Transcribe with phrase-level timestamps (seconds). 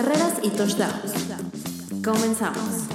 [0.00, 1.12] carreras y touchdowns.
[2.04, 2.86] Comenzamos.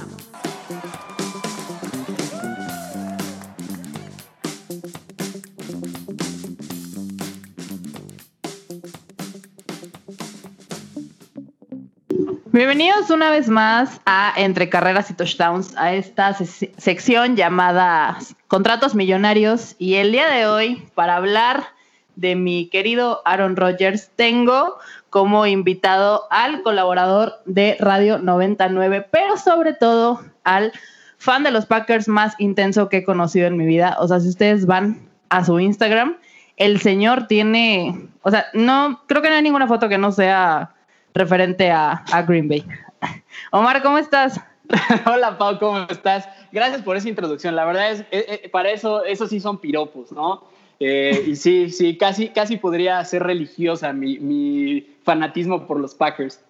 [12.54, 19.76] Bienvenidos una vez más a Entre Carreras y Touchdowns, a esta sección llamada Contratos Millonarios.
[19.78, 21.73] Y el día de hoy, para hablar
[22.16, 24.78] de mi querido Aaron Rodgers, tengo
[25.10, 30.72] como invitado al colaborador de Radio 99, pero sobre todo al
[31.18, 33.96] fan de los Packers más intenso que he conocido en mi vida.
[34.00, 36.18] O sea, si ustedes van a su Instagram,
[36.58, 40.74] el señor tiene, o sea, no, creo que no hay ninguna foto que no sea
[41.14, 42.66] referente a, Green Bay.
[43.52, 44.40] Omar, ¿cómo estás?
[45.06, 46.28] Hola Pau, ¿cómo estás?
[46.52, 47.56] Gracias por esa introducción.
[47.56, 50.44] La verdad es, eh, eh, para eso, eso sí son piropos, ¿no?
[50.80, 56.42] Eh, y sí, sí, casi, casi podría ser religiosa mi, fanatismo por los Packers.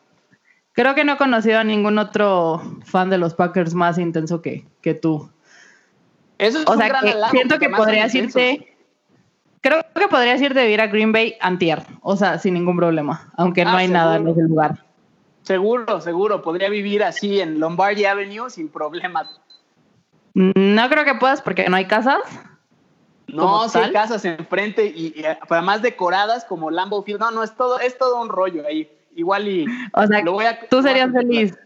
[0.73, 4.65] Creo que no he conocido a ningún otro fan de los Packers más intenso que,
[4.81, 5.29] que tú.
[6.39, 8.75] Eso es o sea, que siento que podrías irte.
[9.61, 13.31] Creo que podrías irte a vivir a Green Bay antier, o sea, sin ningún problema,
[13.37, 14.83] aunque no ah, hay nada en ese lugar.
[15.43, 19.27] Seguro, seguro, podría vivir así en Lombardy Avenue sin problemas.
[20.33, 22.19] No creo que puedas porque no hay casas.
[23.33, 27.19] No, sí hay casas enfrente y, y, además decoradas como Lambeau Field.
[27.19, 28.89] No, no, es todo, es todo un rollo ahí.
[29.15, 31.57] Igual y o sea, lo voy a, tú serías feliz.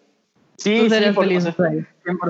[0.58, 1.48] Sí, ¿Tú serías feliz,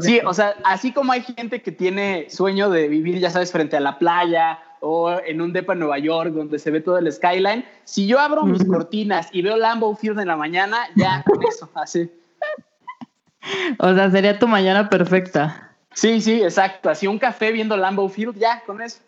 [0.01, 3.77] sí, o sea, así como hay gente que tiene sueño de vivir, ya sabes, frente
[3.77, 7.11] a la playa o en un depa en Nueva York donde se ve todo el
[7.11, 11.41] skyline, si yo abro mis cortinas y veo Lambeau Field en la mañana, ya con
[11.45, 12.11] eso, así.
[13.79, 15.71] O sea, sería tu mañana perfecta.
[15.93, 16.89] Sí, sí, exacto.
[16.89, 18.99] Así un café viendo Lambeau Field, ya, con eso.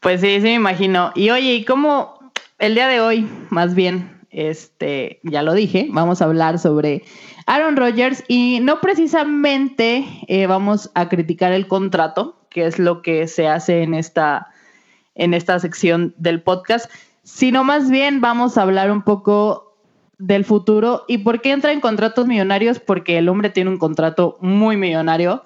[0.00, 1.12] Pues sí, sí me imagino.
[1.14, 2.18] Y oye, ¿y cómo
[2.58, 7.04] el día de hoy, más bien, este, ya lo dije, vamos a hablar sobre
[7.46, 13.28] Aaron Rodgers y no precisamente eh, vamos a criticar el contrato, que es lo que
[13.28, 14.48] se hace en esta,
[15.14, 16.90] en esta sección del podcast,
[17.22, 19.76] sino más bien vamos a hablar un poco
[20.18, 24.36] del futuro y por qué entra en contratos millonarios, porque el hombre tiene un contrato
[24.40, 25.42] muy millonario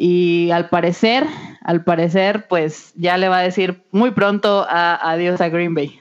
[0.00, 1.26] y al parecer,
[1.60, 6.00] al parecer, pues ya le va a decir muy pronto adiós a Green Bay.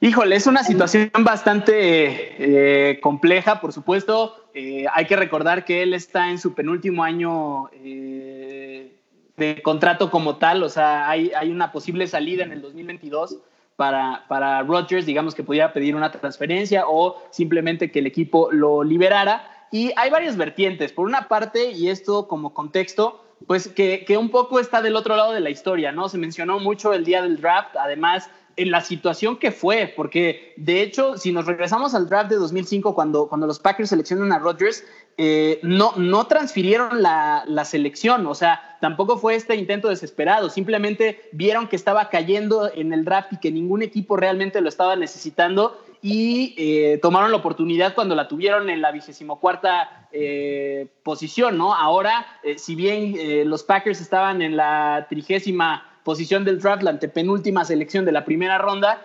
[0.00, 4.48] Híjole, es una situación bastante eh, compleja, por supuesto.
[4.54, 8.96] Eh, hay que recordar que él está en su penúltimo año eh,
[9.36, 13.38] de contrato como tal, o sea, hay, hay, una posible salida en el 2022
[13.76, 18.82] para, para Rodgers, digamos que pudiera pedir una transferencia o simplemente que el equipo lo
[18.82, 19.57] liberara.
[19.70, 20.92] Y hay varias vertientes.
[20.92, 25.16] Por una parte, y esto como contexto, pues que, que, un poco está del otro
[25.16, 26.08] lado de la historia, ¿no?
[26.08, 30.82] Se mencionó mucho el día del draft, además en la situación que fue, porque de
[30.82, 34.84] hecho, si nos regresamos al draft de 2005, cuando, cuando los Packers seleccionan a Rodgers,
[35.16, 41.28] eh, no, no transfirieron la, la, selección, o sea, tampoco fue este intento desesperado, simplemente
[41.32, 45.80] vieron que estaba cayendo en el draft y que ningún equipo realmente lo estaba necesitando
[46.02, 51.74] y eh, tomaron la oportunidad cuando la tuvieron en la vigésimo cuarta eh, posición, ¿no?
[51.74, 52.26] Ahora,
[52.56, 53.16] si bien
[53.48, 58.56] los Packers estaban en la trigésima posición del draft, la antepenúltima selección de la primera
[58.56, 59.02] ronda,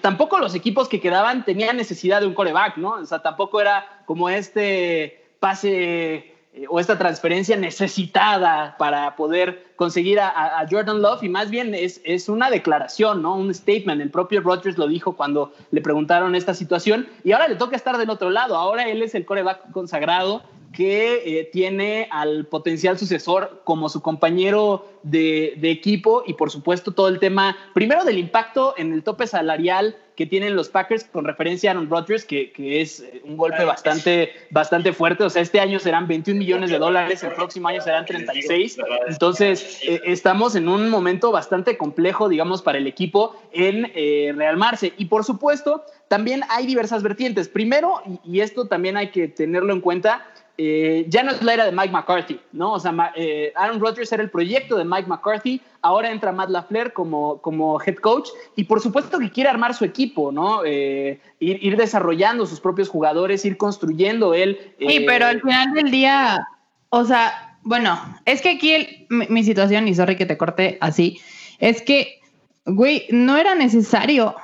[0.00, 2.92] tampoco los equipos que quedaban tenían necesidad de un coreback, ¿no?
[2.92, 10.18] O sea, tampoco era como este pase eh, o esta transferencia necesitada para poder conseguir
[10.18, 13.36] a, Jordan Love y más bien es, es, una declaración, ¿no?
[13.36, 14.00] Un statement.
[14.00, 17.98] El propio Rodgers lo dijo cuando le preguntaron esta situación y ahora le toca estar
[17.98, 18.56] del otro lado.
[18.56, 20.42] Ahora él es el coreback consagrado
[20.76, 27.08] que eh, tiene al potencial sucesor como su compañero de, equipo y por supuesto todo
[27.08, 31.70] el tema, primero del impacto en el tope salarial que tienen los Packers con referencia
[31.70, 35.24] a Aaron Rodgers, que, es eh, un golpe bastante, bastante fuerte.
[35.24, 38.78] O sea, este año serán 21 millones de dólares, el próximo año serán 36.
[39.08, 43.92] Entonces, eh, estamos en un momento bastante complejo, digamos, para el equipo en
[44.38, 44.94] realmarse.
[44.96, 47.48] Y por supuesto, también hay diversas vertientes.
[47.48, 50.26] Primero, y esto también hay que tenerlo en cuenta,
[50.58, 52.72] eh, ya no es la era de Mike McCarthy, ¿no?
[52.72, 56.94] O sea, eh, Aaron Rodgers era el proyecto de Mike McCarthy, ahora entra Matt LaFleur
[56.94, 60.62] como, como head coach y por supuesto que quiere armar su equipo, ¿no?
[60.64, 64.58] Eh, ir, desarrollando sus propios jugadores, ir construyendo él.
[64.78, 66.46] Sí, pero al final del día,
[66.88, 71.20] o sea, bueno, es que aquí mi, situación, y sorry que te corte así,
[71.58, 72.20] es que,
[72.64, 74.34] güey, no era necesario.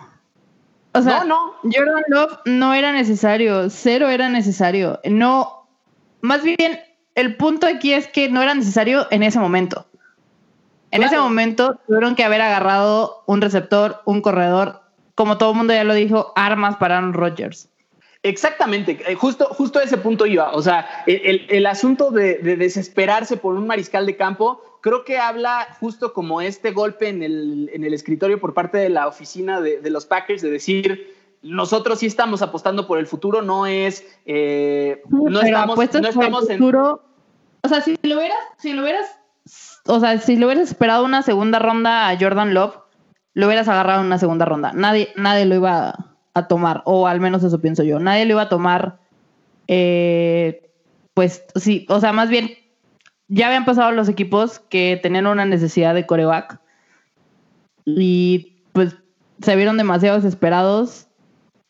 [0.93, 1.71] O sea, no, no.
[1.73, 5.01] Jordan Love no era necesario, cero era necesario.
[5.05, 5.62] No,
[6.23, 6.81] más bien,
[7.15, 9.87] el punto aquí es que no era necesario en ese momento.
[10.91, 14.83] En ese momento tuvieron que haber agarrado un receptor, un corredor,
[15.15, 17.69] como todo el mundo ya lo dijo, armas para Aaron Rodgers.
[18.23, 20.53] Exactamente, eh, justo, justo a ese punto iba.
[20.53, 25.19] O sea, el, el asunto de, de, desesperarse por un mariscal de campo, creo que
[25.19, 29.61] habla justo como este golpe en el, en el escritorio por parte de la oficina
[29.61, 34.05] de, de, los Packers, de decir, nosotros sí estamos apostando por el futuro, no es...
[34.27, 36.59] Eh, no, estamos, no estamos en...
[36.59, 37.03] Futuro,
[37.63, 39.07] o sea, si lo hubieras, si lo hubieras,
[39.87, 42.79] o sea, si lo hubieras esperado una segunda ronda a Jordan Love,
[43.35, 44.73] lo hubieras agarrado en una segunda ronda.
[44.73, 47.99] Nadie, nadie lo iba a a tomar, o al menos eso pienso yo.
[47.99, 48.99] Nadie lo iba a tomar,
[49.69, 50.71] eh,
[51.15, 52.51] pues sí, o sea, más bien,
[53.29, 56.61] ya habían pasado los equipos que tenían una necesidad de coreback
[57.85, 58.97] y pues
[59.41, 61.09] se vieron demasiado desesperados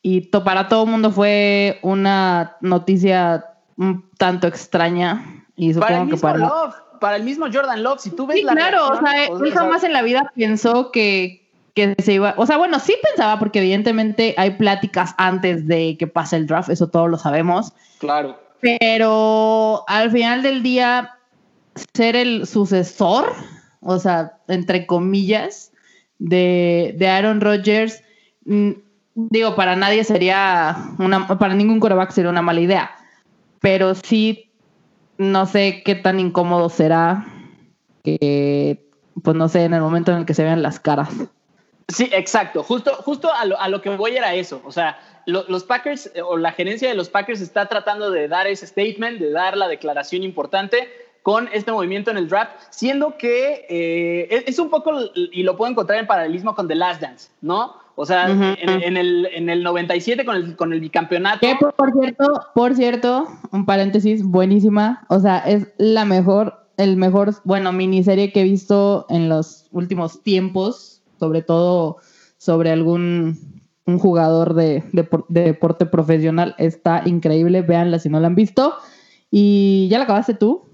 [0.02, 3.46] y to para todo el mundo fue una noticia
[3.76, 8.26] un tanto extraña y supongo que para Love, para el mismo Jordan Love, si tú
[8.26, 12.34] ves sí, claro, o sea, él jamás en la vida pensó que, que se iba,
[12.36, 16.68] o sea, bueno, sí pensaba porque evidentemente hay pláticas antes de que pase el draft,
[16.68, 17.72] eso todos lo sabemos.
[17.98, 18.38] Claro.
[18.60, 21.16] Pero al final del día,
[21.94, 23.32] ser el sucesor,
[23.80, 25.72] o sea, entre comillas,
[26.18, 28.02] de, de Aaron Rodgers,
[28.44, 28.70] mm,
[29.14, 32.90] digo, para nadie sería una, para ningún coreback sería una mala idea,
[33.60, 34.50] pero sí,
[35.18, 37.26] no sé qué tan incómodo será
[38.02, 38.84] que,
[39.22, 41.10] pues no sé, en el momento en el que se vean las caras.
[41.88, 42.62] Sí, exacto.
[42.62, 44.62] Justo, justo a, lo, a lo que voy era eso.
[44.64, 48.28] O sea, lo, los Packers eh, o la gerencia de los Packers está tratando de
[48.28, 50.88] dar ese statement, de dar la declaración importante
[51.22, 55.70] con este movimiento en el draft, siendo que eh, es, un poco, y lo puedo
[55.70, 57.76] encontrar en paralelismo con The Last Dance, ¿no?
[57.94, 58.58] O sea, uh -huh.
[58.60, 61.40] en, en, el, en el 97 con el, con el bicampeonato.
[61.40, 65.04] Que por cierto, por cierto, un paréntesis, buenísima.
[65.08, 70.22] O sea, es la mejor, el mejor, bueno, miniserie que he visto en los últimos
[70.22, 71.98] tiempos sobre todo
[72.36, 73.38] sobre algún
[73.84, 76.56] un jugador de, de, de, deporte profesional.
[76.58, 78.74] Está increíble, véanla si no la han visto.
[79.30, 80.64] ¿Y ya la acabaste tú?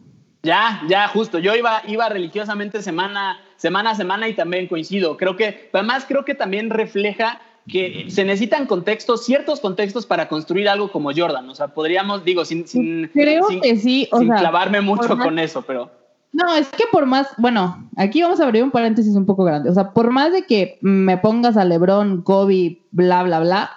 [0.43, 1.39] Ya, ya, justo.
[1.39, 5.19] Yo iba, iba religiosamente semana, semana a semana y también coincido.
[5.19, 10.71] Creo que, además creo que también refleja que se necesitan contextos, ciertos contextos para construir
[10.71, 11.51] algo como Jordan.
[11.51, 15.15] O sea, podríamos, digo, sin, sin, creo sin, que sí, o sin sea, clavarme mucho
[15.15, 15.91] más, con eso, pero...
[16.33, 19.69] No, es que por más, bueno, aquí vamos a abrir un paréntesis un poco grande.
[19.69, 23.71] O sea, por más de que me pongas a LeBron, Kobe, bla, bla, bla,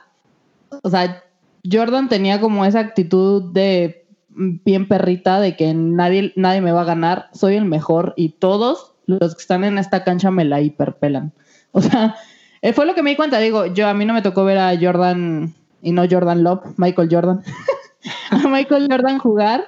[0.84, 1.24] o sea,
[1.70, 6.86] Jordan tenía como esa actitud de bien perrita de que nadie, nadie me va a
[6.86, 11.34] ganar, soy el mejor y todos los que están en esta cancha me la hiperpelan.
[11.72, 12.16] O sea,
[12.62, 14.58] eh, fue lo que me di cuenta, digo, yo a mí no me tocó ver
[14.58, 17.44] a Jordan y no Jordan Love, Michael Jordan,
[18.32, 19.66] a Michael Jordan jugar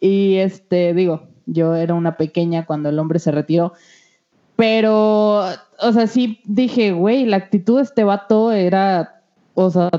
[0.00, 3.72] y este, digo, yo era una pequeña cuando el hombre se retiró.
[4.56, 5.44] Pero,
[5.80, 9.22] o sea, sí dije, güey, la actitud de este vato era,
[9.54, 9.90] o sea,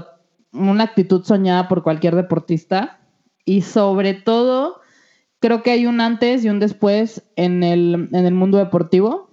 [0.51, 2.99] una actitud soñada por cualquier deportista.
[3.45, 4.81] Y sobre todo,
[5.39, 9.29] creo que hay un antes y un después en el, en el mundo deportivo.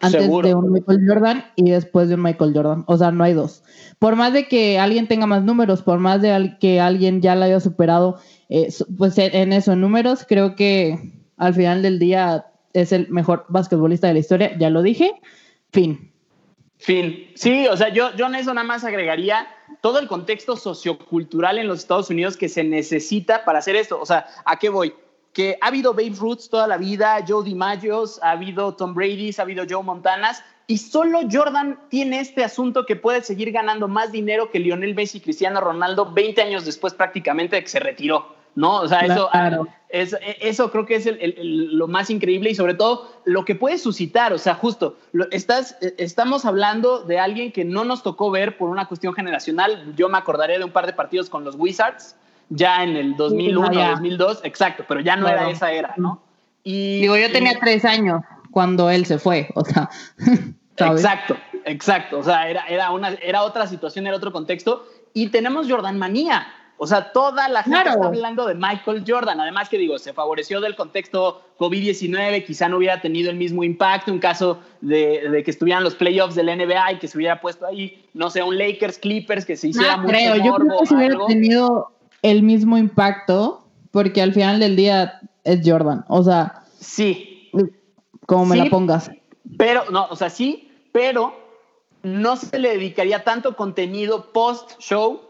[0.00, 0.46] Antes Seguro.
[0.46, 2.84] de un Michael Jordan y después de un Michael Jordan.
[2.86, 3.62] O sea, no hay dos.
[3.98, 7.46] Por más de que alguien tenga más números, por más de que alguien ya la
[7.46, 8.18] haya superado
[8.50, 10.98] eh, pues en eso, en números, creo que
[11.36, 15.12] al final del día es el mejor basquetbolista de la historia, ya lo dije,
[15.72, 16.12] fin.
[16.76, 17.30] Fin.
[17.34, 19.46] Sí, o sea, yo, yo en eso nada más agregaría
[19.84, 24.00] todo el contexto sociocultural en los Estados Unidos que se necesita para hacer esto.
[24.00, 24.94] O sea, ¿a qué voy?
[25.34, 29.42] Que ha habido Babe Ruths toda la vida, Joe DiMaggio, ha habido Tom Brady, ha
[29.42, 34.50] habido Joe Montanas, y solo Jordan tiene este asunto que puede seguir ganando más dinero
[34.50, 38.34] que Lionel Messi y Cristiano Ronaldo 20 años después prácticamente de que se retiró.
[38.54, 38.76] ¿no?
[38.80, 39.66] O sea, eso, claro.
[39.94, 43.44] Es, eso creo que es el, el, el, lo más increíble y sobre todo lo
[43.44, 48.02] que puede suscitar, o sea, justo, lo, estás, estamos hablando de alguien que no nos
[48.02, 51.44] tocó ver por una cuestión generacional, yo me acordaré de un par de partidos con
[51.44, 52.16] los Wizards,
[52.48, 55.42] ya en el 2001, sí, 2002, exacto, pero ya no claro.
[55.42, 56.20] era esa era, ¿no?
[56.64, 58.20] Y, Digo, yo tenía y, tres años
[58.50, 59.88] cuando él se fue, o sea...
[60.76, 61.04] ¿sabes?
[61.04, 65.70] Exacto, exacto, o sea, era, era, una, era otra situación, era otro contexto, y tenemos
[65.70, 67.90] Jordan manía, o sea, toda la gente claro.
[67.90, 69.40] está hablando de Michael Jordan.
[69.40, 74.10] Además que digo, se favoreció del contexto COVID-19, quizá no hubiera tenido el mismo impacto
[74.10, 77.66] en caso de, de, que estuvieran los playoffs del NBA y que se hubiera puesto
[77.66, 80.34] ahí, no sé, un Lakers Clippers que se hiciera no, mucho creo.
[80.34, 81.26] Morbo, Yo creo que se hubiera algo.
[81.26, 86.04] tenido el mismo impacto porque al final del día es Jordan.
[86.08, 87.50] O sea, sí.
[88.26, 89.10] Como me sí, la pongas.
[89.58, 91.36] Pero, no, o sea, sí, pero
[92.02, 95.20] no se le dedicaría tanto contenido post-show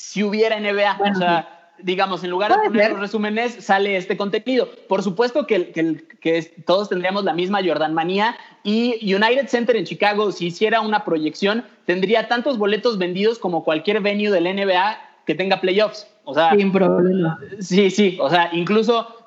[0.00, 0.96] si hubiera NBA.
[0.98, 2.90] Bueno, o sea, digamos, en lugar de poner ser?
[2.92, 4.68] los resúmenes, sale este contenido.
[4.88, 9.84] Por supuesto que, que, que, todos tendríamos la misma Jordan manía y United Center en
[9.84, 15.34] Chicago, si hiciera una proyección, tendría tantos boletos vendidos como cualquier venue del NBA que
[15.34, 16.06] tenga playoffs.
[16.24, 17.38] O sea, sin problema.
[17.60, 19.20] Sí, sí, o sea, incluso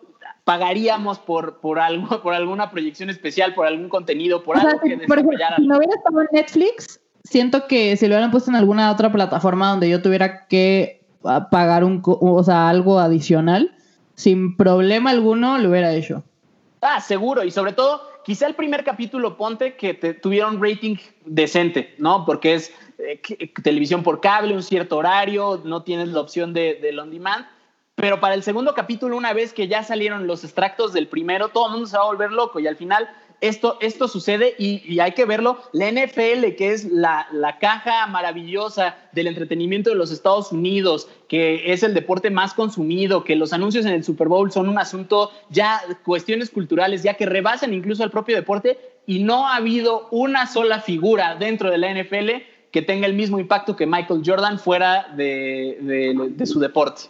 [0.43, 5.19] pagaríamos por, por, algo, por alguna proyección especial, por algún contenido, por algo que por
[5.19, 8.91] ejemplo, Si no hubiera estado en Netflix, siento que si lo hubieran puesto en alguna
[8.91, 13.75] otra plataforma donde yo tuviera que ah, pagar un, o sea, algo adicional,
[14.15, 16.23] sin problema alguno lo hubiera hecho.
[16.81, 20.97] Ah, seguro, y sobre todo, quizá el primer capítulo ponte que te, tuviera un rating
[21.25, 22.25] decente, ¿no?
[22.25, 23.21] Porque es eh,
[23.63, 27.45] televisión por cable, un cierto horario, no tienes la opción de, de on demand
[27.95, 31.67] pero para el segundo capítulo, una vez que ya salieron los extractos del primero, todo
[31.67, 33.07] el mundo se va a volver loco y al final
[33.41, 35.59] esto, esto sucede y, hay que verlo.
[35.71, 41.73] La NFL, que es la, la, caja maravillosa del entretenimiento de los Estados Unidos, que
[41.73, 45.31] es el deporte más consumido, que los anuncios en el Super Bowl son un asunto
[45.49, 50.47] ya, cuestiones culturales, ya que rebasan incluso al propio deporte y no ha habido una
[50.47, 52.29] sola figura dentro de la NFL
[52.71, 55.77] que tenga el mismo impacto que Michael Jordan fuera de,
[56.35, 57.03] de su deporte.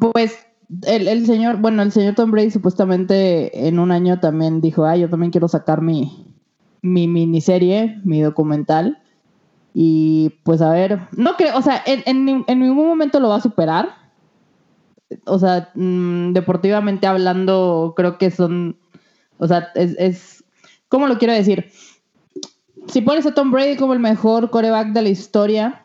[0.00, 0.46] Pues
[0.86, 5.08] el, señor, bueno, el señor Tom Brady supuestamente en un año también dijo, ah, yo
[5.08, 6.26] también quiero sacar mi,
[6.82, 9.02] mi miniserie, mi documental.
[9.74, 13.88] Y pues a ver, no creo, o sea, en, ningún momento lo va a superar.
[15.24, 18.78] O sea, mm, deportivamente hablando, creo que son,
[19.38, 20.44] o sea, es, es,
[20.88, 21.70] ¿cómo lo quiero decir?
[22.86, 25.84] Si pones a Tom Brady como el mejor coreback de la historia,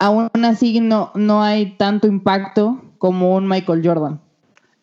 [0.00, 4.20] aún así no, no hay tanto impacto como un Michael Jordan.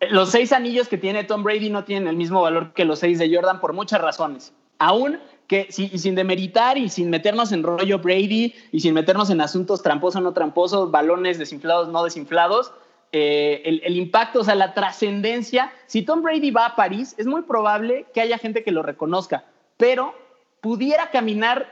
[0.10, 3.18] Los seis anillos que tiene Tom Brady no tienen el mismo valor que los seis
[3.18, 4.52] de Jordan por muchas razones.
[4.78, 9.40] Aún que y sin demeritar y sin meternos en rollo Brady y sin meternos en
[9.40, 12.74] asuntos tramposos no tramposos, balones desinflados no desinflados,
[13.14, 15.72] eh, el, el, impacto, o sea, la trascendencia.
[15.88, 19.46] Si Tom Brady va a París, es muy probable que haya gente que lo reconozca,
[19.78, 20.14] pero
[20.60, 21.72] pudiera caminar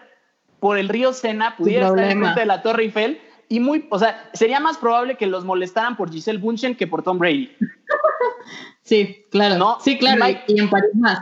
[0.61, 3.99] por el río Sena, pudiera estar en frente de la Torre Eiffel y muy, o
[3.99, 7.49] sea, sería más probable que los molestaran por Giselle Bunchen que por Tom Brady.
[8.83, 9.57] sí, claro.
[9.57, 9.77] ¿No?
[9.79, 10.25] Sí, claro.
[10.47, 11.19] Y, en París más.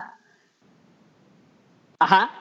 [1.99, 2.31] Ajá.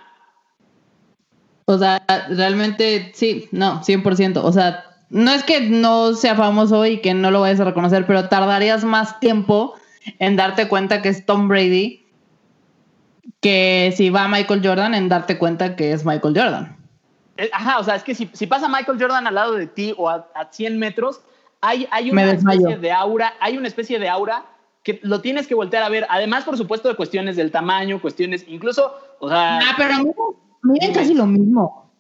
[1.67, 4.41] O sea, realmente sí, no, 100%.
[4.43, 8.07] O sea, no es que no sea famoso y que no lo vayas a reconocer,
[8.07, 9.75] pero tardarías más tiempo
[10.19, 12.05] en darte cuenta que es Tom Brady
[13.41, 16.84] que si va Michael Jordan en darte cuenta que es Michael Jordan.
[17.37, 20.09] Eh, ajá, o sea, es que si, pasa Michael Jordan al lado de ti o
[20.09, 21.21] a, 100 metros,
[21.61, 24.45] hay, hay una especie de aura, hay una especie de aura
[24.83, 26.07] que lo tienes que voltear a ver.
[26.11, 29.59] Además, por supuesto, de cuestiones del tamaño, cuestiones, incluso, o sea.
[29.59, 29.95] Ah, pero
[30.62, 31.91] miren casi lo mismo.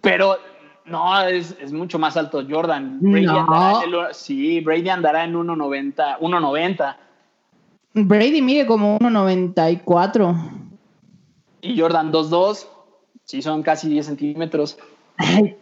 [0.00, 0.36] Pero
[0.84, 2.98] no, es, es mucho más alto Jordan.
[3.00, 6.18] Brady andará sí, Brady andará en 1.90.
[6.18, 6.96] 1.90.
[7.94, 10.70] Brady mide como 1.94.
[11.60, 12.66] Y Jordan 2.2.
[13.32, 14.76] Sí, son casi 10 centímetros.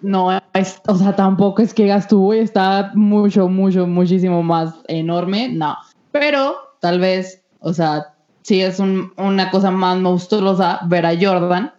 [0.00, 5.76] no, o sea, tampoco es que Gastú está mucho, mucho, muchísimo más enorme, no.
[6.10, 11.72] Pero tal vez, o sea, sí es una cosa más monstruosa ver a Jordan,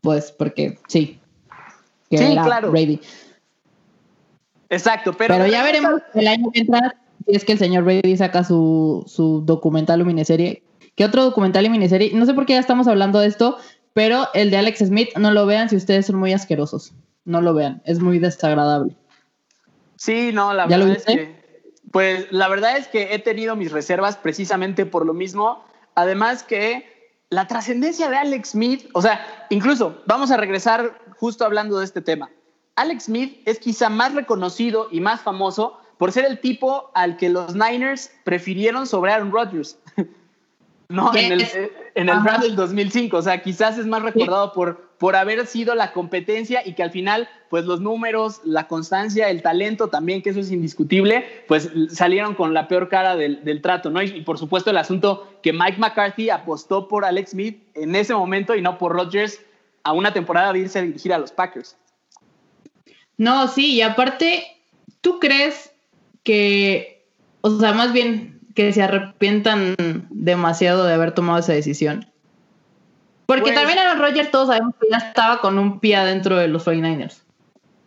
[0.00, 1.20] pues porque sí.
[2.10, 2.72] sí, claro.
[2.72, 3.00] Brady.
[4.68, 5.34] Exacto, pero.
[5.34, 9.04] Pero ya veremos el año que entra si es que el señor Brady saca su,
[9.06, 10.64] su documental o miniserie.
[10.96, 12.10] ¿Qué otro documental y miniserie?
[12.14, 13.58] No sé por qué ya estamos hablando de esto,
[13.94, 16.92] pero el de Alex Smith no lo vean si ustedes son muy asquerosos.
[17.24, 18.94] No lo vean, es muy desagradable.
[19.96, 21.44] Sí, no, la verdad es que
[21.90, 26.92] pues la verdad es que he tenido mis reservas precisamente por lo mismo, además que
[27.30, 32.00] la trascendencia de Alex Smith, o sea, incluso vamos a regresar justo hablando de este
[32.00, 32.30] tema.
[32.74, 37.28] Alex Smith es quizá más reconocido y más famoso por ser el tipo al que
[37.28, 39.78] los Niners prefirieron sobre Aaron Rodgers.
[40.88, 44.52] No, en el, eh, en el draft del 2005, o sea, quizás es más recordado
[44.52, 49.30] por, por haber sido la competencia y que al final, pues los números, la constancia,
[49.30, 53.62] el talento también, que eso es indiscutible, pues salieron con la peor cara del, del
[53.62, 54.02] trato, ¿no?
[54.02, 58.54] Y, por supuesto el asunto que Mike McCarthy apostó por Alex Smith en ese momento
[58.54, 59.40] y no por Rodgers
[59.84, 61.76] a una temporada de irse a dirigir a los Packers.
[63.16, 64.44] No, sí, y aparte,
[65.00, 65.72] ¿tú crees
[66.24, 67.06] que,
[67.42, 69.74] o sea, más bien, que se arrepientan
[70.10, 72.06] demasiado de haber tomado esa decisión.
[73.26, 76.48] Porque pues- también Aaron Rodgers todos sabemos que ya estaba con un pie adentro de
[76.48, 77.22] los 49ers.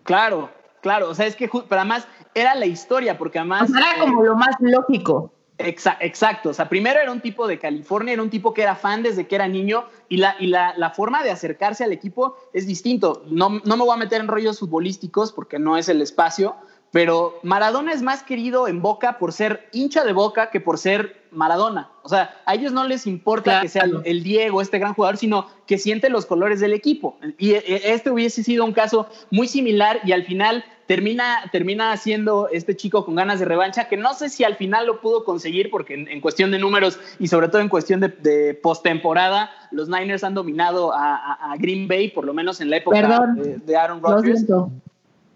[0.03, 0.49] Claro,
[0.81, 3.69] claro, o sea, es que, pero además era la historia, porque además...
[3.69, 5.33] era como lo más lógico.
[5.59, 9.03] exacto, o sea, primero era un tipo de California, era un tipo que era fan
[9.03, 12.67] desde que era niño y la, y la, la forma de acercarse al equipo es
[12.67, 13.23] distinto.
[13.27, 16.55] No, no me voy a meter en rollos futbolísticos porque no es el espacio,
[16.97, 21.27] pero Maradona es más querido en Boca por ser hincha de Boca que por ser
[21.29, 21.91] Maradona.
[22.01, 25.45] O sea, a ellos no les importa que sea el, Diego, este gran jugador, sino
[25.67, 27.19] que siente los colores del equipo.
[27.37, 32.49] Y e, este hubiese sido un caso muy similar y al final termina, termina siendo
[32.51, 35.69] este chico con ganas de revancha, que no sé si al final lo pudo conseguir,
[35.69, 40.23] porque en, cuestión de números y sobre todo en cuestión de, de postemporada, los Niners
[40.23, 44.47] han dominado a, Green Bay, por lo menos en la época de, Aaron Rodgers.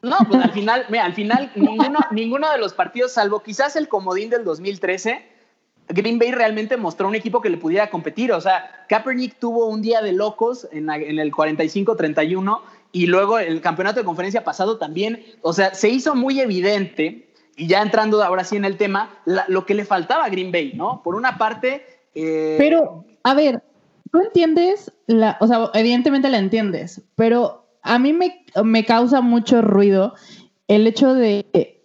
[0.01, 3.87] No, pues al final, mira, al final ninguno, ninguno de los partidos, salvo quizás el
[3.87, 5.23] comodín del 2013,
[5.89, 8.31] Green Bay realmente mostró un equipo que le pudiera competir.
[8.31, 13.61] O sea, Kaepernick tuvo un día de locos en, en el 45-31 y luego el
[13.61, 15.23] campeonato de conferencia pasado también.
[15.41, 19.65] O sea, se hizo muy evidente, y ya entrando ahora sí en el tema, lo
[19.65, 21.01] que le faltaba a Green Bay, ¿no?
[21.03, 21.85] Por una parte.
[22.15, 23.61] Eh, pero, a ver,
[24.11, 24.91] tú entiendes,
[25.39, 30.13] o sea, evidentemente la entiendes, pero a mí me, me causa mucho ruido
[30.67, 31.79] el hecho de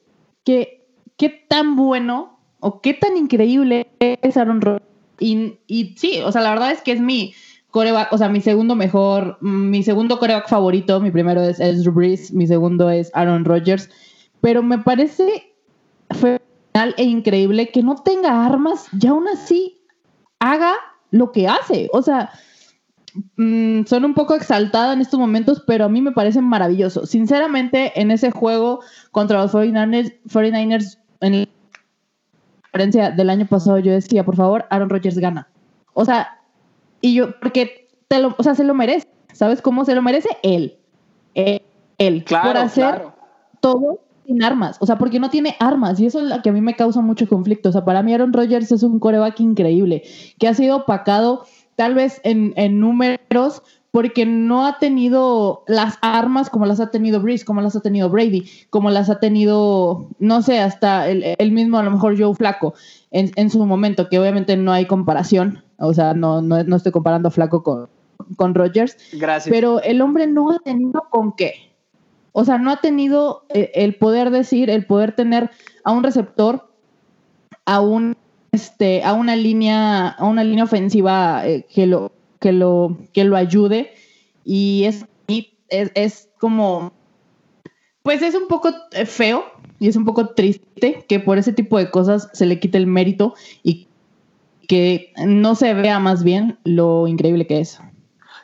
[0.45, 0.87] que
[1.17, 4.85] qué tan bueno o qué tan increíble es Aaron Rodgers.
[5.19, 7.35] Y, y, sí, o sea, la verdad es que es mi
[7.71, 12.33] coreback, o sea, mi segundo mejor, mi segundo coreback favorito, mi primero es, Drew Brees,
[12.33, 13.89] mi segundo es Aaron Rodgers,
[14.41, 15.55] pero me parece
[16.11, 19.81] fenomenal e increíble que no tenga armas y aún así
[20.39, 20.75] haga
[21.11, 21.89] lo que hace.
[21.93, 22.31] O sea,
[23.37, 27.07] mm, son un poco exaltada en estos momentos, pero a mí me parece maravilloso.
[27.07, 28.81] Sinceramente, en ese juego
[29.13, 31.49] contra los 49ers, 49ers en
[33.17, 35.49] del año pasado yo decía, por favor, Aaron Rodgers gana.
[35.95, 36.41] O sea,
[37.01, 39.07] y yo, porque te lo, o sea, se lo merece.
[39.33, 40.29] ¿Sabes cómo se lo merece?
[40.43, 40.79] Él.
[41.35, 42.25] Él.
[42.25, 43.07] Claro, por hacer
[43.61, 44.77] todo sin armas.
[44.81, 46.01] O sea, porque no tiene armas.
[46.01, 47.69] Y eso es lo que a mí me causa mucho conflicto.
[47.69, 50.03] O sea, para mí Aaron Rodgers es un coreback increíble,
[50.39, 51.45] que ha sido opacado
[51.77, 53.63] tal vez en, en números
[53.97, 58.11] porque no ha tenido las armas como las ha tenido Breeze, como las ha tenido
[58.11, 62.75] Brady, como las ha tenido, no sé, hasta el, mismo, a lo mejor Joe Flaco
[63.11, 67.63] en, su momento, que obviamente no hay comparación, o sea, no, no, estoy comparando Flaco
[67.63, 67.89] con,
[68.37, 68.99] con Rogers.
[69.15, 69.51] Gracias.
[69.51, 71.75] Pero el hombre no ha tenido con qué.
[72.33, 75.51] O sea, no ha tenido eh, el poder decir, el poder tener
[75.85, 76.71] a un receptor,
[77.65, 78.15] a un
[78.57, 83.37] este, a una línea, a una línea ofensiva eh, que lo que lo, que lo
[83.37, 83.93] ayude.
[84.45, 85.05] Y es,
[85.69, 86.93] es, es como,
[88.03, 89.45] pues es un poco eh, feo
[89.79, 92.87] y es un poco triste que por ese tipo de cosas se le quite el
[92.87, 93.89] mérito y
[94.69, 97.81] que no se vea más bien lo increíble que es.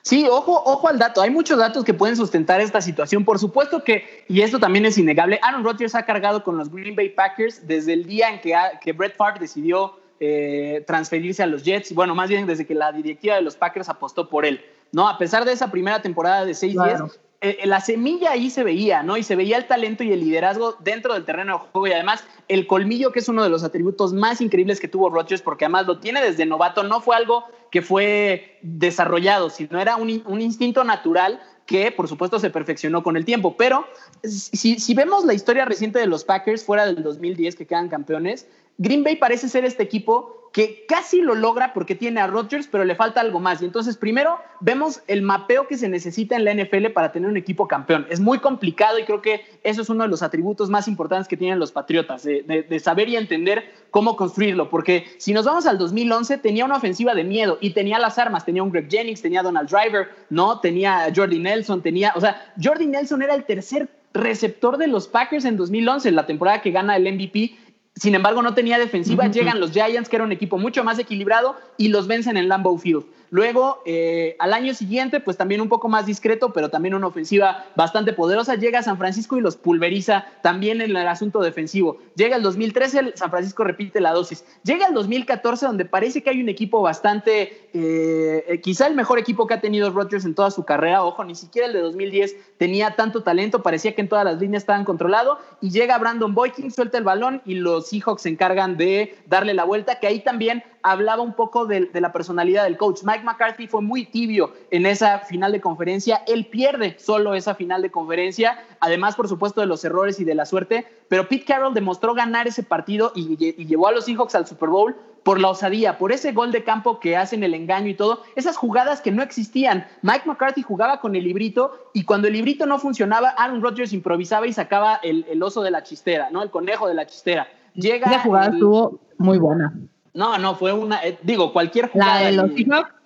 [0.02, 1.22] Sí, ojo, ojo al dato.
[1.22, 3.24] Hay muchos datos que pueden sustentar esta situación.
[3.24, 6.96] Por supuesto que, y esto también es innegable, Aaron Rodgers ha cargado con los Green
[6.96, 11.64] Bay Packers desde el día en que, que Brett Favre decidió eh, transferirse a los
[11.64, 15.08] Jets, bueno, más bien desde que la directiva de los Packers apostó por él, ¿no?
[15.08, 19.02] A pesar de esa primera temporada de 6-10, eh, eh, la semilla ahí se veía,
[19.02, 19.16] ¿no?
[19.16, 22.24] Y se veía el talento y el liderazgo dentro del terreno de juego y además
[22.46, 25.88] el colmillo, que es uno de los atributos más increíbles que tuvo Rodgers, porque además
[25.88, 30.84] lo tiene desde novato, no fue algo que fue desarrollado, sino era un, un instinto
[30.84, 31.40] natural
[31.72, 33.56] que por supuesto se perfeccionó con el tiempo.
[33.56, 33.86] Pero
[34.22, 38.46] si, si, vemos la historia reciente de los Packers fuera del 2010 que quedan campeones,
[38.76, 42.84] Green Bay parece ser este equipo que casi lo logra porque tiene a Rodgers, pero
[42.84, 43.62] le falta algo más.
[43.62, 47.38] Y entonces, primero, vemos el mapeo que se necesita en la NFL para tener un
[47.38, 48.06] equipo campeón.
[48.10, 51.38] Es muy complicado y creo que eso es uno de los atributos más importantes que
[51.38, 54.68] tienen los Patriotas, de, saber y entender cómo construirlo.
[54.68, 58.44] Porque si nos vamos al 2011, tenía una ofensiva de miedo y tenía las armas.
[58.44, 60.60] Tenía un Greg Jennings, tenía Donald Driver, ¿no?
[60.60, 65.46] Tenía Jordi Nelson, tenía, o sea, Jordi Nelson era el tercer receptor de los Packers
[65.46, 67.56] en 2011, la temporada que gana el MVP
[67.94, 69.28] sin embargo, no tenía defensiva.
[69.28, 72.78] Llegan los Giants, que era un equipo mucho más equilibrado, y los vencen en Lambeau
[72.78, 73.04] Field.
[73.32, 77.64] Luego, eh, al año siguiente, pues también un poco más discreto, pero también una ofensiva
[77.76, 78.56] bastante poderosa.
[78.56, 81.96] Llega a San Francisco y los pulveriza también en el asunto defensivo.
[82.14, 84.44] Llega el 2013, San Francisco repite la dosis.
[84.64, 89.18] Llega el 2014, donde parece que hay un equipo bastante, eh, eh, quizá el mejor
[89.18, 91.02] equipo que ha tenido Rodgers en toda su carrera.
[91.02, 94.64] Ojo, ni siquiera el de 2010 tenía tanto talento, parecía que en todas las líneas
[94.64, 95.38] estaban controlados.
[95.62, 99.64] Y llega Brandon Boykin, suelta el balón y los Seahawks se encargan de darle la
[99.64, 103.02] vuelta, que ahí también hablaba un poco de, la personalidad del coach.
[103.04, 106.22] Mike McCarthy fue muy tibio en esa final de conferencia.
[106.26, 110.34] Él pierde solo esa final de conferencia, además, por supuesto, de los errores y de
[110.34, 110.86] la suerte.
[111.08, 114.96] Pero Pete Carroll demostró ganar ese partido y, llevó a los Seahawks al Super Bowl
[115.22, 118.56] por la osadía, por ese gol de campo que hacen el engaño y todo, esas
[118.56, 119.86] jugadas que no existían.
[120.02, 124.48] Mike McCarthy jugaba con el librito y cuando el librito no funcionaba, Aaron Rodgers improvisaba
[124.48, 126.42] y sacaba el, oso de la chistera, ¿no?
[126.42, 127.46] El conejo de la chistera.
[127.74, 129.72] Llega Esa jugada estuvo muy buena.
[130.14, 132.20] No, no, fue una, eh, digo, cualquier jugada.
[132.20, 132.50] La de los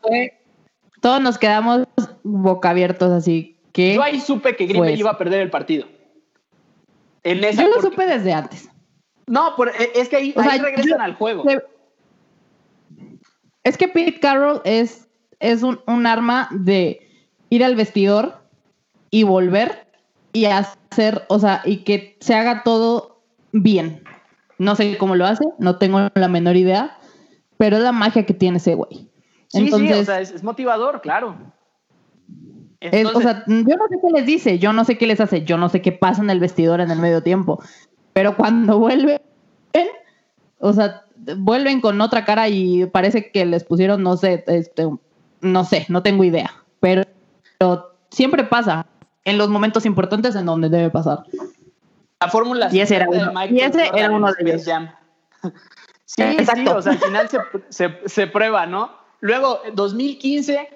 [0.03, 0.40] fue,
[1.01, 1.87] todos nos quedamos
[2.25, 3.95] boca abiertos así que.
[3.95, 5.87] Yo ahí supe que Green Bay iba a perder el partido.
[7.23, 8.69] En ese Yo lo porque- supe desde antes.
[9.27, 11.45] No, eh, es que ahí, sea, regresan yo- al juego.
[11.45, 11.62] Se-
[13.64, 15.09] Es que Pete Carroll es,
[15.40, 17.01] es un, un arma de
[17.51, 18.40] ir al vestidor
[19.11, 19.88] y volver
[20.33, 24.03] y hacer, o sea, y que se haga todo bien.
[24.59, 26.99] No sé cómo lo hace, no tengo la menor idea,
[27.59, 29.09] pero es la magia que tiene ese güey.
[29.49, 31.37] Sí, Entonces, sí, o sea, es, es motivador, claro.
[32.81, 35.45] es- o sea, yo no sé qué les dice, yo no sé qué les hace,
[35.45, 37.62] yo no sé qué pasa en el vestidor en el medio tiempo,
[38.12, 39.21] pero cuando vuelven,
[40.59, 41.05] o sea,
[41.38, 44.88] vuelven con otra cara y parece que les pusieron, no sé, este,
[45.40, 47.03] no sé, no tengo idea, pero,
[47.59, 48.87] pero siempre pasa
[49.25, 51.25] en los momentos importantes en donde debe pasar.
[52.20, 54.64] La fórmula Y ese era de uno- Michael y ese era uno de ellos.
[54.64, 54.90] Jam.
[56.05, 56.61] Sí, Exacto.
[56.62, 58.90] sí, o sea, al final se, se- se prueba, ¿no?
[59.20, 60.68] Luego, 2015,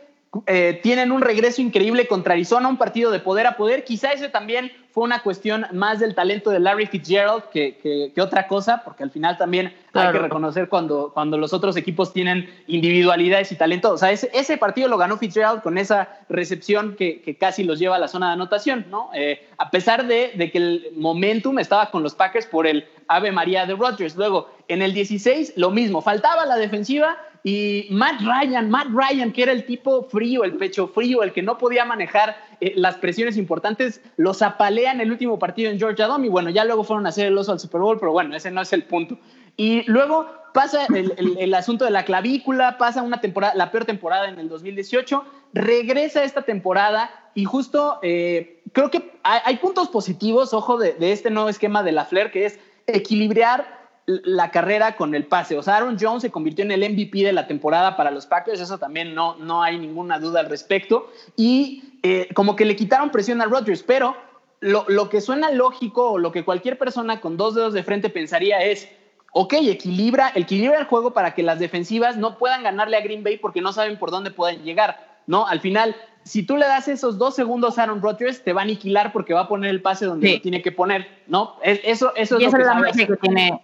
[0.47, 3.83] eh, tienen un regreso increíble contra Arizona, un partido de poder a poder.
[3.83, 8.21] Quizá ese también fue una cuestión más del talento de Larry Fitzgerald que, que- que
[8.21, 12.49] otra cosa, porque al final también hay que reconocer cuando, cuando los otros equipos tienen
[12.69, 13.91] individualidades y talento.
[13.93, 17.79] O sea, ese, ese partido lo ganó Fitzgerald con esa recepción que, que casi los
[17.81, 19.11] lleva a la zona de anotación, ¿no?
[19.15, 23.33] Eh, a pesar de, de que el momentum estaba con los Packers por el Ave
[23.33, 24.15] María de Rodgers.
[24.17, 29.43] Luego, en el 16, lo mismo, faltaba la defensiva y Matt Ryan, Matt Ryan, que
[29.43, 33.37] era el tipo frío, el pecho frío, el que no podía manejar eh, las presiones
[33.37, 37.07] importantes, los apalea en el último partido en Georgia Dome y bueno, ya luego fueron
[37.07, 39.19] a hacer el oso al Super Bowl, pero bueno, ese no es el punto.
[39.57, 44.29] Y luego pasa el, el- asunto de la clavícula, pasa una temporada, la peor temporada
[44.29, 45.25] en el 2018,
[45.55, 51.13] regresa esta temporada y justo eh, creo que hay, hay puntos positivos, ojo, de, de
[51.13, 55.57] este nuevo esquema de la Flair, que es equilibrar la carrera con el pase.
[55.57, 58.61] O sea, Aaron Jones se convirtió en el MVP de la temporada para los Packers,
[58.61, 61.11] eso también no, no hay ninguna duda al respecto.
[61.37, 64.17] Y eh, como que le quitaron presión a Rodgers, pero
[64.61, 68.11] lo, lo que suena lógico o lo que cualquier persona con dos dedos de frente
[68.11, 68.89] pensaría es,
[69.33, 73.37] ok, equilibra, equilibra el juego para que las defensivas no puedan ganarle a Green Bay
[73.39, 75.47] porque no saben por dónde pueden llegar, ¿no?
[75.47, 78.65] Al final, si tú le das esos dos segundos a Aaron Rodgers, te va a
[78.65, 80.35] aniquilar porque va a poner el pase donde Sí.
[80.37, 81.57] lo tiene que poner, ¿no?
[81.63, 82.59] Es- Eso, eso es y lo que
[82.91, 83.61] es la que tiene.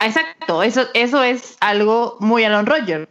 [0.00, 3.08] Exacto, eso, eso es algo muy Aaron Rodgers.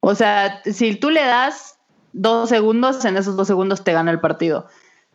[0.00, 1.78] O sea, si tú le das
[2.12, 4.68] dos segundos, en esos dos segundos te gana el partido.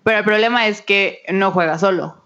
[0.04, 2.24] Pero el problema es que no juega solo.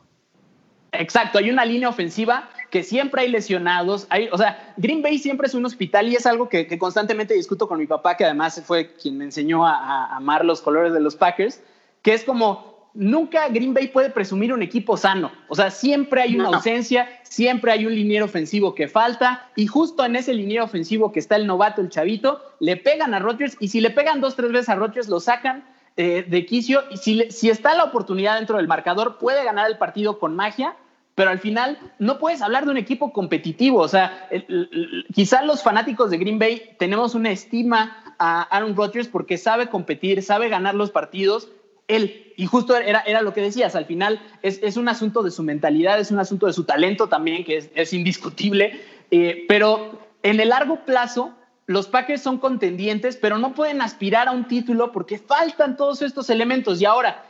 [0.91, 4.07] Exacto, hay una línea ofensiva que siempre hay lesionados.
[4.09, 7.33] Hay, o sea, Green Bay siempre es un hospital y es algo que, que constantemente
[7.33, 10.93] discuto con mi papá, que además fue quien me enseñó a, a amar los colores
[10.93, 11.61] de los Packers,
[12.01, 15.31] que es como nunca Green Bay puede presumir un equipo sano.
[15.47, 16.55] O sea, siempre hay una No.
[16.57, 21.19] ausencia, siempre hay un liniero ofensivo que falta y justo en ese liniero ofensivo que
[21.19, 24.51] está el novato, el chavito, le pegan a Rodgers y si le pegan dos, tres
[24.51, 25.63] veces a Rodgers, lo sacan
[25.95, 29.77] eh, de quicio y si, si está la oportunidad dentro del marcador, puede ganar el
[29.77, 30.75] partido con magia,
[31.15, 33.79] pero al final no puedes hablar de un equipo competitivo.
[33.79, 38.41] O sea, el- el- el- quizá los fanáticos de Green Bay tenemos una estima a
[38.43, 41.49] Aaron Rodgers porque sabe competir, sabe ganar los partidos.
[41.87, 45.31] Él, y justo era, era lo que decías, al final es, es un asunto de
[45.31, 48.79] su mentalidad, es un asunto de su talento también, que es, es indiscutible,
[49.11, 51.33] eh, pero en el largo plazo
[51.65, 56.29] los Packers son contendientes, pero no pueden aspirar a un título porque faltan todos estos
[56.29, 56.81] elementos.
[56.81, 57.23] Y ahora,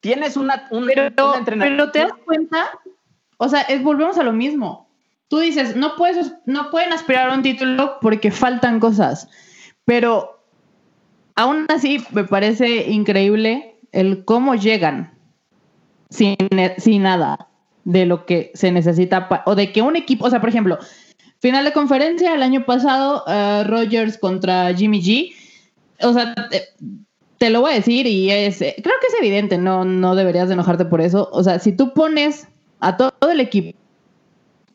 [0.00, 1.10] tienes una, un, Pero,
[1.46, 2.70] pero te das cuenta,
[3.38, 4.88] o sea, es, volvemos a lo mismo.
[5.28, 9.28] Tú dices, no, puedes, no pueden aspirar a un título porque faltan cosas,
[9.84, 10.44] pero
[11.34, 15.14] aún así me parece increíble el cómo llegan
[16.10, 16.36] sin,
[16.78, 17.48] sin nada
[17.84, 20.78] de lo que se necesita o de que un equipo, o sea, por ejemplo,
[21.40, 25.34] final de conferencia el año pasado, eh, Rogers contra Jimmy G,
[26.00, 26.34] o sea,
[27.38, 30.48] te, lo voy a decir y es, eh, creo que es evidente, no, no deberías
[30.48, 32.46] de enojarte por eso, o sea, si tú pones
[32.80, 33.76] a to- todo el equipo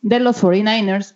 [0.02, 1.16] de los 49ers,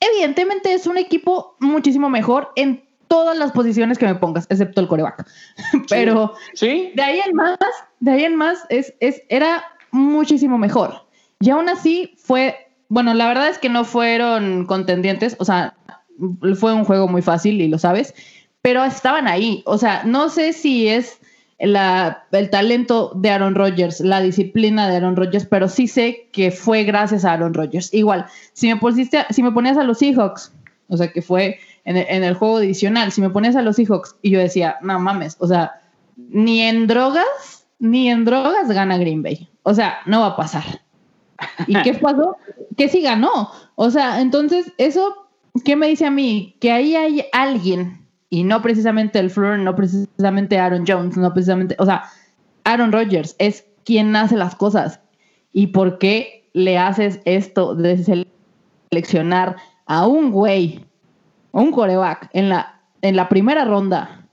[0.00, 4.88] evidentemente es un equipo muchísimo mejor en todas las posiciones que me pongas, excepto el
[4.88, 5.26] coreback.
[5.88, 7.58] Pero Sí, de ahí en más,
[8.00, 11.06] de ahí en más, es, es, era muchísimo mejor.
[11.40, 15.74] Y aún así fue, bueno, la verdad es que no fueron contendientes, o sea,
[16.58, 18.14] fue un juego muy fácil y lo sabes,
[18.62, 19.62] pero estaban ahí.
[19.66, 21.20] O sea, no sé si es
[21.58, 26.50] la, el talento de Aaron Rodgers, la disciplina de Aaron Rodgers, pero sí sé que
[26.50, 27.92] fue gracias a Aaron Rodgers.
[27.92, 30.52] Igual, si me, pusiste, si me ponías a los Seahawks,
[30.88, 33.76] o sea, que fue en el, en el juego adicional, si me ponías a los
[33.76, 35.80] Seahawks y yo decía, no mames, o sea,
[36.16, 39.48] ni en drogas, ni en drogas gana Green Bay.
[39.62, 40.64] O sea, no va a pasar.
[41.66, 42.36] ¿Y qué pasó?
[42.76, 43.50] Que sí ganó.
[43.74, 45.28] O sea, entonces, eso,
[45.64, 46.56] ¿qué me dice a mí?
[46.60, 51.74] Que ahí hay alguien, y no precisamente el Fleur, no precisamente Aaron Jones, no precisamente,
[51.78, 52.04] o sea,
[52.64, 55.00] Aaron Rodgers es quien hace las cosas.
[55.54, 58.26] ¿Y por qué le haces esto de
[58.90, 60.84] seleccionar a un güey,
[61.60, 64.26] un coreback en la, en la primera ronda?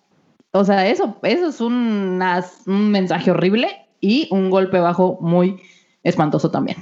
[0.52, 2.20] O sea, eso, eso es un
[2.68, 5.62] mensaje horrible y un golpe bajo muy
[6.04, 6.78] espantoso también.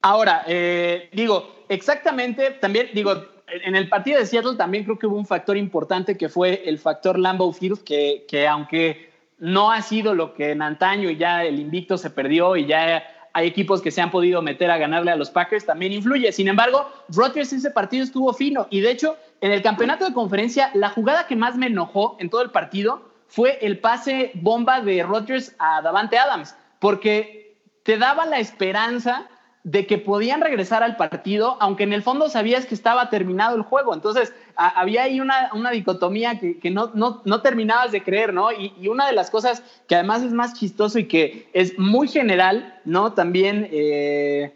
[0.00, 3.12] Ahora, eh, digo, exactamente, también digo,
[3.46, 6.78] en el partido de Seattle también creo que hubo un factor importante que fue el
[6.78, 11.44] factor Lambeau Field, que, que aunque no ha sido lo que en antaño y ya
[11.44, 15.10] el invicto se perdió y ya hay equipos que se han podido meter a ganarle
[15.10, 16.32] a los Packers, también influye.
[16.32, 20.70] Sin embargo, Rodgers ese partido estuvo fino y de hecho en el campeonato de conferencia
[20.72, 25.02] la jugada que más me enojó en todo el partido fue el pase bomba de
[25.02, 29.28] Rodgers a Davante Adams, porque te daba la esperanza
[29.64, 33.62] de que podían regresar al partido, aunque en el fondo sabías que estaba terminado el
[33.62, 33.94] juego.
[33.94, 38.52] Entonces, había ahí una, dicotomía que, no, no, terminabas de creer, ¿no?
[38.52, 42.80] Y, una de las cosas que además es más chistoso y que es muy general,
[42.84, 43.12] ¿no?
[43.12, 44.52] También eh,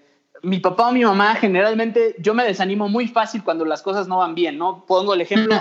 [0.46, 4.18] mi papá o mi mamá, generalmente yo me desanimo muy fácil cuando las cosas no
[4.18, 4.84] van bien, ¿no?
[4.86, 5.56] Pongo el ejemplo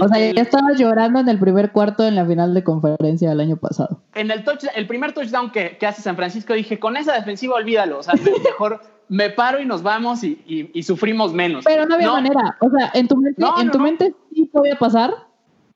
[0.00, 3.40] o sea, ya estaba llorando en el primer cuarto en la final de conferencia del
[3.40, 4.00] año pasado.
[4.14, 7.98] En el, touch, el primer touchdown que, hace San Francisco dije, con esa defensiva olvídalo,
[7.98, 11.64] o sea, mejor me paro y nos vamos y, sufrimos menos.
[11.64, 15.12] Pero no había manera, o sea, en tu mente, en tu mente sí podía pasar,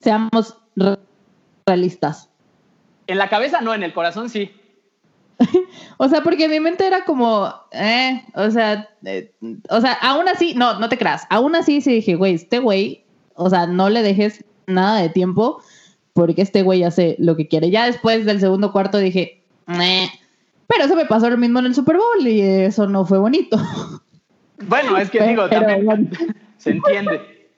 [0.01, 0.57] seamos
[1.67, 2.31] realistas.
[3.07, 4.51] En la cabeza no, en el corazón sí.
[5.97, 9.33] o sea, porque mi mente era como, eh, o sea, eh,
[9.69, 13.05] o sea, aún así, no, no te creas, aún así sí dije, güey, este güey
[13.43, 15.63] o sea, no le dejes nada de tiempo
[16.13, 17.71] porque este güey hace lo que quiere.
[17.71, 21.97] Ya después del segundo cuarto dije, pero eso me pasó lo mismo en el Super
[21.97, 23.57] Bowl y eso no fue bonito.
[24.63, 26.11] Bueno, es que digo, también
[26.59, 27.49] se entiende.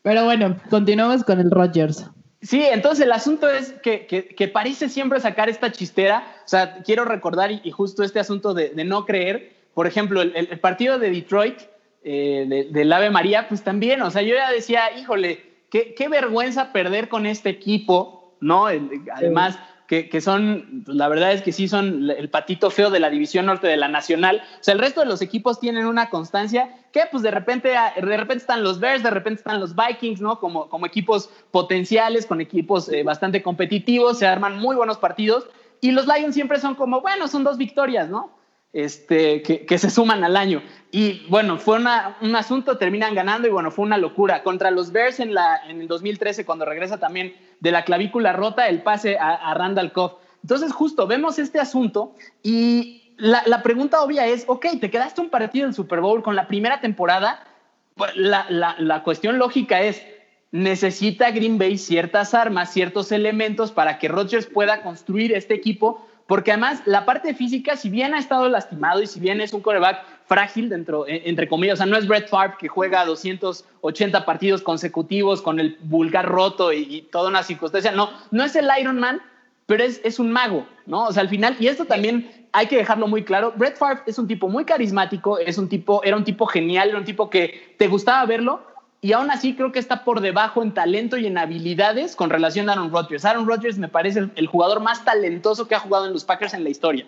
[0.00, 2.08] Pero bueno, continuamos con el Rogers.
[2.44, 6.26] Sí, entonces el asunto es que, parece siempre sacar esta chistera.
[6.44, 9.52] O sea, quiero recordar y, justo este asunto de, no creer.
[9.72, 11.58] Por ejemplo, el partido de Detroit,
[12.06, 17.08] eh, del Ave María, pues también, o sea, yo ya decía, híjole, qué, vergüenza perder
[17.08, 18.66] con este equipo, ¿no?
[18.66, 23.10] además, que, son, pues, la verdad es que sí son el patito feo de la
[23.10, 24.42] División Norte de la Nacional.
[24.60, 28.16] O sea, el resto de los equipos tienen una constancia que, pues, de repente, de
[28.16, 30.40] repente están los Bears, de repente están los Vikings, ¿no?
[30.40, 35.46] Como, como equipos potenciales, con equipos eh, bastante competitivos, se arman muy buenos partidos.
[35.80, 38.30] Y los Lions siempre son como, bueno, son dos victorias, ¿no?
[38.74, 40.60] Este, que, se suman al año.
[40.90, 44.42] Y bueno, fue un asunto, terminan ganando y bueno, fue una locura.
[44.42, 48.66] Contra los Bears en, la, en el 2013, cuando regresa también de la clavícula rota,
[48.66, 50.18] el pase a, Randall Cobb.
[50.42, 55.66] Entonces, justo vemos este asunto y la, pregunta obvia es, ok, te quedaste un partido
[55.66, 57.46] del Super Bowl con la primera temporada.
[57.94, 60.04] Pues, la, la cuestión lógica es,
[60.50, 66.52] necesita Green Bay ciertas armas, ciertos elementos para que Rodgers pueda construir este equipo porque
[66.52, 70.04] además la parte física, si bien ha estado lastimado y si bien es un coreback
[70.26, 74.62] frágil dentro, eh, entre comillas, o sea, no es Brett Favre que juega 280 partidos
[74.62, 79.20] consecutivos con el vulgar roto y, toda una circunstancia, no, no es el Iron Man,
[79.66, 81.04] pero es, es un mago, ¿no?
[81.04, 84.18] O sea, al final, y esto también hay que dejarlo muy claro, Brett Favre es
[84.18, 87.74] un tipo muy carismático, es un tipo, era un tipo genial, era un tipo que
[87.78, 88.62] te gustaba verlo,
[89.04, 92.70] y aún así creo que está por debajo en talento y en habilidades con relación
[92.70, 93.26] a Aaron Rodgers.
[93.26, 96.64] Aaron Rodgers me parece el, jugador más talentoso que ha jugado en los Packers en
[96.64, 97.06] la historia.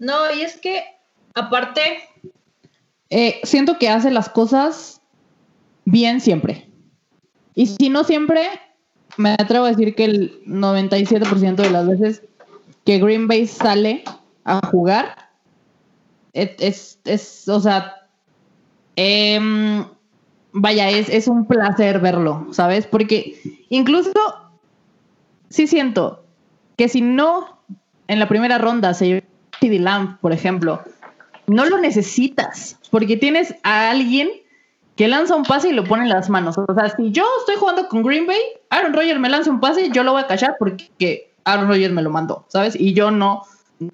[0.00, 0.82] No, y es que
[1.32, 1.80] aparte...
[3.08, 5.00] Eh, siento que hace las cosas
[5.84, 6.68] bien siempre.
[7.54, 8.48] Y si no siempre,
[9.16, 12.22] me atrevo a decir que el 97% de las veces
[12.84, 14.02] que Green Bay sale
[14.42, 15.30] a jugar,
[16.32, 18.08] es, es, o sea,
[18.96, 19.84] eh,
[20.52, 22.86] vaya, es, es un placer verlo, ¿sabes?
[22.86, 23.38] Porque
[23.68, 24.12] incluso
[25.48, 26.24] sí siento
[26.76, 27.58] que si no
[28.08, 29.22] en la primera ronda se lleva
[30.20, 30.82] por ejemplo,
[31.46, 34.28] no lo necesitas, porque tienes a alguien
[34.96, 36.56] que lanza un pase y lo pone en las manos.
[36.58, 39.90] O sea, si yo estoy jugando con Green Bay, Aaron Rodgers me lanza un pase,
[39.90, 42.74] yo lo voy a callar porque Aaron Rodgers me lo mandó, ¿sabes?
[42.78, 43.42] Y yo no,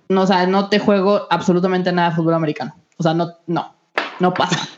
[0.09, 2.75] no, o sea, no te juego absolutamente nada de fútbol americano.
[2.97, 3.75] O sea, no, no,
[4.21, 4.69] no pasa.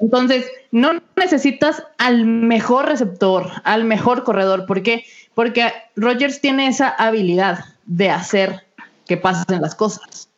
[0.00, 4.66] Entonces, no necesitas al mejor receptor, al mejor corredor.
[4.66, 5.04] ¿Por qué?
[5.34, 8.66] Porque Rogers tiene esa habilidad de hacer
[9.06, 10.28] que pasen las cosas.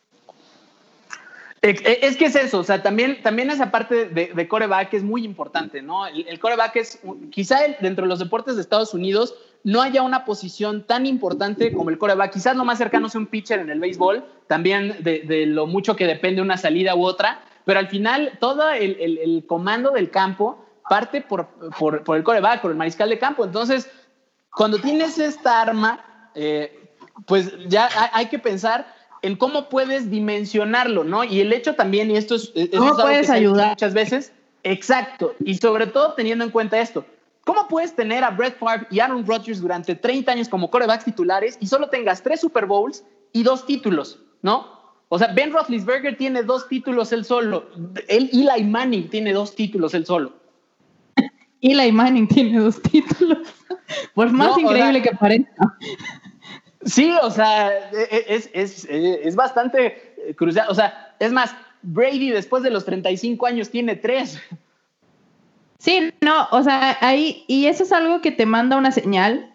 [1.65, 5.81] Es que es eso, o sea, también, también esa parte de, coreback es muy importante,
[5.81, 6.05] ¿no?
[6.05, 6.99] El, coreback es,
[7.31, 11.89] quizá dentro de los deportes de Estados Unidos no haya una posición tan importante como
[11.89, 12.33] el coreback.
[12.33, 15.95] Quizás lo más cercano sea un pitcher en el béisbol, también de, de lo mucho
[15.95, 21.21] que depende una salida u otra, pero al final todo el, comando del campo parte
[21.21, 21.49] por,
[22.15, 23.43] el coreback, por el mariscal de campo.
[23.43, 23.89] Entonces,
[24.51, 26.89] cuando tienes esta arma, eh,
[27.25, 31.23] pues ya hay, que pensar en cómo puedes dimensionarlo, ¿no?
[31.23, 33.69] Y el hecho también, y esto es, esto ¿Cómo es algo puedes ayudar?
[33.69, 34.31] muchas veces,
[34.63, 37.03] exacto, y sobre todo teniendo en cuenta esto,
[37.43, 41.57] ¿cómo puedes tener a Brett Favre y Aaron Rodgers durante 30 años como corebacks titulares
[41.59, 44.74] y solo tengas tres Super Bowls y dos títulos, ¿no?
[45.09, 47.69] O sea, Ben Roethlisberger tiene dos títulos él solo,
[48.07, 50.33] él Eli Manning tiene dos títulos él solo.
[51.61, 53.47] Eli Manning tiene dos títulos.
[54.15, 55.77] Por más No, o increíble sea- que parezca.
[56.85, 60.67] Sí, o sea, e- es, es, es bastante eh, crucial.
[60.69, 64.39] O sea, es más, Brady después de los 35 años tiene tres.
[65.79, 69.53] Sí, no, o sea, ahí, y eso es algo que te manda una señal,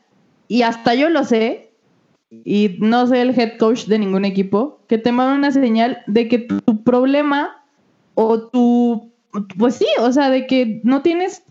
[0.49, 1.70] y hasta yo lo sé,
[2.31, 6.29] y no soy el head coach de ningún equipo, que te manda una señal de
[6.29, 7.65] que tu problema,
[8.15, 9.13] o tu,
[9.59, 11.43] pues sí, o sea, de que no tienes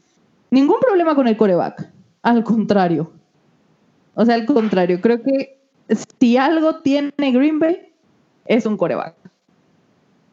[0.51, 3.11] ningún problema con el coreback, al contrario.
[4.15, 5.59] O sea, al contrario, creo que
[6.19, 7.93] si algo tiene Green Bay,
[8.45, 9.15] es un coreback.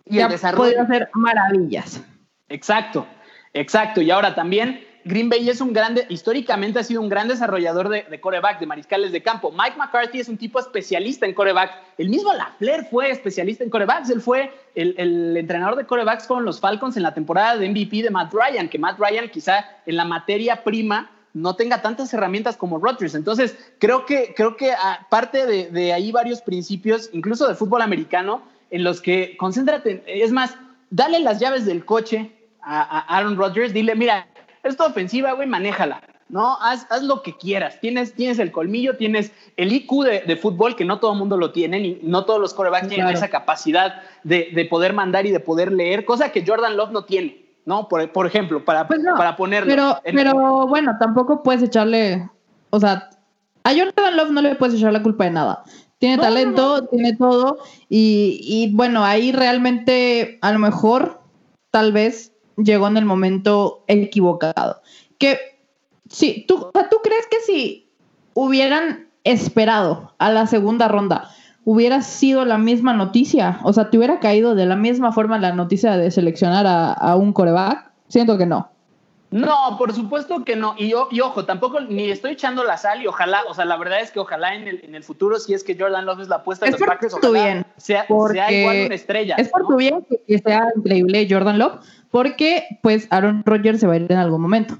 [0.04, 0.64] Y el desarrollo.
[0.64, 2.02] podido hacer maravillas.
[2.48, 3.06] Exacto,
[3.52, 4.00] exacto.
[4.00, 8.02] Y ahora también Green Bay es un grande, históricamente ha sido un gran desarrollador de,
[8.10, 9.52] de coreback, de mariscales de campo.
[9.52, 11.70] Mike McCarthy es un tipo especialista en coreback.
[11.96, 14.10] El mismo Lafleur fue especialista en corebacks.
[14.10, 18.10] Él fue el, entrenador de corebacks con los Falcons en la temporada de MVP de
[18.10, 22.78] Matt Ryan, que Matt Ryan quizá en la materia prima no tenga tantas herramientas como
[22.78, 23.14] Rodgers.
[23.14, 28.42] Entonces, creo que, creo que aparte de, de ahí varios principios, incluso de fútbol americano,
[28.72, 30.56] en los que concéntrate, es más,
[30.90, 34.26] dale las llaves del coche a, a Aaron Rodgers, dile, mira,
[34.68, 36.57] esta ofensiva, güey, manéjala, ¿no?
[36.61, 37.81] Haz, haz, lo que quieras.
[37.81, 41.37] Tienes, tienes el colmillo, tienes el IQ de, de fútbol, que no todo el mundo
[41.37, 42.94] lo tiene, y no todos los corebacks claro.
[42.94, 46.90] tienen esa capacidad de, de, poder mandar y de poder leer, cosa que Jordan Love
[46.90, 47.46] no tiene.
[47.66, 47.88] ¿no?
[47.88, 49.68] Por, por ejemplo, para, pues no, para ponerlo.
[49.68, 52.31] Pero, en, pero bueno, tampoco puedes echarle,
[52.70, 53.11] o sea,
[53.64, 55.64] a Jordan Love no le puedes echar la culpa de nada.
[55.98, 56.87] Tiene no, talento, no.
[56.87, 61.20] tiene todo, y, y, bueno, ahí realmente a lo mejor,
[61.70, 64.82] tal vez, llegó en el momento equivocado.
[65.18, 65.38] Que,
[66.08, 67.88] sí, ¿tú, ¿tú crees que si
[68.34, 71.30] hubieran esperado a la segunda ronda,
[71.64, 73.60] hubiera sido la misma noticia?
[73.64, 77.16] O sea, ¿te hubiera caído de la misma forma la noticia de seleccionar a, a
[77.16, 77.90] un coreback?
[78.08, 78.70] Siento que no.
[79.30, 80.74] No, por supuesto que no.
[80.78, 84.00] Y, y, ojo, tampoco ni estoy echando la sal y ojalá, o sea, la verdad
[84.00, 86.36] es que ojalá en el, en el futuro, si es que Jordan Love es la
[86.36, 89.34] apuesta de es los Packers, tu ojalá bien, sea, sea, igual una estrella.
[89.36, 89.68] Es por ¿no?
[89.68, 93.96] tu bien que, que sea increíble Jordan Love, porque pues Aaron Rodgers se va a
[93.96, 94.78] ir en algún momento.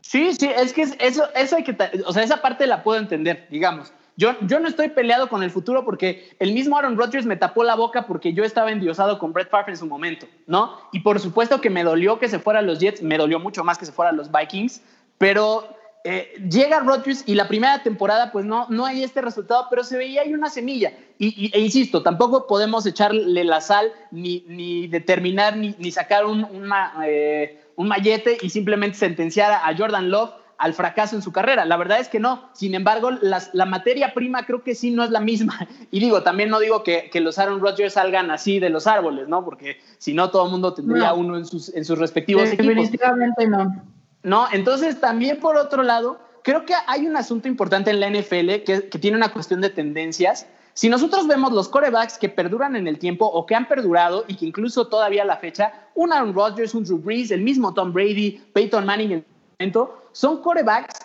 [0.00, 3.46] Sí, sí, es que eso, eso hay que, o sea, esa parte la puedo entender,
[3.50, 3.92] digamos.
[4.16, 7.64] Yo, yo no estoy peleado con el futuro porque el mismo Aaron Rodgers me tapó
[7.64, 10.78] la boca porque yo estaba endiosado con Brett Favre en su momento, ¿no?
[10.92, 13.62] Y por supuesto que me dolió que se fuera a los Jets, me dolió mucho
[13.62, 14.80] más que se fuera a los Vikings,
[15.18, 15.75] pero
[16.08, 19.96] eh, llega Rodgers y la primera temporada pues no, no hay este resultado, pero se
[19.96, 20.92] veía ahí una semilla.
[21.18, 26.24] Y, y, e insisto, tampoco podemos echarle la sal ni, ni determinar ni, ni sacar
[26.24, 31.32] un, una, eh, un mallete y simplemente sentenciar a Jordan Love al fracaso en su
[31.32, 31.64] carrera.
[31.64, 32.50] La verdad es que no.
[32.52, 35.58] Sin embargo, las, la materia prima creo que sí no es la misma.
[35.90, 39.26] Y digo, también no digo que, que los Aaron Rodgers salgan así de los árboles,
[39.26, 39.44] ¿no?
[39.44, 41.16] Porque si no, todo el mundo tendría no.
[41.16, 43.66] uno en sus, en sus respectivos Definitivamente equipos.
[43.66, 43.95] no.
[44.26, 48.64] No, entonces también por otro lado, creo que hay un asunto importante en la NFL
[48.64, 50.48] que, tiene una cuestión de tendencias.
[50.74, 54.34] Si nosotros vemos los corebacks que perduran en el tiempo o que han perdurado y
[54.34, 57.92] que incluso todavía a la fecha, un Aaron Rodgers, un Drew Brees, el mismo Tom
[57.92, 59.26] Brady, Peyton Manning en
[59.60, 60.98] momento, son corebacks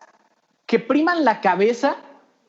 [0.66, 1.98] que priman la cabeza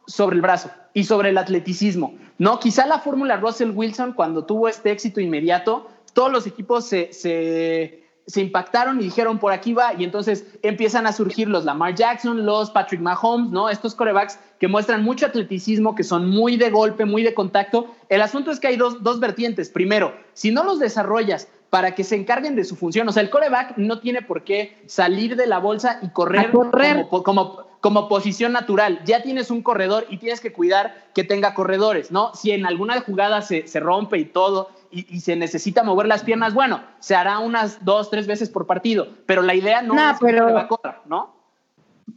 [0.06, 2.14] sobre el brazo y sobre el atleticismo.
[2.38, 8.08] No, quizá la fórmula Russell Wilson, cuando tuvo este éxito inmediato, todos los equipos se,
[8.26, 12.44] se, impactaron y dijeron por aquí va, y entonces empiezan a surgir los Lamar Jackson,
[12.44, 13.68] los Patrick Mahomes, ¿no?
[13.68, 17.86] Estos corebacks que muestran mucho atleticismo, que son muy de golpe, muy de contacto.
[18.08, 19.68] El asunto es que hay dos, dos vertientes.
[19.70, 23.08] Primero, si no los desarrollas para que se encarguen de su función.
[23.08, 27.06] O sea, el coreback no tiene por qué salir de la bolsa y correr, correr.
[27.08, 29.00] Como, como, como, posición natural.
[29.04, 32.34] Ya tienes un corredor y tienes que cuidar que tenga corredores, ¿no?
[32.34, 36.22] Si en alguna jugada se, se rompe y todo y, y, se necesita mover las
[36.22, 39.08] piernas, bueno, se hará unas dos, tres veces por partido.
[39.26, 40.46] Pero la idea no, no es pero...
[40.46, 41.34] que va a correr, ¿no?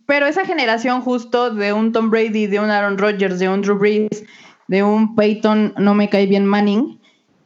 [0.05, 3.77] Pero esa generación justo de un Tom Brady, de un Aaron Rodgers, de un Drew
[3.77, 4.23] Brees,
[4.67, 6.99] de un Peyton, no me cae bien Manning,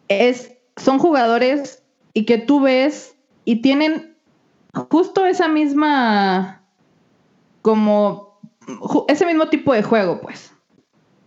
[0.07, 3.15] es, son jugadores y que tú ves
[3.45, 4.17] y tienen
[4.73, 6.58] justo esa misma
[7.61, 8.39] como
[9.07, 10.51] ese mismo tipo de juego, pues.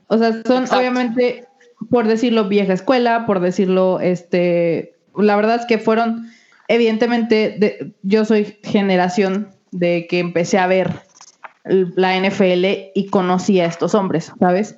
[0.09, 0.79] O sea, son Exacto.
[0.79, 1.47] obviamente
[1.91, 6.31] por decirlo vieja escuela, por decirlo este, la verdad es que fueron
[6.69, 10.91] evidentemente de, yo soy generación de que empecé a ver
[11.65, 12.65] la NFL
[12.95, 14.77] y conocí a estos hombres, ¿sabes?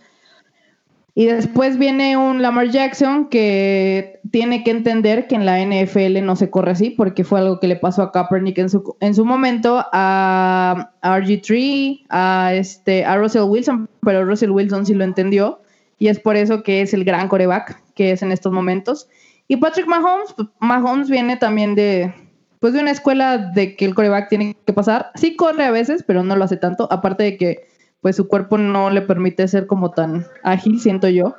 [1.16, 6.34] Y después viene un Lamar Jackson que tiene que entender que en la NFL no
[6.34, 9.24] se corre así, porque fue algo que le pasó a Kaepernick en su, en su
[9.24, 15.60] momento, a, RG3, a, este, a Russell Wilson, pero Russell Wilson sí lo entendió,
[16.00, 19.08] y es por eso que es el gran coreback que es en estos momentos.
[19.46, 22.12] Y Patrick Mahomes, pues, Mahomes viene también de,
[22.58, 25.12] pues de una escuela de que el coreback tiene que pasar.
[25.14, 27.73] Sí corre a veces, pero no lo hace tanto, aparte de que
[28.04, 31.34] pues su cuerpo no le permite ser como tan ágil, siento yo.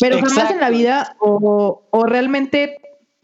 [0.00, 2.78] Pero jamás en la vida, o, realmente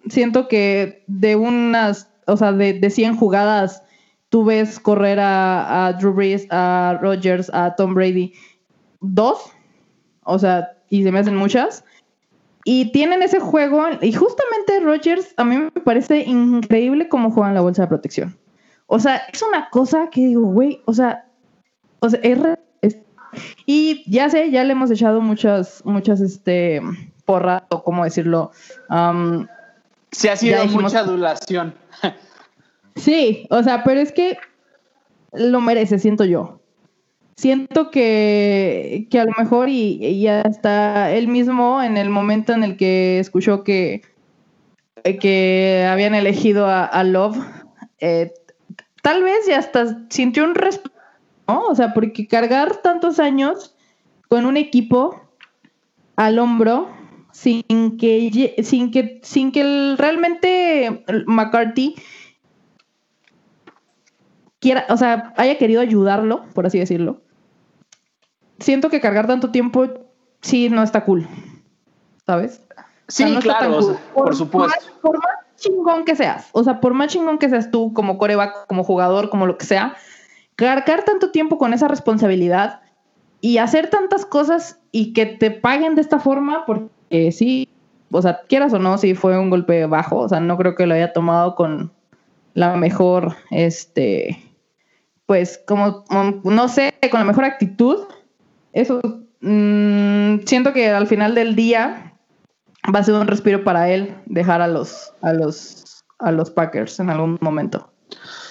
[0.09, 3.83] siento que de unas, o sea, de, de 100 jugadas,
[4.29, 8.33] tú ves correr a, Drew Brees, a Rogers, a Tom Brady,
[9.01, 9.51] dos,
[10.23, 11.85] o sea, y se me hacen muchas.
[12.63, 17.61] Y tienen ese juego, y justamente Rogers, a mí me parece increíble cómo juegan la
[17.61, 18.39] bolsa de protección.
[18.87, 21.25] O sea, es una cosa que digo, güey, o sea,
[22.01, 22.39] o sea, es,
[23.67, 26.81] y ya sé, ya le hemos echado muchas, muchas, este,
[27.25, 28.51] porras, o cómo decirlo.
[30.11, 31.75] Se ha sido mucha adulación.
[32.97, 34.39] sí, o sea, pero es que
[35.33, 36.61] lo merece, siento yo.
[37.37, 42.65] Siento que, que a lo mejor y, ya está él mismo en el momento en
[42.65, 44.03] el que escuchó que,
[45.05, 47.39] que habían elegido a, Love,
[48.01, 48.33] eh,
[49.03, 50.98] tal vez ya hasta sintió un respeto
[51.57, 53.75] o sea, porque cargar tantos años
[54.29, 55.21] con un equipo
[56.17, 56.91] al hombro
[57.33, 61.95] sin que sin que sin que realmente McCarthy
[64.59, 67.23] quiera, o sea, haya querido ayudarlo, por así decirlo.
[68.59, 69.87] Siento que cargar tanto tiempo
[70.41, 71.29] sí no está cool.
[72.27, 72.61] ¿Sabes?
[73.07, 74.77] Sí, claro, por, supuesto.
[75.01, 78.67] por más chingón que seas, o sea, por más chingón que seas tú como coreback,
[78.67, 79.97] como jugador, como lo que sea,
[80.59, 82.81] cargar tanto tiempo con esa responsabilidad
[83.41, 87.69] y hacer tantas cosas y que te paguen de esta forma, porque sí,
[88.11, 90.87] o sea, quieras o no, sí fue un golpe bajo, o sea, no creo que
[90.87, 91.93] lo haya tomado con
[92.55, 94.37] la mejor, este,
[95.27, 96.05] pues como,
[96.43, 98.09] no sé, con la mejor actitud.
[98.73, 99.01] Eso,
[99.41, 102.15] mm, siento que al final del día
[102.93, 106.99] va a ser un respiro para él dejar a los, a los, a los Packers
[106.99, 107.93] en algún momento.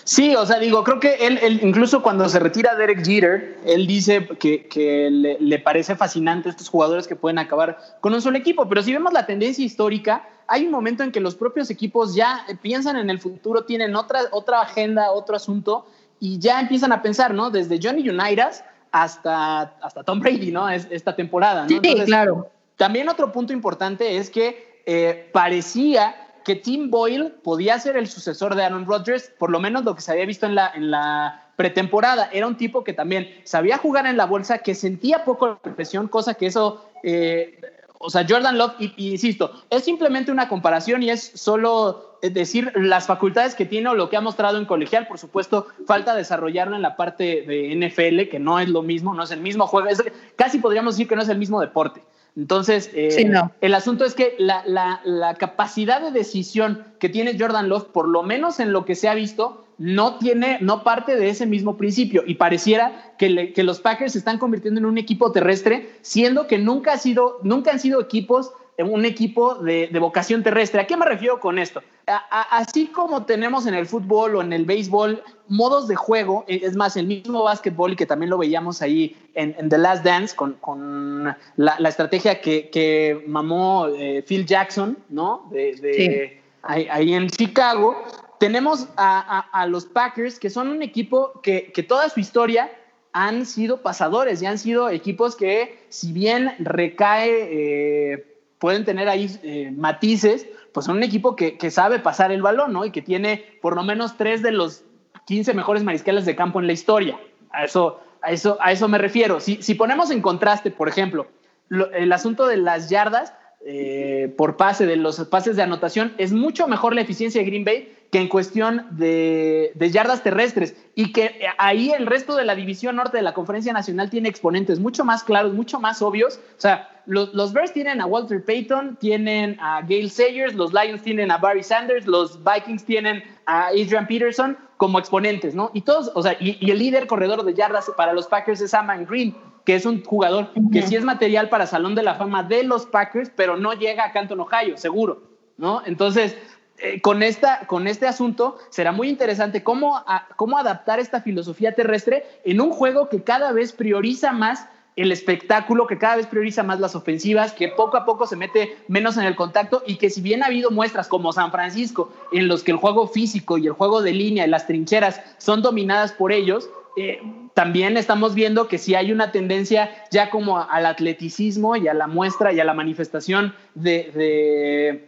[0.08, 4.26] Sí, o sea, digo, creo que él, incluso cuando se retira Derek Jeter, él dice
[4.40, 8.94] que, le, parece fascinante estos jugadores que pueden acabar con un solo equipo, pero si
[8.94, 13.10] vemos la tendencia histórica, hay un momento en que los propios equipos ya piensan en
[13.10, 15.86] el futuro, tienen otra, otra agenda, otro asunto,
[16.22, 17.50] y ya empiezan a pensar, ¿no?
[17.50, 20.70] Desde Johnny Unitas hasta, hasta Tom Brady, ¿no?
[20.70, 21.68] Es, esta temporada, ¿no?
[21.68, 22.50] Sí, claro.
[22.78, 28.56] También otro punto importante es que eh, parecía que Tim Boyle podía ser el sucesor
[28.56, 31.50] de Aaron Rodgers, por lo menos lo que se había visto en la, en la
[31.58, 32.30] pretemporada.
[32.32, 36.08] Era un tipo que también sabía jugar en la bolsa, que sentía poco la presión,
[36.08, 37.60] cosa que eso, eh,
[38.00, 42.72] o sea, Jordan Love, y, insisto, es simplemente una comparación y es solo eh, decir
[42.76, 45.06] las facultades que tiene o lo que ha mostrado en colegial.
[45.06, 49.24] Por supuesto, falta desarrollarlo en la parte de NFL, que no es lo mismo, no
[49.24, 49.90] es el mismo juego,
[50.38, 52.02] casi podríamos decir que no es el mismo deporte.
[52.38, 53.28] Entonces, eh,
[53.62, 58.60] el asunto es que la, capacidad de decisión que tiene Jordan Love, por lo menos
[58.60, 62.24] en lo que se ha visto, no tiene, no parte de ese mismo principio.
[62.28, 66.60] Y pareciera que, que los Packers se están convirtiendo en un equipo terrestre, siendo que
[66.60, 68.52] nunca, ha sido, nunca han sido equipos
[68.84, 70.82] un equipo de, vocación terrestre.
[70.82, 71.82] ¿A qué me refiero con esto?
[72.30, 76.74] así como tenemos en el fútbol o en el béisbol modos de juego, e, es
[76.74, 81.36] más, el mismo básquetbol y que también lo veíamos ahí en, The Last Dance con,
[81.58, 85.50] la, estrategia que, mamó eh, Phil Jackson, ¿no?
[85.52, 87.98] De, ahí, en Chicago.
[88.40, 92.72] Tenemos a, los Packers, que son un equipo que, toda su historia
[93.12, 97.50] han sido pasadores y han sido equipos que, si bien recae...
[97.52, 102.74] Eh, pueden tener ahí eh, matices, pues son un equipo que, sabe pasar el balón,
[102.74, 102.86] ¿no?
[102.86, 104.84] Y que tiene por lo menos tres de los
[105.26, 107.20] 15 mejores mariscales de campo en la historia.
[107.52, 109.40] A eso, a eso, a eso me refiero.
[109.40, 111.28] Si, si ponemos en contraste, por ejemplo,
[111.70, 113.34] el asunto de las yardas
[113.66, 117.66] eh, por pase, de los pases de anotación, es mucho mejor la eficiencia de Green
[117.66, 122.96] Bay que en cuestión de, yardas terrestres y que ahí el resto de la división
[122.96, 126.40] norte de la conferencia nacional tiene exponentes mucho más claros, mucho más obvios.
[126.58, 131.32] O sea, los, Bears tienen a Walter Payton, tienen a Gail Sayers, los Lions tienen
[131.32, 135.72] a Barry Sanders, los Vikings tienen a Adrian Peterson como exponentes, ¿no?
[135.74, 139.06] Y todos, o sea, y, el líder corredor de yardas para los Packers es Aman
[139.06, 139.36] Green,
[139.66, 142.86] que es un jugador que sí es material para Salón de la Fama de los
[142.86, 145.24] Packers, pero no llega a Canton, Ohio, seguro,
[145.58, 145.82] ¿no?
[145.86, 146.38] Entonces,
[146.80, 150.04] eh, con, esta, con este asunto será muy interesante cómo,
[150.36, 154.68] cómo adaptar esta filosofía terrestre en un juego que cada vez prioriza más
[154.98, 158.78] el espectáculo, que cada vez prioriza más las ofensivas, que poco a poco se mete
[158.88, 162.48] menos en el contacto y que si bien ha habido muestras como San Francisco, en
[162.48, 166.14] los que el juego físico y el juego de línea y las trincheras son dominadas
[166.14, 166.68] por ellos,
[166.98, 167.22] eh,
[167.54, 172.08] también estamos viendo que si hay una tendencia ya como al atleticismo y a la
[172.08, 175.08] muestra y a la manifestación de,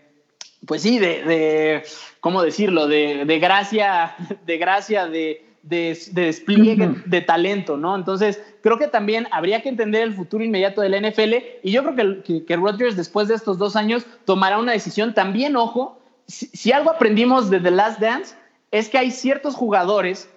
[0.67, 1.83] pues sí, de,
[2.19, 2.87] ¿cómo decirlo?
[2.87, 4.15] De, de gracia,
[4.45, 7.95] de gracia, de, de, despliegue de talento, ¿no?
[7.95, 12.23] Entonces, creo que también habría que entender el futuro inmediato del NFL y yo creo
[12.23, 15.13] que, que, Rodgers después de estos dos años tomará una decisión.
[15.13, 18.35] También, ojo, si, algo aprendimos de The Last Dance
[18.71, 20.29] es que hay ciertos jugadores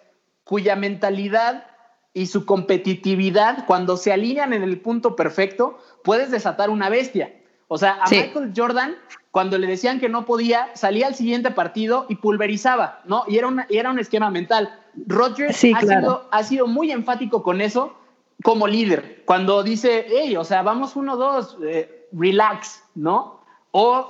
[0.45, 1.67] cuya mentalidad
[2.15, 7.35] y su competitividad, cuando se alinean en el punto perfecto, puedes desatar una bestia.
[7.69, 8.97] O sea, a Michael Jordan,
[9.31, 13.25] cuando le decían que no podía, salía al siguiente partido y pulverizaba, ¿no?
[13.29, 14.79] Y era, era un esquema mental.
[15.07, 17.95] Rodgers ha, sido, ha sido muy enfático con eso
[18.43, 19.23] como líder.
[19.25, 23.41] Cuando dice, hey, o sea, vamos uno, dos, eh, relax, ¿no?
[23.71, 24.07] O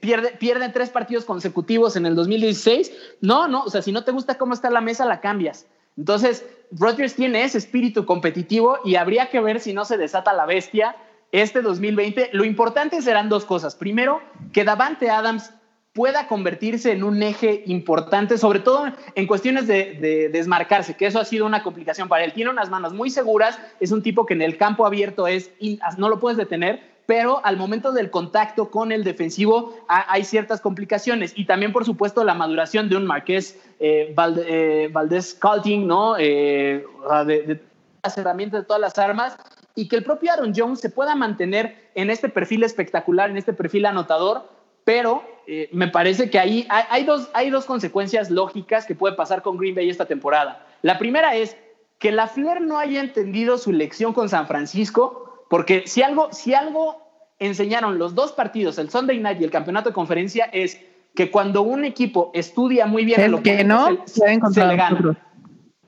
[0.00, 2.92] pierde, pierde tres partidos consecutivos en el 2016.
[3.20, 5.66] No, no, o sea, si no te gusta cómo está la mesa, la cambias.
[5.98, 10.46] Entonces, Rodgers tiene ese espíritu competitivo y habría que ver si no se desata la
[10.46, 10.96] bestia
[11.30, 12.30] este 2020.
[12.32, 13.74] Lo importante serán dos cosas.
[13.74, 14.22] Primero,
[14.52, 15.52] que Davante Adams
[15.92, 21.24] pueda convertirse en un eje importante, sobre todo en cuestiones de, desmarcarse, que eso ha
[21.24, 22.32] sido una complicación para él.
[22.32, 25.50] Tiene unas manos muy seguras, es un tipo que en el campo abierto es,
[25.98, 31.34] no lo puedes detener, pero al momento del contacto con el defensivo hay ciertas complicaciones
[31.36, 34.14] y también, por supuesto, la maduración de un Marqués eh,
[34.46, 36.16] eh, Valdés Calting, ¿no?
[36.18, 36.86] Eh,
[37.26, 37.60] de, de
[38.02, 39.36] las herramientas, de todas las armas,
[39.74, 43.52] y que el propio Aaron Jones se pueda mantener en este perfil espectacular, en este
[43.52, 44.48] perfil anotador,
[44.84, 49.42] pero eh, me parece que ahí hay, dos, hay dos consecuencias lógicas que puede pasar
[49.42, 50.66] con Green Bay esta temporada.
[50.82, 51.56] La primera es
[51.98, 56.54] que la Flair no haya entendido su lección con San Francisco, porque si algo, si
[56.54, 57.02] algo
[57.38, 60.80] enseñaron los dos partidos, el Sunday Night y el campeonato de conferencia, es
[61.14, 65.18] que cuando un equipo estudia muy bien lo que no, se, le gana.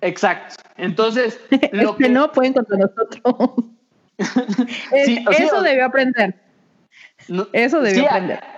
[0.01, 0.57] Exacto.
[0.77, 1.41] Entonces,
[1.73, 3.51] lo que, no pueden contra nosotros.
[4.93, 6.35] eso debió aprender.
[7.53, 8.54] eso debió aprender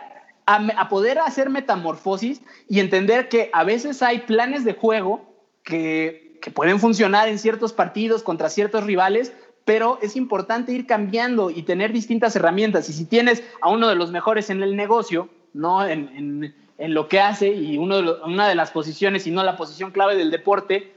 [0.46, 6.24] a, poder hacer metamorfosis y entender que a veces hay planes de juego que,
[6.54, 9.32] pueden funcionar en ciertos partidos contra ciertos rivales,
[9.64, 12.88] pero es importante ir cambiando y tener distintas herramientas.
[12.88, 15.84] Y si tienes a uno de los mejores en el negocio, ¿no?
[15.84, 19.90] En lo que hace y uno de una de las posiciones y no la posición
[19.90, 20.92] clave del deporte,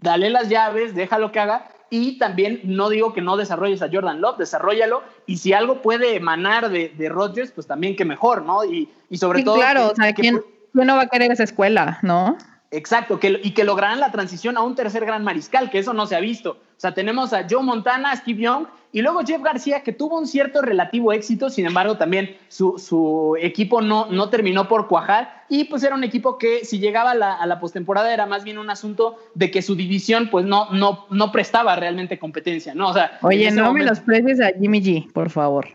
[0.00, 4.20] dale las llaves, déjalo que haga y también no digo que no desarrolles a Jordan
[4.20, 5.02] Love, desarrollalo.
[5.26, 8.64] Y si algo puede emanar de, de Rodgers, pues también que mejor, ¿no?
[8.64, 9.56] Y, y sobre todo.
[9.56, 12.36] Claro, o sea, ¿quién, ¿quién, no va a querer esa escuela, no?
[12.72, 16.06] Exacto, que, y que lograrán la transición a un tercer gran mariscal, que eso no
[16.06, 16.50] se ha visto.
[16.50, 18.66] O sea, tenemos a Joe Montana, Steve Young
[18.96, 23.36] y luego Jeff García, que tuvo un cierto relativo éxito, sin embargo, también su, su
[23.38, 27.14] equipo no, no terminó por cuajar y pues era un equipo que si llegaba a
[27.14, 30.70] la, a la postemporada era más bien un asunto de que su división pues no,
[30.70, 32.88] no, no prestaba realmente competencia, ¿no?
[32.88, 35.66] O sea, Oye, no me los prestes a Jimmy G, por favor.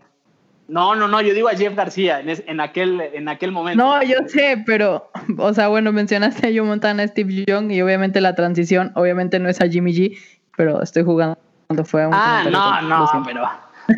[0.66, 3.84] No, no, no, yo digo a Jeff García en, aquel, en aquel momento.
[3.84, 8.20] No, yo sé, pero, o sea, bueno, mencionaste a Joe Montana, Steve Young y obviamente
[8.20, 10.18] la transición, obviamente no es a Jimmy G,
[10.56, 11.38] pero estoy jugando,
[11.84, 13.48] fue un Ah, no, no, pero,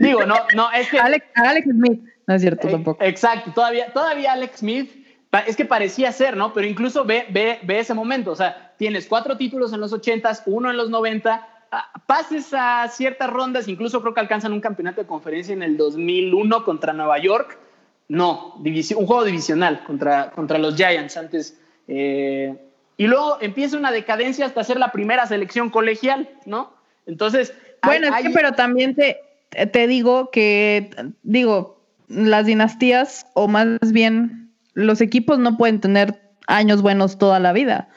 [0.00, 0.98] digo, no, no, es que...
[0.98, 1.26] Alex,
[1.64, 3.02] Smith, no es cierto eh, tampoco.
[3.02, 4.90] Exacto, todavía, todavía Alex Smith,
[5.46, 6.52] es que parecía ser, ¿no?
[6.52, 10.42] Pero incluso ve, ve, ve ese momento, o sea, tienes cuatro títulos en los ochentas,
[10.46, 11.48] uno en los noventa,
[12.06, 16.64] pases a ciertas rondas, incluso creo que alcanzan un campeonato de conferencia en el 2001
[16.64, 17.58] contra Nueva York.
[18.06, 21.58] No, un juego divisional contra, contra los Giants antes.
[21.88, 22.54] Eh,
[22.96, 26.72] y luego empieza una decadencia hasta ser la primera selección colegial, ¿no?
[27.06, 27.52] Entonces.
[27.82, 29.18] Bueno, es que, pero también te,
[29.72, 30.90] te digo que,
[31.22, 37.52] digo, las dinastías, o más bien, los equipos no pueden tener años buenos toda la
[37.52, 37.88] vida.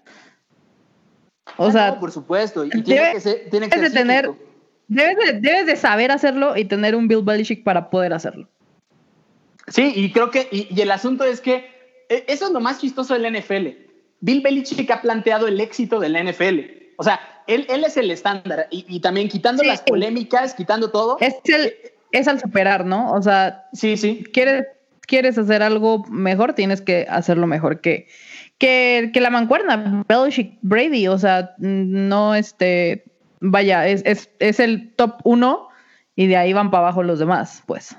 [1.58, 4.30] O sea, por supuesto, y tiene que ser, tiene que ser de tener,
[4.88, 8.48] debes de, saber hacerlo y tener un Bill Belichick para poder hacerlo.
[9.68, 11.70] Sí, y creo que, y, el asunto es que
[12.10, 13.68] e, eso es lo más chistoso del NFL.
[14.20, 16.87] Bill Belichick ha planteado el éxito del NFL.
[16.98, 21.18] O sea, él, él es el estándar y, también quitando las polémicas, quitando todo.
[21.20, 21.74] Es, el,
[22.12, 23.14] es al superar, ¿no?
[23.14, 24.24] O sea, sí, sí.
[24.34, 24.66] Quieres,
[25.02, 28.08] quieres hacer algo mejor, tienes que hacerlo mejor que,
[28.58, 33.06] que, que la mancuerna, Belichick Brady, o sea, no este,
[33.40, 35.70] vaya, es, es, es el top uno
[36.16, 37.96] y de ahí van para abajo los demás, pues.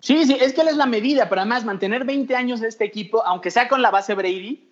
[0.00, 2.84] Sí, sí, es que él es la medida, pero además mantener 20 años de este
[2.84, 4.67] equipo, aunque sea con la base Brady,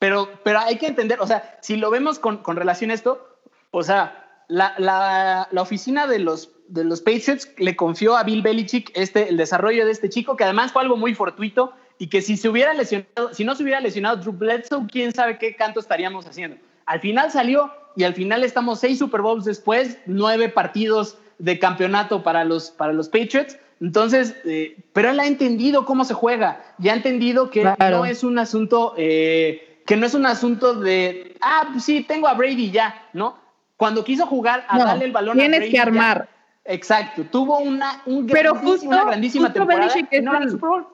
[0.00, 3.38] pero, pero hay que entender, o sea, si lo vemos con, con relación a esto,
[3.70, 8.42] o sea, la, la, la oficina de los, de los Patriots le confió a Bill
[8.42, 12.22] Belichick este, el desarrollo de este chico, que además fue algo muy fortuito y que
[12.22, 15.78] si se hubiera lesionado, si no se hubiera lesionado Drew Bledsoe, quién sabe qué canto
[15.78, 16.56] estaríamos haciendo.
[16.86, 22.22] Al final salió y al final estamos seis Super Bowls después, nueve partidos de campeonato
[22.22, 23.58] para los, para los Patriots.
[23.80, 28.24] Entonces, eh, pero él ha entendido cómo se juega y ha entendido que no es
[28.24, 32.70] un asunto, eh, que no es un asunto de, ah, pues sí, tengo a Brady
[32.70, 33.36] ya, ¿no?
[33.76, 35.50] Cuando quiso jugar a darle el balón a Brady.
[35.50, 36.28] Tienes que armar.
[36.64, 40.86] exacto, tuvo una, pero justo, una grandísima temporada es no el Super Bowl.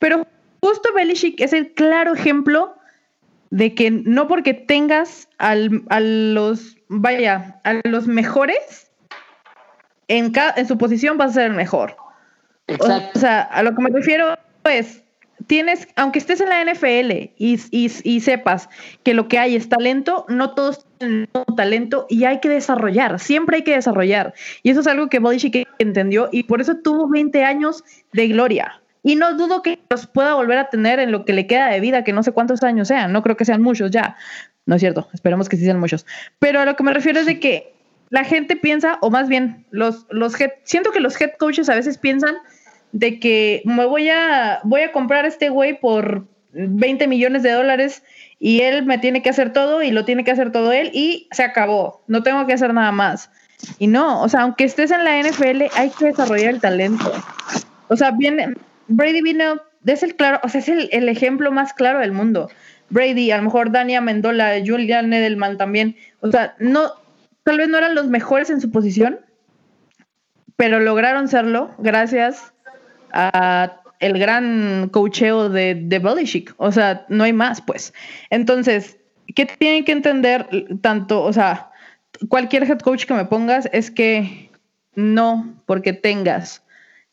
[0.00, 0.26] Pero
[0.60, 2.74] justo Belichick es el claro ejemplo
[3.50, 8.90] de que no porque tengas al, a los, vaya, a los mejores
[10.08, 11.96] en, en su posición vas a ser el mejor.
[12.66, 13.10] Exacto.
[13.14, 15.04] O, sea, a lo que me refiero es,
[15.46, 18.68] tienes, aunque estés en la NFL y, y, sepas
[19.02, 23.56] que lo que hay es talento, no todos tienen talento y hay que desarrollar, siempre
[23.56, 24.34] hay que desarrollar.
[24.62, 28.80] Y eso es algo que Belichick entendió y por eso tuvo 20 años de gloria.
[29.02, 31.78] Y no dudo que los pueda volver a tener en lo que le queda de
[31.78, 34.16] vida, que no sé cuántos años sean, no creo que sean muchos ya.
[34.66, 36.06] No es cierto, esperemos que sí sean muchos.
[36.40, 37.72] Pero a lo que me refiero es de que
[38.10, 40.06] la gente piensa, o más bien, los
[40.64, 42.36] siento que los head coaches a veces piensan
[42.98, 47.52] de que me voy a, voy a comprar a este güey por 20 millones de
[47.52, 48.02] dólares
[48.38, 51.28] y él me tiene que hacer todo y lo tiene que hacer todo él y
[51.30, 53.30] se acabó, no tengo que hacer nada más.
[53.78, 57.12] Y no, o sea, aunque estés en la NFL, hay que desarrollar el talento.
[57.88, 58.54] O sea, viene,
[58.88, 62.48] Brady vino, es el claro, o sea, es el, ejemplo más claro del mundo.
[62.88, 65.96] Brady, a lo mejor Dania Mendola, Julian Edelman también.
[66.20, 66.92] O sea, no,
[67.42, 69.20] tal vez no eran los mejores en su posición,
[70.56, 72.54] pero lograron serlo gracias
[73.16, 76.54] a el gran coacheo de, de Belichick.
[76.58, 77.94] O sea, no hay más, pues.
[78.30, 78.98] Entonces,
[79.34, 80.46] ¿qué tienen que entender
[80.82, 81.70] tanto, o sea,
[82.28, 84.50] cualquier head coach que me pongas es que
[84.94, 86.62] no porque tengas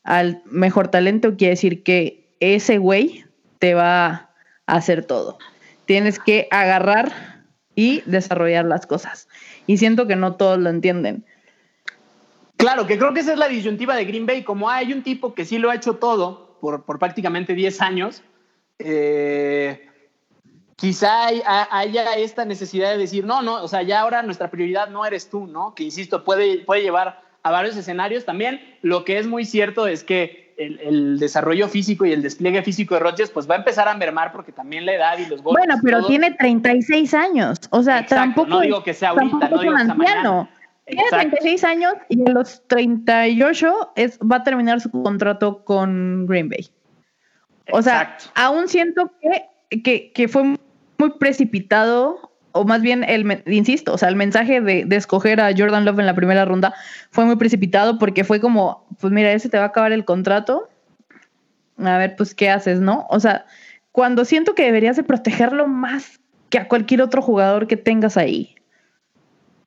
[0.03, 3.25] al mejor talento, quiere decir que ese güey
[3.59, 4.31] te va
[4.67, 5.37] a hacer todo.
[5.85, 7.11] Tienes que agarrar
[7.75, 9.27] y desarrollar las cosas.
[9.65, 11.25] Y siento que no todos lo entienden.
[12.63, 14.41] Claro, que creo que esa es la disyuntiva de Green Bay.
[14.43, 18.23] Como hay un tipo que sí lo ha hecho todo por, prácticamente 10 años,
[18.79, 19.85] eh,
[20.77, 21.27] quizá
[21.71, 25.29] haya esta necesidad de decir, no, no, o sea, ya ahora nuestra prioridad no eres
[25.29, 25.75] tú, ¿no?
[25.75, 28.23] Que insisto, puede, puede llevar a varios escenarios.
[28.23, 32.93] También lo que es muy cierto es que el, desarrollo físico y el despliegue físico
[32.93, 35.65] de Rodgers pues va a empezar a mermar porque también la edad y los golpes.
[35.65, 37.59] Bueno, pero tiene 36 años.
[37.71, 38.47] O sea, tampoco.
[38.47, 40.49] No digo que sea ahorita, no digo que sea mañana.
[40.85, 46.49] Tiene 36 años y a los 38 es, va a terminar su contrato con Green
[46.49, 46.69] Bay.
[47.71, 53.93] O sea, aún siento que, que, que fue muy precipitado o más bien, el, insisto,
[53.93, 56.73] o sea, el mensaje de, escoger a Jordan Love en la primera ronda
[57.09, 60.69] fue muy precipitado porque fue como, pues mira, ese te va a acabar el contrato.
[61.77, 63.07] A ver, pues, ¿qué haces, no?
[63.09, 63.45] O sea,
[63.91, 68.55] cuando siento que deberías de protegerlo más que a cualquier otro jugador que tengas ahí.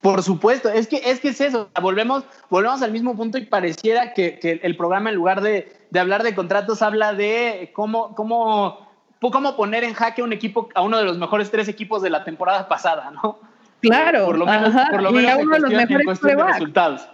[0.00, 1.68] Por supuesto, es que es, que es eso.
[1.80, 6.00] Volvemos, volvemos al mismo punto y pareciera que, que el programa, en lugar de, de
[6.00, 8.86] hablar de contratos, habla de cómo, cómo
[9.30, 12.10] cómo poner en jaque a un equipo, a uno de los mejores tres equipos de
[12.10, 13.38] la temporada pasada, ¿no?
[13.80, 14.26] Claro.
[14.26, 17.08] Por lo menos, por lo menos en, cuestión, cuestión de resultados.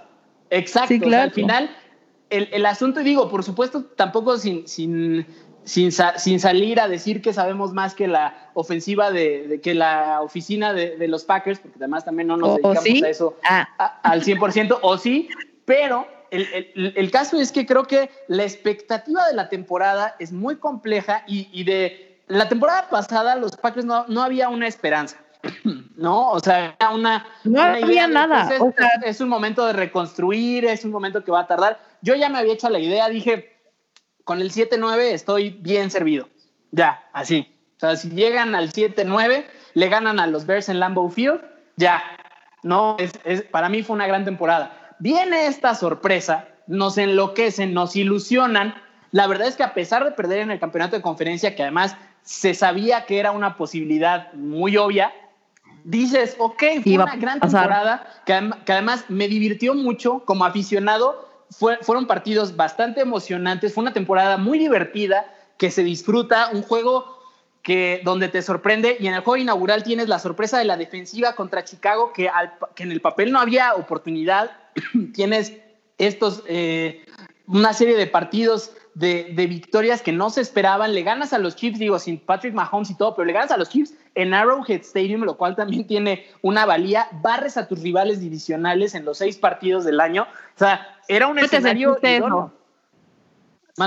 [0.51, 0.95] Exacto.
[1.17, 1.71] al final,
[2.31, 5.27] el, el, asunto, digo, por supuesto, tampoco sin, sin,
[5.65, 10.73] sin, sin, salir a decir que sabemos más que la ofensiva de, que la oficina
[10.73, 14.01] de, de, los Packers, porque además también no nos dedicamos a eso ah.
[14.03, 15.29] al 100%, o sí,
[15.65, 21.25] pero el, caso es que creo que la expectativa de la temporada es muy compleja
[21.27, 25.19] y, de la temporada pasada los Packers no, no había una esperanza.
[25.97, 26.31] ¿no?
[26.31, 27.27] O sea, una...
[27.45, 28.49] No había nada.
[28.59, 31.81] Pues, es, un momento de reconstruir, es un momento que va a tardar.
[32.01, 33.52] Yo ya me había hecho la idea, dije,
[34.25, 36.29] con el 7-9 estoy bien servido.
[36.71, 37.49] Ya, así.
[37.77, 39.45] O sea, si llegan al 7-9,
[39.75, 41.41] le ganan a los Bears en Lambeau Field,
[41.77, 42.03] ya.
[42.63, 44.95] No, es, para mí fue una gran temporada.
[45.01, 48.75] Viene esta sorpresa, nos enloquecen, nos ilusionan.
[49.11, 51.97] La verdad es que a pesar de perder en el campeonato de conferencia, que además
[52.23, 55.13] se sabía que era una posibilidad muy obvia,
[55.85, 58.33] dices, ok, fue una gran temporada, que,
[58.73, 61.29] además me divirtió mucho como aficionado.
[61.59, 67.23] Fueron partidos bastante emocionantes, fue una temporada muy divertida, que se disfruta, un juego
[67.63, 71.35] que donde te sorprende y en el juego inaugural tienes la sorpresa de la defensiva
[71.35, 72.29] contra Chicago que,
[72.75, 74.51] que en el papel no había oportunidad.
[75.15, 75.53] Tienes
[75.99, 77.05] estos eh,
[77.47, 80.95] una serie de partidos de, victorias que no se esperaban.
[80.95, 83.57] Le ganas a los Chiefs digo sin Patrick Mahomes y todo pero le ganas a
[83.57, 88.21] los Chiefs en Arrowhead Stadium, lo cual también tiene una valía, barres a tus rivales
[88.21, 90.23] divisionales en los seis partidos del año.
[90.23, 91.97] O sea, era un ¿Cómo te escenario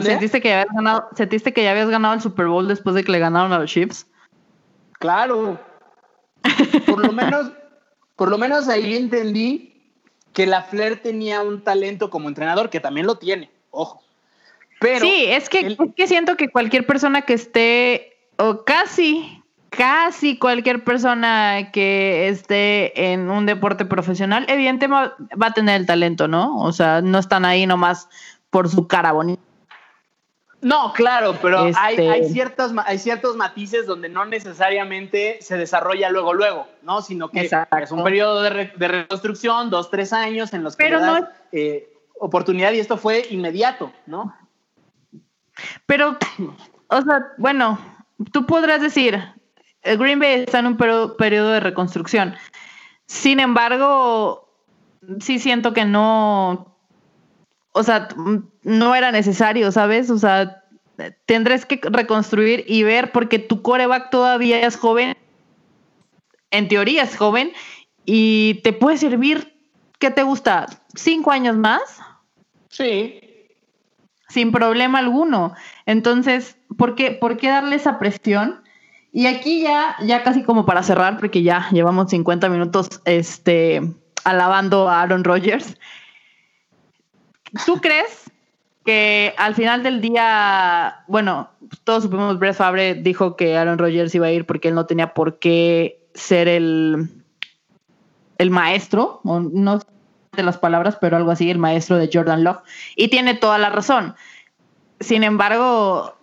[0.01, 3.03] sentiste que, ya habías ganado, ¿Sentiste que ya habías ganado el Super Bowl después de
[3.03, 4.07] que le ganaron a los Chiefs?
[4.99, 5.59] Claro.
[6.86, 7.51] Por lo menos,
[8.15, 9.76] por lo menos ahí entendí
[10.34, 14.03] que la Flair tenía un talento como entrenador, que también lo tiene, ojo.
[14.80, 19.41] Pero sí, es que, es que siento que cualquier persona que esté, o casi,
[19.78, 26.28] casi cualquier persona que esté en un deporte profesional, evidentemente va, a tener el talento,
[26.28, 26.59] ¿no?
[26.59, 28.07] O sea, no están ahí nomás
[28.49, 29.41] por su cara bonita.
[30.61, 32.21] No, claro, pero hay, Este- hay,
[32.86, 37.01] hay ciertos matices donde no necesariamente se desarrolla luego, luego, ¿no?
[37.01, 37.78] Sino que Exacto.
[37.78, 41.05] es un periodo de, re- de reconstrucción, dos, tres años en los que Pero le
[41.05, 44.34] das, no- eh, oportunidad y esto fue inmediato, ¿no?
[45.86, 46.17] Pero,
[46.88, 47.78] o sea, bueno,
[48.32, 49.21] tú podrás decir,
[49.86, 52.36] Green Bay está en un perio- periodo de reconstrucción.
[53.07, 54.49] Sin embargo,
[55.19, 56.75] sí siento que no,
[57.71, 58.07] o sea,
[58.63, 60.09] no era necesario, ¿sabes?
[60.09, 60.63] O sea,
[61.25, 65.15] tendrás que reconstruir y ver porque tu coreback todavía es joven,
[66.51, 67.51] en teoría es joven,
[68.05, 69.57] y te puede servir,
[69.99, 70.65] ¿qué te gusta?
[70.95, 71.99] ¿Cinco años más?
[72.69, 73.19] Sí.
[74.27, 75.53] sin problema alguno.
[75.86, 78.61] Entonces, ¿por qué, ¿por qué darle esa presión?
[79.18, 83.82] Y aquí ya, ya casi como para cerrar, porque ya llevamos 50 minutos este,
[84.26, 85.78] alabando a Aaron Rodgers.
[87.66, 88.30] ¿Tú crees
[88.84, 91.49] que al final del día, bueno,
[91.86, 95.13] todos supimos, Brett Favre dijo que Aaron Rodgers iba a ir porque él no tenía
[95.13, 97.24] por qué ser el,
[98.38, 99.80] el maestro, no
[100.34, 102.57] de las palabras, pero algo así, el maestro de Jordan Love.
[102.97, 104.13] Y tiene toda la razón.
[104.99, 106.16] Sin embargo,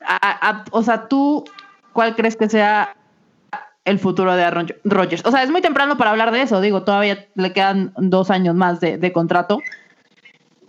[0.00, 1.44] a- o sea, tú,
[1.92, 2.96] ¿cuál crees que sea
[3.84, 5.24] el futuro de Aaron Rodgers?
[5.24, 6.60] O sea, es muy temprano para hablar de eso.
[6.60, 9.58] Digo, todavía le quedan dos años más de, de contrato.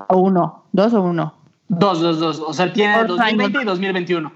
[0.09, 1.35] O uno, dos o uno.
[1.67, 2.39] Dos, dos, dos.
[2.39, 3.63] O sea, tiene Dos 2020 años.
[3.63, 4.33] y 2021.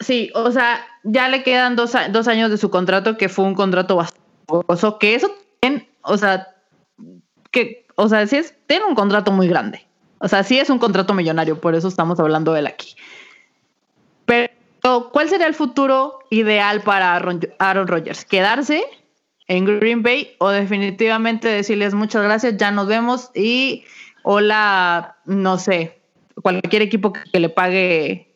[0.00, 3.96] Sí, o sea, ya le quedan dos, años de su contrato, que fue un contrato
[3.96, 4.26] bastante
[5.00, 5.34] que eso,
[6.02, 6.48] o sea,
[7.50, 9.86] que, o sea, sí es, tiene un contrato muy grande.
[10.18, 12.94] O sea, sí es un contrato millonario, por eso estamos hablando de él aquí.
[14.24, 14.52] Pero,
[15.12, 18.24] ¿cuál sería el futuro ideal para Aaron, Rodgers?
[18.24, 18.84] ¿Quedarse
[19.48, 23.84] en Green Bay o definitivamente decirles muchas gracias, ya nos vemos y
[24.22, 26.00] hola, no sé,
[26.42, 28.28] cualquier equipo que, que le pague,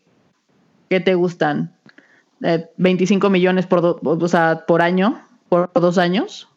[0.88, 1.74] ¿qué te gustan?
[2.42, 6.48] Eh, 25 millones por, do- o sea, por año, por dos años.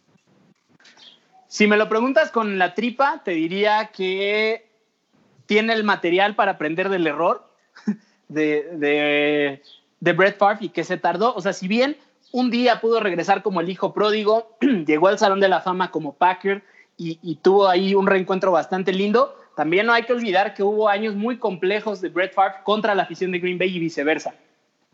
[1.47, 4.67] Si me lo preguntas con la tripa, te diría que
[5.45, 7.47] tiene el material para aprender del error
[8.27, 9.61] de, de,
[10.03, 11.33] de Brett Favre y que se tardó.
[11.33, 11.95] O sea, si bien
[12.33, 16.13] un día pudo regresar como el hijo pródigo, llegó al Salón de la Fama como
[16.15, 16.61] Packer
[16.97, 20.89] y, y tuvo ahí un reencuentro bastante lindo, también no hay que olvidar que hubo
[20.89, 24.35] años muy complejos de Brett Favre contra la afición de Green Bay y viceversa.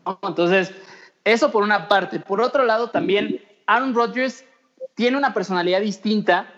[0.06, 0.20] ¿no?
[0.22, 0.72] Entonces,
[1.24, 2.20] eso por una parte.
[2.20, 4.44] Por otro lado, también Aaron Rodgers
[4.94, 6.54] tiene una personalidad distinta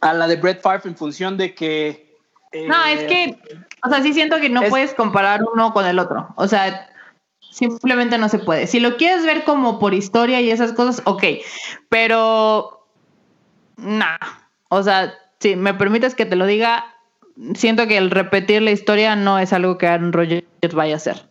[0.00, 2.07] a la de Brett Favre en función de que...
[2.52, 3.38] eh, No, es que,
[3.84, 6.28] o sea, sí siento que no es- puedes comparar uno con el otro.
[6.36, 6.88] O sea,
[7.50, 8.66] simplemente no se puede.
[8.66, 11.22] Si lo quieres ver como por historia y esas cosas, ok.
[11.88, 12.86] Pero,
[13.76, 14.18] nah.
[14.68, 16.94] O sea, si me permites que te lo diga,
[17.54, 20.44] siento que el repetir la historia no es algo que Aaron Rodgers
[20.74, 21.28] vaya a hacer.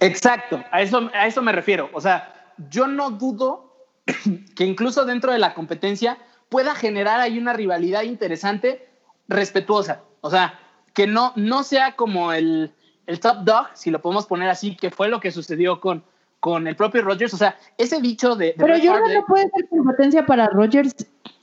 [0.00, 1.88] Exacto, a eso, a eso me refiero.
[1.92, 3.86] O sea, yo no dudo
[4.56, 6.18] que incluso dentro de la competencia
[6.48, 8.88] pueda generar ahí una rivalidad interesante,
[9.28, 10.02] respetuosa.
[10.26, 10.58] O sea,
[10.92, 12.72] que no, no sea como el,
[13.06, 16.02] el top dog, si lo podemos poner así, que fue lo que sucedió con,
[16.40, 17.34] con el propio Rodgers.
[17.34, 18.46] O sea, ese dicho de...
[18.46, 20.94] de Pero Jordan de- no puede ser competencia para Rodgers.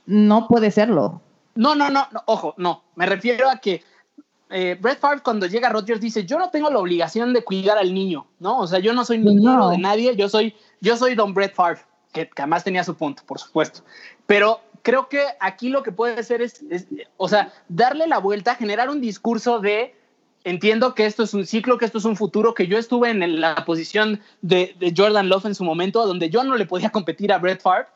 [0.06, 1.20] No puede serlo.
[1.54, 2.82] No, no, no, no, ojo, no.
[2.96, 3.82] Me refiero a que
[4.50, 7.78] eh, Brett Favre cuando llega a Rodgers dice, yo no tengo la obligación de cuidar
[7.78, 8.58] al niño, ¿no?
[8.58, 9.70] O sea, yo no soy No.
[9.70, 11.80] de nadie, yo soy, yo soy Don Brett Favre,
[12.12, 13.80] que, que además tenía su punto, por supuesto.
[14.26, 18.54] Pero creo que aquí lo que puede hacer es, es, o sea, darle la vuelta,
[18.54, 19.96] generar un discurso de,
[20.44, 23.40] entiendo que esto es un ciclo, que esto es un futuro, que yo estuve en
[23.40, 27.32] la posición de, de Jordan Love en su momento, donde yo no le podía competir
[27.32, 27.86] a Brett Favre,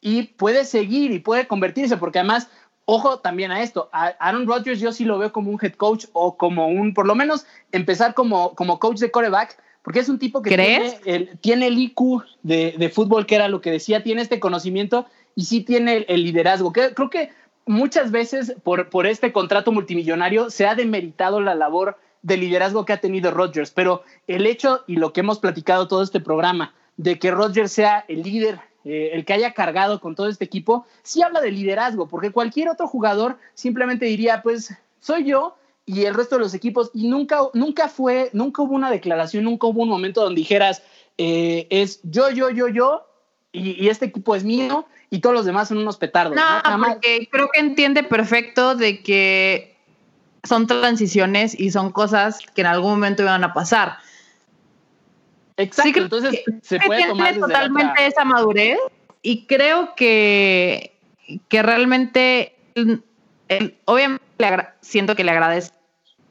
[0.00, 2.48] y puede seguir y puede convertirse, porque además,
[2.84, 6.06] ojo también a esto, a Aaron Rodgers yo sí lo veo como un head coach
[6.12, 10.20] o como un, por lo menos empezar como, como coach de coreback, porque es un
[10.20, 11.00] tipo que ¿Crees?
[11.02, 14.38] tiene el, tiene el IQ de, de fútbol, que era lo que decía, tiene este
[14.38, 16.72] conocimiento y sí tiene el, liderazgo.
[16.72, 17.30] Creo que
[17.66, 22.92] muchas veces por, por este contrato multimillonario se ha demeritado la labor de liderazgo que
[22.92, 27.18] ha tenido Rodgers, pero el hecho y lo que hemos platicado todo este programa de
[27.18, 31.22] que Rodgers sea el líder, eh, el que haya cargado con todo este equipo, sí
[31.22, 36.36] habla de liderazgo, porque cualquier otro jugador simplemente diría, pues soy yo y el resto
[36.36, 40.22] de los equipos, y nunca, nunca fue, nunca hubo una declaración, nunca hubo un momento
[40.22, 40.82] donde dijeras,
[41.16, 43.06] eh, es yo, yo, yo, yo,
[43.56, 46.36] y, este equipo es mío, y todos los demás son unos petardos.
[46.36, 46.42] No,
[46.78, 49.76] porque creo que entiende perfecto de que
[50.44, 53.98] son transiciones y son cosas que en algún momento iban a pasar.
[55.56, 58.78] Exacto, entonces se puede tomar totalmente esa madurez
[59.22, 60.92] y creo que,
[61.48, 62.54] que realmente,
[63.86, 64.24] obviamente
[64.82, 65.72] siento que le agradece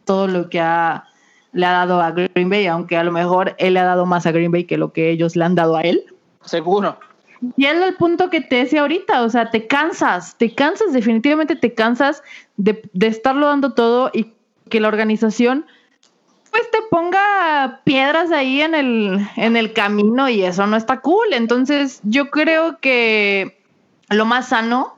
[0.03, 1.05] todo lo que ha,
[1.53, 4.27] le ha dado a Green Bay, aunque a lo mejor él le ha dado más
[4.27, 6.05] a Green Bay que lo que ellos le han dado a él.
[6.43, 6.99] Seguro.
[7.57, 11.55] Y es el punto que te decía ahorita, o sea, te cansas, te cansas, definitivamente
[11.55, 12.23] te cansas
[12.57, 14.33] de, de estarlo dando todo y
[14.69, 15.65] que la organización
[16.51, 21.33] pues te ponga piedras ahí en el, en el camino y eso no está cool.
[21.33, 23.61] Entonces yo creo que
[24.09, 24.95] lo más sano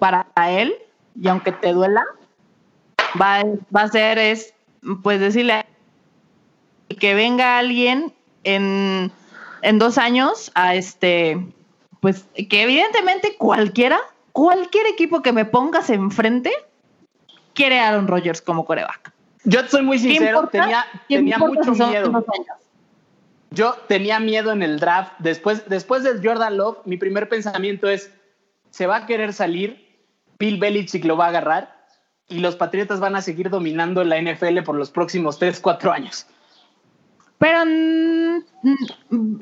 [0.00, 0.74] para él,
[1.20, 2.04] y aunque te duela,
[3.20, 4.54] va, va a ser es
[5.02, 5.66] pues decirle
[6.98, 8.12] que venga alguien
[8.44, 9.12] en,
[9.62, 11.46] en dos años a este,
[12.00, 13.98] pues que evidentemente cualquiera,
[14.32, 16.52] cualquier equipo que me pongas enfrente
[17.54, 19.12] quiere a Aaron Rodgers como coreback.
[19.44, 22.24] Yo soy muy sincero, tenía, tenía mucho miedo.
[23.50, 25.12] Yo tenía miedo en el draft.
[25.18, 28.12] Después, después del Jordan Love, mi primer pensamiento es,
[28.70, 29.88] se va a querer salir,
[30.38, 31.78] Bill Belichick lo va a agarrar
[32.28, 36.26] y los Patriotas van a seguir dominando la NFL por los próximos 3, 4 años.
[37.38, 37.62] Pero,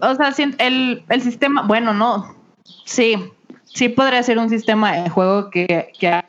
[0.00, 2.35] o sea, el, el, sistema, bueno, no,
[2.84, 3.32] sí,
[3.64, 6.24] sí podría ser un sistema de juego que, que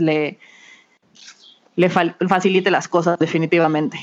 [0.00, 0.38] le,
[1.76, 3.98] le facilite las cosas definitivamente.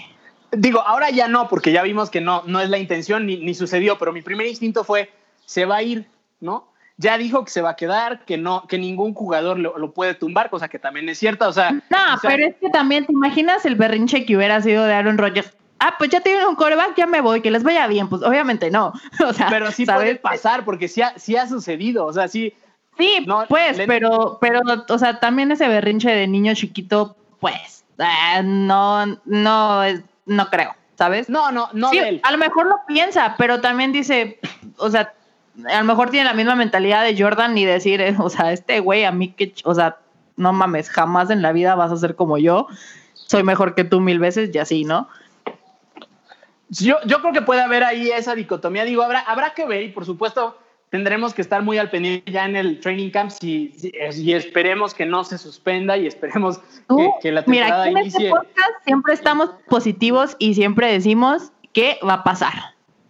[0.52, 3.98] Digo, ahora ya no, porque ya vimos que no, no es la intención ni, sucedió,
[3.98, 5.12] pero mi primer instinto fue,
[5.46, 6.08] se va a ir,
[6.40, 6.70] ¿no?
[6.98, 10.50] Ya dijo que se va a quedar, que no, que ningún jugador lo, puede tumbar,
[10.50, 11.72] cosa que también es cierta, o sea...
[11.72, 15.54] No, pero es que también te imaginas el berrinche que hubiera sido de Aaron Rodgers.
[15.80, 18.08] Ah, pues ya tienen un coreback, ya me voy, que les vaya bien.
[18.08, 18.94] Pues obviamente no.
[19.28, 22.54] O sea, pero sí puede pasar, porque sí ha, sí ha sucedido, o sea, sí...
[22.98, 29.06] Sí, pues, pero, pero, o sea, también ese berrinche de niño chiquito pues eh, no,
[29.26, 29.82] no,
[30.26, 31.30] no creo, ¿sabes?
[31.30, 31.90] No, no, no.
[31.92, 34.40] Sí, A lo mejor lo piensa, pero también dice,
[34.78, 35.14] o sea,
[35.70, 38.80] a lo mejor tiene la misma mentalidad de Jordan y decir, eh, o sea, este
[38.80, 39.98] güey a mí que, o sea,
[40.38, 42.68] no mames, jamás en la vida vas a ser como yo,
[43.14, 45.08] soy mejor que tú mil veces y así, ¿no?
[46.70, 49.90] Yo, yo creo que puede haber ahí esa dicotomía, digo, habrá, habrá que ver y
[49.90, 50.58] por supuesto
[50.90, 53.74] tendremos que estar muy al pendiente ya en el training camp y,
[54.16, 56.60] y esperemos que no se suspenda y esperemos
[57.22, 62.00] que, la temporada mira, aquí En este podcast siempre estamos positivos y siempre decimos que
[62.08, 62.54] va a pasar.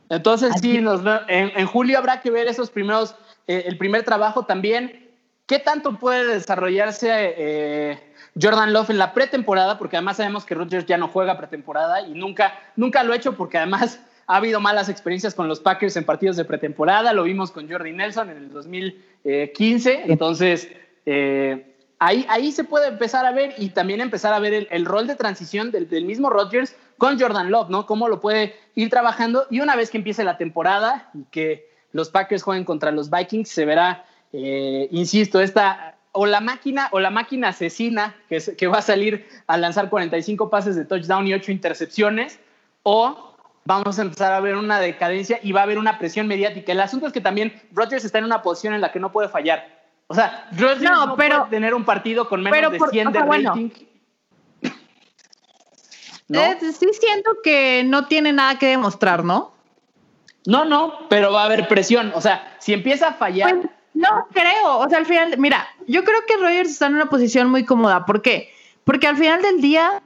[0.09, 3.15] Entonces sí, nos, en, julio habrá que ver esos primeros,
[3.47, 5.04] eh, el primer trabajo también.
[5.45, 7.99] ¿Qué tanto puede desarrollarse eh,
[8.39, 9.77] Jordan Love en la pretemporada?
[9.77, 13.35] Porque además sabemos que Rodgers ya no juega pretemporada y nunca, nunca lo ha hecho
[13.35, 17.51] porque además ha habido malas experiencias con los Packers en partidos de pretemporada, lo vimos
[17.51, 20.67] con Jordi Nelson en el 2015, entonces
[21.05, 25.05] eh, ahí, ahí se puede empezar a ver y también empezar a ver el, rol
[25.05, 27.85] de transición del, mismo Rodgers con Jordan Love, ¿no?
[27.85, 32.09] Cómo lo puede ir trabajando y una vez que empiece la temporada y que los
[32.09, 34.05] Packers jueguen contra los Vikings, se verá,
[34.38, 39.27] eh, insisto, esta o la máquina o la máquina asesina que, que va a salir
[39.47, 42.39] a lanzar 45 pases de touchdown y 8 intercepciones
[42.83, 46.71] o vamos a empezar a ver una decadencia y va a haber una presión mediática.
[46.71, 49.29] El asunto es que también Rodgers está en una posición en la que no puede
[49.29, 49.67] fallar.
[50.07, 53.69] O sea, Rodgers no, puede tener un partido con menos de 100 de rating.
[56.27, 59.53] Eh, sí siento que no tiene nada que demostrar, ¿no?
[60.47, 62.11] No, no, pero va a haber presión.
[62.15, 63.69] O sea, si empieza a fallar...
[63.95, 64.77] no creo.
[64.79, 68.05] O sea, al final, mira, yo creo que Rodgers está en una posición muy cómoda.
[68.05, 68.53] ¿Por qué?
[68.83, 70.03] Porque al final del día,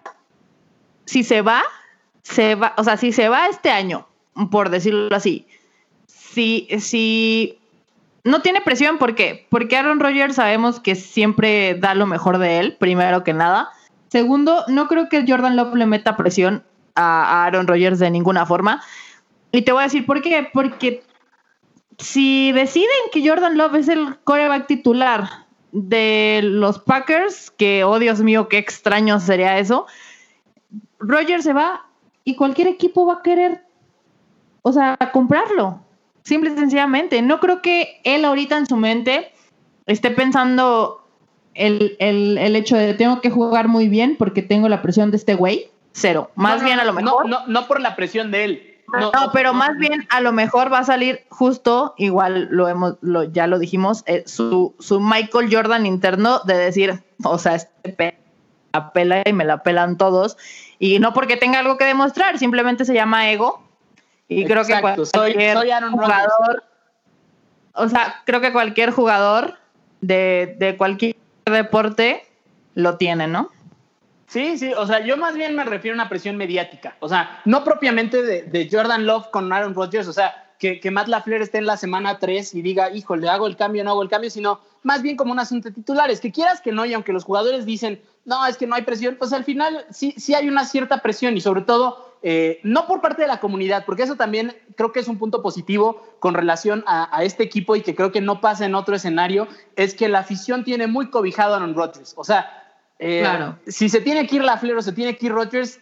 [1.05, 1.63] si se va,
[2.21, 4.07] se va, o sea, si se va este año,
[4.51, 5.45] por decirlo así,
[6.05, 7.59] si, si
[8.23, 9.47] no tiene presión, ¿por qué?
[9.49, 13.69] Porque Aaron Rodgers sabemos que siempre da lo mejor de él, primero que nada.
[14.09, 16.63] Segundo, no creo que Jordan Love le meta presión
[16.95, 18.81] a Aaron Rodgers de ninguna forma.
[19.51, 20.47] Y te voy a decir por qué.
[20.53, 21.03] Porque
[21.99, 28.21] si deciden que Jordan Love es el coreback titular de los Packers, que, oh Dios
[28.21, 29.85] mío, qué extraño sería eso,
[30.99, 31.85] Rodgers se va
[32.23, 33.63] y cualquier equipo va a querer,
[34.61, 35.81] o sea, comprarlo.
[36.23, 37.21] Simple y sencillamente.
[37.21, 39.31] No creo que él ahorita en su mente
[39.85, 41.07] esté pensando
[41.55, 45.71] el, hecho de tengo que jugar muy bien porque tengo la presión de este güey.
[45.91, 46.29] Cero.
[46.35, 47.27] Más bien a lo mejor.
[47.27, 48.68] No, no, por la presión de él.
[48.93, 53.23] No, pero más bien a lo mejor va a salir justo, igual lo hemos, lo,
[53.23, 58.17] ya lo dijimos, eh, su, su Michael Jordan interno de decir, o sea, este
[58.73, 60.37] la pela y me la pelan todos.
[60.77, 63.63] Y no porque tenga algo que demostrar, simplemente se llama ego.
[64.27, 65.57] Y creo que cualquier
[65.89, 66.63] jugador,
[67.73, 69.57] o sea, creo que cualquier jugador
[70.01, 71.15] de, de cualquier
[71.45, 72.27] deporte
[72.75, 73.49] lo tiene, ¿no?
[74.29, 77.41] Sí, sí, o sea, yo más bien me refiero a una presión mediática, o sea,
[77.45, 81.65] no propiamente de, Jordan Love con Aaron Rodgers, o sea, que, Matt LaFleur esté en
[81.65, 85.01] la semana 3 y diga, híjole, hago el cambio, no hago el cambio, sino más
[85.01, 88.03] bien como un asunto de titulares, que quieras que no, y aunque los jugadores dicen,
[88.23, 91.35] no, es que no hay presión, pues al final sí, sí hay una cierta presión
[91.35, 94.99] y sobre todo eh, no por parte de la comunidad, porque eso también creo que
[94.99, 98.65] es un punto positivo con relación a, este equipo y que creo que no pasa
[98.65, 102.13] en otro escenario, es que la afición tiene muy cobijado a Aaron Rodgers.
[102.17, 102.58] O sea,
[102.99, 103.25] eh,
[103.67, 105.79] si se tiene que ir la Flair o se tiene que ir Rodgers,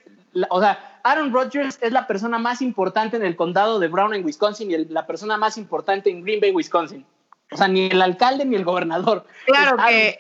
[0.50, 4.24] o sea, Aaron Rodgers es la persona más importante en el condado de Brown en
[4.24, 7.06] Wisconsin y la persona más importante en Green Bay, Wisconsin.
[7.52, 9.26] O sea, ni el alcalde ni el gobernador.
[9.46, 10.18] Claro que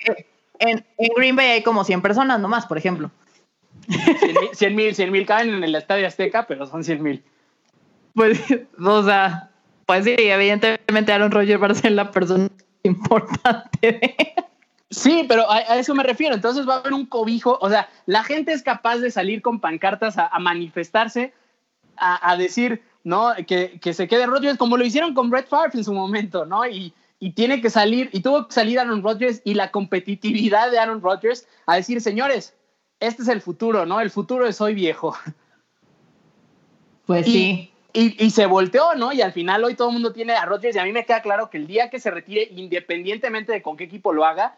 [0.59, 0.85] en,
[1.15, 3.11] Green Bay hay como 100 personas nomás, por ejemplo.
[4.53, 7.23] 100 mil, 100 mil caen en el Estadio Azteca, pero son 100 mil.
[8.15, 8.41] Pues,
[8.83, 9.51] o sea,
[9.85, 12.49] pues sí, evidentemente Aaron Rodgers va a ser la persona
[12.83, 14.25] importante.
[14.89, 16.35] Sí, pero a, eso me refiero.
[16.35, 17.57] Entonces va a haber un cobijo.
[17.61, 21.33] O sea, la gente es capaz de salir con pancartas a, manifestarse,
[21.97, 23.33] a, decir, ¿no?
[23.47, 26.65] Que, que, se quede Rodgers, como lo hicieron con Brett Favre en su momento, ¿no?
[26.65, 30.79] Y, y tiene que salir, y tuvo que salir Aaron Rodgers y la competitividad de
[30.79, 32.53] Aaron Rodgers a decir, señores,
[32.99, 33.99] este es el futuro, ¿no?
[33.99, 35.15] El futuro es hoy viejo.
[37.05, 37.71] Pues sí.
[37.93, 39.11] Y, se volteó, ¿no?
[39.11, 41.21] Y al final hoy todo el mundo tiene a Rodgers y a mí me queda
[41.23, 44.55] claro que el día que se retire, independientemente de con qué equipo lo haga,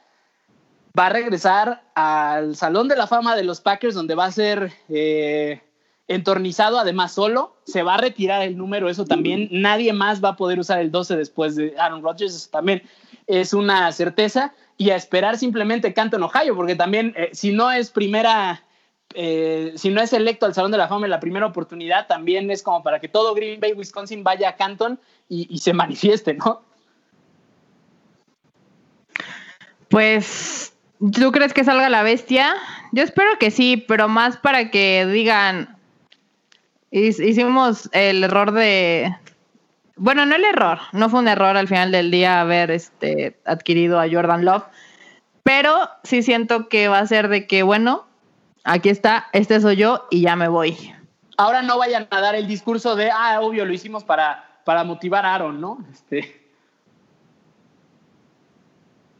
[0.97, 4.71] va a regresar al Salón de la Fama de los Packers, donde va a ser
[4.89, 5.61] eh,
[6.07, 7.55] entornizado, además solo.
[7.65, 9.47] Se va a retirar el número, eso también.
[9.51, 12.83] Nadie más va a poder usar el 12 después de Aaron Rodgers, eso también
[13.27, 17.91] es una certeza y a esperar simplemente Canton, Ohio, porque también eh, si no es
[17.91, 18.63] primera,
[19.13, 22.49] eh, si no es electo al Salón de la Fama en la primera oportunidad, también
[22.49, 26.63] es como para que todo Green Bay, Wisconsin vaya a Canton y, se manifieste, ¿no?
[29.89, 32.55] Pues, ¿tú crees que salga la bestia?
[32.91, 35.77] Yo espero que sí, pero más para que digan,
[36.91, 39.15] hicimos el error de,
[39.95, 43.99] bueno, no el error, no fue un error al final del día haber este, adquirido
[43.99, 44.63] a Jordan Love,
[45.43, 48.05] pero sí siento que va a ser de que, bueno,
[48.63, 50.93] aquí está, este soy yo y ya me voy.
[51.37, 55.25] Ahora no vayan a dar el discurso de, ah, obvio, lo hicimos para, para motivar
[55.25, 55.79] a Aaron, ¿no?
[55.91, 56.35] Este.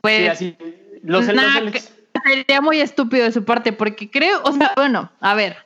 [0.02, 0.58] Pues, sí,
[1.04, 5.58] Los, sería muy estúpido de su parte porque creo, o sea, bueno, a ver,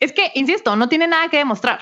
[0.00, 1.80] es que, insisto, no tiene nada que demostrar.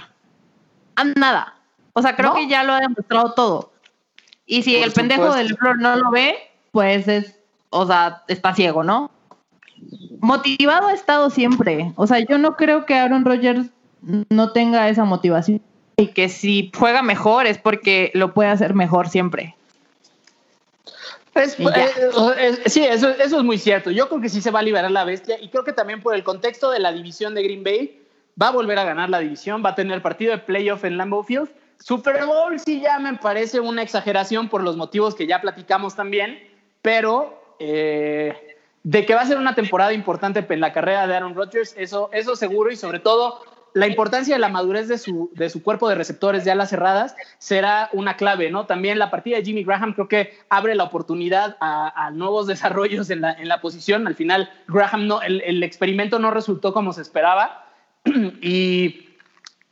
[1.16, 1.55] Nada.
[1.92, 3.72] O sea, creo que ya lo ha demostrado todo.
[4.46, 6.36] Y si el pendejo del flor no lo ve,
[6.72, 7.38] pues es,
[7.70, 9.11] o sea, está ciego, ¿no?
[10.20, 11.92] Motivado ha estado siempre.
[11.96, 13.68] O sea, yo no creo que Aaron Rodgers
[14.01, 15.62] no tenga esa motivación.
[15.96, 19.57] Y que si juega mejor es porque lo puede hacer mejor siempre.
[21.35, 21.47] Eh,
[22.39, 23.91] eh, sí, eso, eso es muy cierto.
[23.91, 26.14] Yo creo que sí se va a liberar la bestia y creo que también por
[26.14, 28.03] el contexto de la división de Green Bay
[28.41, 31.22] va a volver a ganar la división, va a tener partido de playoff en Lambeau
[31.22, 31.51] Field
[31.81, 36.39] Super Bowl sí ya me parece una exageración por los motivos que ya platicamos también,
[36.83, 41.35] pero eh, de que va a ser una temporada importante en la carrera de Aaron
[41.35, 43.41] Rodgers, eso, eso seguro y sobre todo
[43.74, 47.16] la importancia de la madurez de su, de su cuerpo de receptores de alas cerradas
[47.38, 48.66] será una clave, ¿no?
[48.66, 53.20] También la partida de Jimmy Graham creo que abre la oportunidad a, nuevos desarrollos en
[53.20, 54.06] la, en la, posición.
[54.06, 57.66] Al final, Graham no, el, el experimento no resultó como se esperaba
[58.40, 59.08] y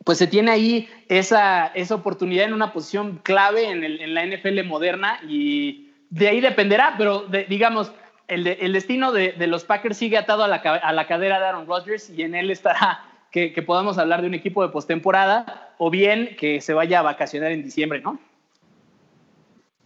[0.06, 5.18] pues se tiene ahí esa, esa oportunidad en una posición clave en, la NFL moderna
[5.28, 7.90] y de ahí dependerá, pero digamos,
[8.28, 11.46] el, el destino de, de, los Packers sigue atado a la, a la, cadera de
[11.46, 13.02] Aaron Rodgers y en él estará
[13.36, 17.02] que, que podamos hablar de un equipo de postemporada o bien que se vaya a
[17.02, 18.18] vacacionar en diciembre, ¿no?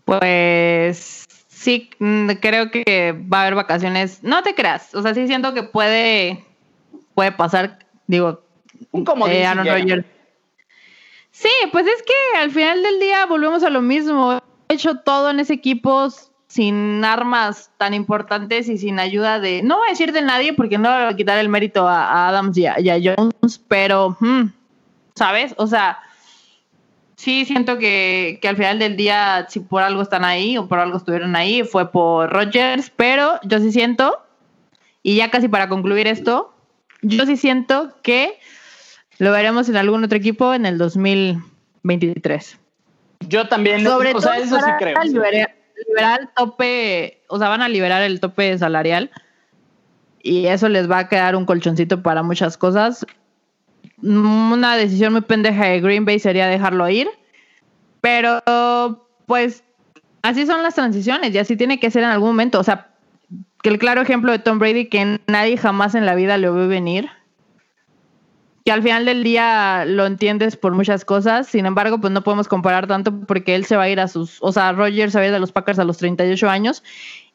[0.04, 4.22] Pues sí, mm, creo que va a haber vacaciones.
[4.22, 6.44] No te creas, o sea, sí siento que puede,
[7.16, 8.40] puede pasar, digo,
[8.92, 9.42] un comodín.
[9.64, 10.04] Eh,
[11.32, 14.40] sí, pues es que al final del día volvemos a lo mismo.
[14.68, 16.08] He hecho todo en ese equipo
[16.50, 20.78] sin armas tan importantes y sin ayuda de, no voy a decir de nadie porque
[20.78, 24.46] no voy a quitar el mérito a, Adams y a, Jones, pero, hmm,
[25.14, 25.54] ¿sabes?
[25.58, 26.00] O sea,
[27.14, 30.80] sí siento que, que, al final del día, si por algo están ahí o por
[30.80, 34.20] algo estuvieron ahí, fue por Rogers, pero yo sí siento,
[35.04, 36.52] y ya casi para concluir esto,
[37.00, 38.40] yo sí siento que
[39.18, 42.58] lo veremos en algún otro equipo en el 2023.
[43.28, 44.96] Yo también, Sobre o todo sea, eso sí creo.
[45.86, 49.10] Liberar, tope, o sea, van a liberar el tope salarial
[50.22, 53.06] y eso les va a quedar un colchoncito para muchas cosas.
[54.02, 57.08] Una decisión muy pendeja de Green Bay sería dejarlo ir,
[58.00, 58.42] pero
[59.26, 59.64] pues
[60.22, 62.60] así son las transiciones y así tiene que ser en algún momento.
[62.60, 62.88] O sea,
[63.62, 66.66] que el claro ejemplo de Tom Brady que nadie jamás en la vida lo ve
[66.66, 67.08] venir
[68.64, 72.48] que al final del día lo entiendes por muchas cosas, sin embargo, pues no podemos
[72.48, 75.24] comparar tanto porque él se va a ir a sus, o sea, Rogers se va
[75.24, 76.82] a ir de los Packers a los 38 años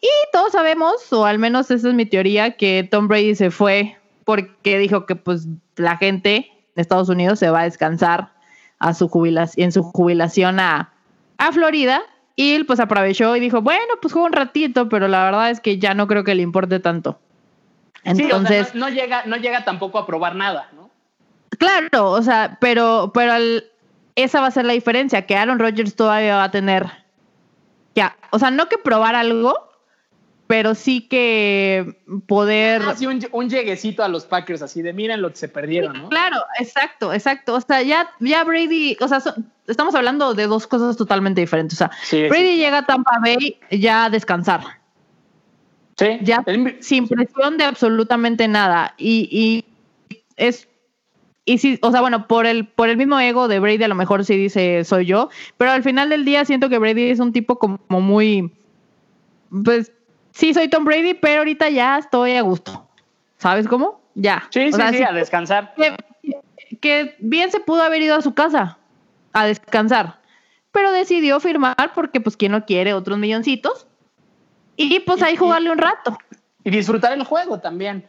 [0.01, 3.97] y todos sabemos, o al menos esa es mi teoría, que Tom Brady se fue
[4.23, 5.47] porque dijo que pues
[5.77, 8.33] la gente en Estados Unidos se va a descansar
[8.79, 10.93] a su jubilación, en su jubilación a,
[11.37, 12.01] a Florida
[12.35, 15.59] y él pues aprovechó y dijo, bueno, pues juega un ratito, pero la verdad es
[15.59, 17.19] que ya no creo que le importe tanto.
[18.03, 20.84] Sí, o sea, Entonces, no, no llega, no llega tampoco a probar nada, ¿no?
[21.59, 23.63] Claro, o sea, pero, pero el-
[24.15, 26.85] esa va a ser la diferencia, que Aaron Rodgers todavía va a tener,
[27.95, 29.53] ya, o sea, no que probar algo,
[30.47, 32.81] pero sí que poder...
[32.83, 36.09] Así un, un lleguecito a los Packers, así de miren lo que se perdieron, ¿no?
[36.09, 37.55] Claro, exacto, exacto.
[37.55, 39.21] O sea, ya, ya Brady, o sea,
[39.67, 41.75] estamos hablando de dos cosas totalmente diferentes.
[41.75, 44.61] O sea, Sí, Brady llega a Tampa Bay ya a descansar,
[45.97, 46.19] sí.
[46.21, 46.43] ya
[46.79, 48.93] sin presión de absolutamente nada.
[48.97, 49.65] Y, y
[50.37, 50.67] es.
[51.45, 53.93] Y sí, o sea, bueno, por el, por el mismo ego de Brady, a lo
[53.95, 57.31] mejor sí dice soy yo, pero al final del día siento que Brady es un
[57.33, 58.51] tipo como muy.
[59.63, 59.91] Pues
[60.31, 62.87] sí, soy Tom Brady, pero ahorita ya estoy a gusto.
[63.37, 64.01] ¿Sabes cómo?
[64.15, 64.47] Ya.
[64.49, 65.73] sí, O sí, sea, sí, sí a descansar.
[65.75, 65.95] que,
[66.81, 68.79] que bien se pudo haber ido a su casa
[69.33, 70.19] a descansar,
[70.71, 73.85] pero decidió firmar porque pues quien no quiere otros milloncitos
[74.77, 76.17] y pues ahí jugarle un rato,
[76.63, 78.07] Y disfrutar el juego también.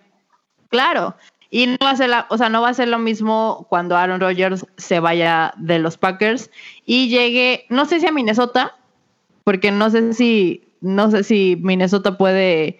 [0.70, 1.14] claro.
[1.57, 3.96] Y no va a ser la, o sea, no va a ser lo mismo cuando
[3.96, 6.50] Aaron Rodgers se vaya de los Packers
[6.84, 8.76] y llegue, no sé si a Minnesota,
[9.42, 12.78] porque no sé si, no sé si Minnesota puede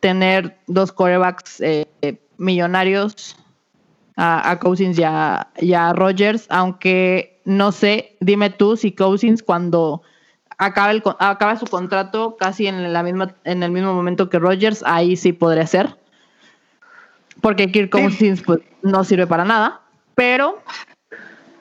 [0.00, 1.86] tener dos quarterbacks eh,
[2.36, 3.34] millonarios
[4.16, 10.02] a, Cousins y a, y a Rogers, aunque no sé, dime tú si Cousins cuando
[10.58, 14.82] acaba, el, acaba su contrato casi en, la misma, en el mismo momento que Rogers,
[14.84, 15.96] ahí sí podría ser.
[17.40, 18.02] Porque Kirk Sí.
[18.02, 19.80] Cousins pues, no sirve para nada,
[20.14, 20.60] pero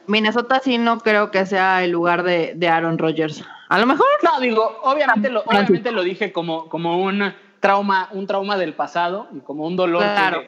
[0.08, 3.44] Minnesota sí no creo que sea el lugar de, de Aaron Rodgers.
[3.70, 8.26] A lo mejor No, digo, obviamente lo, obviamente lo dije como, como un trauma, un
[8.28, 10.04] trauma del pasado y como un dolor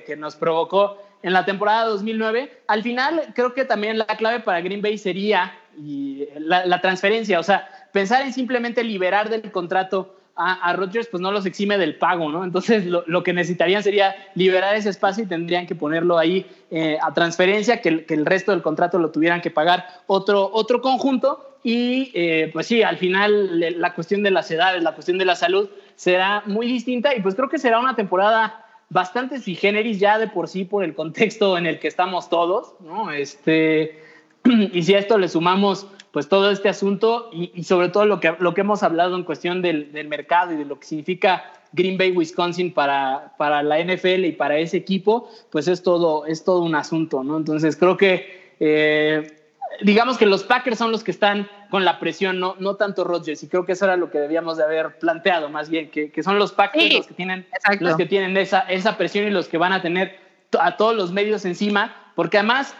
[0.06, 2.62] que- nos provocó en la temporada 2009.
[2.68, 7.40] Al final, creo que también la clave para Green Bay sería y la, la transferencia,
[7.40, 11.98] o sea, pensar en simplemente liberar del contrato a, Rodgers, pues no los exime del
[11.98, 12.46] pago, ¿no?
[12.46, 16.98] Entonces, lo, lo que necesitarían sería liberar ese espacio y tendrían que ponerlo ahí eh,
[17.02, 21.58] a transferencia, que, que el resto del contrato lo tuvieran que pagar otro, otro conjunto.
[21.62, 25.36] Y eh, pues sí, al final la cuestión de las edades, la cuestión de la
[25.36, 30.18] salud será muy distinta y pues creo que será una temporada bastante sui generis ya
[30.18, 33.12] de por sí por el contexto en el que estamos todos, ¿no?
[33.12, 34.02] Este,
[34.74, 38.20] y si a esto le sumamos pues todo este asunto y, y sobre todo lo
[38.20, 41.52] que, lo que hemos hablado en cuestión del, del mercado y de lo que significa
[41.72, 46.44] Green Bay, Wisconsin para, para la NFL y para ese equipo, pues es todo, es
[46.44, 47.38] todo un asunto, ¿no?
[47.38, 49.40] Entonces creo que eh,
[49.82, 53.44] digamos que los Packers son los que están con la presión, no, no tanto Rodgers,
[53.44, 56.24] y creo que eso era lo que debíamos de haber planteado más bien, que, que
[56.24, 57.86] son los Packers Sí, los que tienen, exacto.
[57.86, 60.18] los que tienen esa, esa presión y los que van a tener
[60.60, 62.76] a todos los medios encima, porque además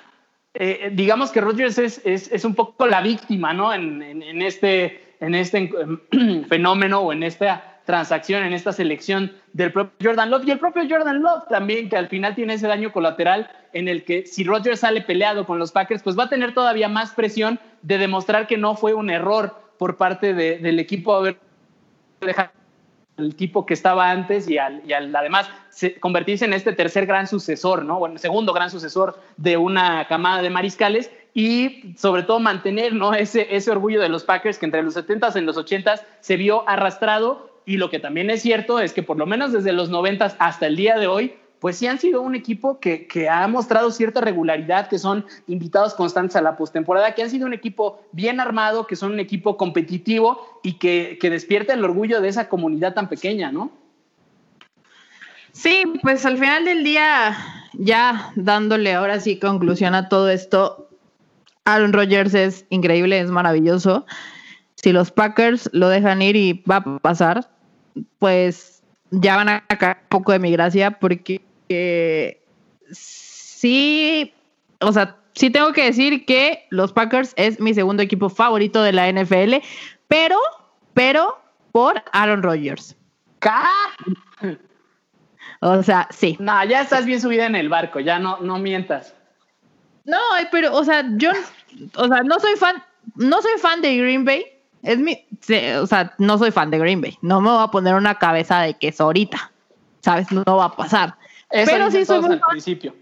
[0.54, 3.74] eh, digamos que Rodgers es, es, es un poco la víctima, ¿no?
[3.74, 5.70] En, en, este, en este
[6.12, 10.60] em, fenómeno o en esta transacción, en esta selección del propio Jordan Love y el
[10.60, 14.44] propio Jordan Love también, que al final tiene ese daño colateral en el que si
[14.44, 18.48] Rodgers sale peleado con los Packers, pues va a tener todavía más presión de demostrar
[18.48, 21.40] que no fue un error por parte de, del equipo haber
[22.22, 22.52] dejado
[23.20, 27.06] el tipo que estaba antes y al, y al además se, convertirse en este tercer
[27.06, 28.00] gran sucesor, ¿no?
[28.00, 33.14] Bueno, segundo gran sucesor de una camada de mariscales y sobre todo mantener, ¿no?
[33.14, 36.68] Ese, ese orgullo de los Packers que entre los 70s y los 80s se vio
[36.68, 40.36] arrastrado y lo que también es cierto es que por lo menos desde los 90s
[40.40, 44.22] hasta el día de hoy pues sí han sido un equipo que, ha mostrado cierta
[44.22, 48.88] regularidad, que son invitados constantes a la postemporada, que han sido un equipo bien armado,
[48.88, 53.10] que son un equipo competitivo y que, que despierta el orgullo de esa comunidad tan
[53.10, 53.72] pequeña, ¿no?
[55.52, 57.36] Sí, pues al final del día,
[57.74, 60.90] ya dándole ahora sí conclusión a todo esto,
[61.66, 64.06] Aaron Rodgers es increíble, es maravilloso.
[64.76, 67.52] Si los Packers lo dejan ir y va a pasar,
[68.18, 68.82] pues
[69.12, 72.42] ya van a caer un poco de mi gracia porque eh,
[72.92, 74.34] sí,
[74.82, 78.92] o sea, sí tengo que decir que los Packers es mi segundo equipo favorito de
[78.92, 79.56] la NFL,
[80.08, 80.38] pero,
[80.94, 81.40] pero
[81.72, 82.96] por Aaron Rodgers.
[83.40, 83.70] ¿Ca?
[85.62, 86.38] O sea, sí.
[86.40, 89.14] No, ya estás bien subida en el barco, ya no, no mientas.
[90.06, 90.18] No,
[90.52, 91.32] pero, o sea, yo,
[91.96, 92.84] o sea, no soy fan,
[93.16, 94.46] no soy fan de Green Bay.
[94.82, 95.26] Es mi,
[95.78, 97.18] o sea, no soy fan de Green Bay.
[97.22, 99.52] No me voy a poner una cabeza de queso ahorita.
[100.02, 100.32] ¿Sabes?
[100.32, 101.16] No va a pasar.
[101.52, 102.50] Eso pero sí soy muy al fan.
[102.52, 102.96] principio.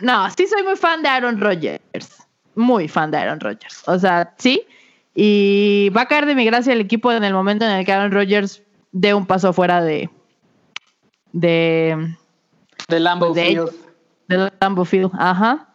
[0.00, 2.22] No, sí soy muy fan de Aaron Rodgers.
[2.54, 3.82] Muy fan de Aaron Rodgers.
[3.86, 4.66] O sea, sí.
[5.14, 7.92] Y va a caer de mi gracia el equipo en el momento en el que
[7.92, 10.08] Aaron Rodgers dé un paso fuera de.
[11.32, 12.14] de.
[12.88, 13.70] De Lambeau de, Field.
[14.28, 15.10] de Lambeau Field.
[15.18, 15.68] Ajá.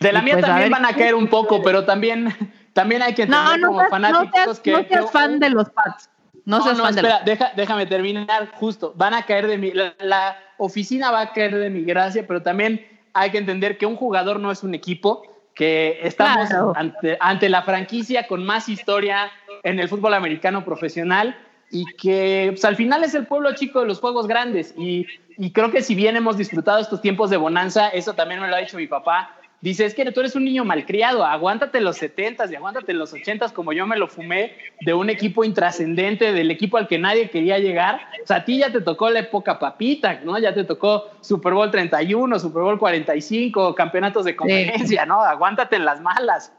[0.00, 2.28] De la Y mía pues, a también ver van a caer un poco, pero también,
[2.74, 4.72] también hay que entender No, no como seas, no fanáticos seas, que...
[4.72, 6.10] no seas que- fan de los Pats.
[6.46, 8.92] No, No, no, espera, deja- déjame terminar justo.
[8.96, 9.72] Van a caer de mi...
[9.72, 13.84] La, la oficina va a caer de mi gracia, pero también hay que entender que
[13.84, 15.22] un jugador no es un equipo,
[15.54, 16.72] que estamos Claro.
[16.76, 19.30] ante, ante la franquicia con más historia
[19.64, 21.36] en el fútbol americano profesional
[21.70, 24.72] y que pues, al final es el pueblo chico de los juegos grandes.
[24.78, 25.06] Y,
[25.38, 28.54] y creo que si bien hemos disfrutado estos tiempos de bonanza, eso también me lo
[28.54, 32.50] ha dicho mi papá, dice, es que tú eres un niño malcriado, aguántate los 70s
[32.50, 36.76] y aguántate los 80s como yo me lo fumé de un equipo intrascendente, del equipo
[36.76, 38.00] al que nadie quería llegar.
[38.22, 40.38] O sea, a ti ya te tocó la época papita, ¿no?
[40.38, 45.22] Ya te tocó Super Bowl 31, Super Bowl 45, campeonatos de conferencia, ¿no?
[45.22, 46.52] Aguántate en las malas.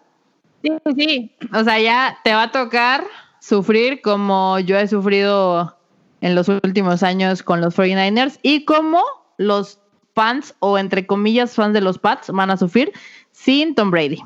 [0.63, 1.35] Sí, sí.
[1.53, 3.03] O sea, ya te va a tocar
[3.39, 5.77] sufrir como yo he sufrido
[6.21, 9.01] en los últimos años con los 49ers y como
[9.37, 9.79] los
[10.18, 12.91] fans o entre comillas fans de los Pats van a sufrir
[13.31, 14.19] sin Tom Brady.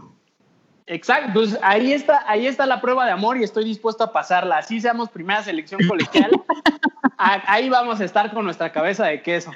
[0.87, 4.59] Exacto, pues ahí está, ahí está la prueba de amor y estoy dispuesto a pasarla.
[4.59, 6.31] Así seamos primera selección colegial,
[7.17, 9.51] ahí vamos a estar con nuestra cabeza de queso.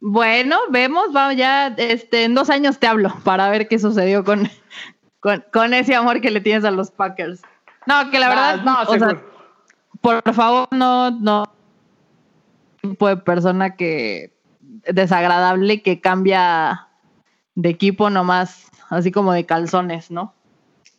[0.00, 4.50] Bueno, vemos, vamos ya, este, en dos años te hablo para ver qué sucedió con,
[5.20, 7.40] con, con ese amor que le tienes a los Packers.
[7.86, 9.22] No, que la verdad, no, o sea, seguro.
[10.02, 11.44] por favor, no, no,
[12.82, 14.37] tipo de persona que
[14.86, 16.88] desagradable que cambia
[17.54, 20.34] de equipo nomás, así como de calzones, ¿no?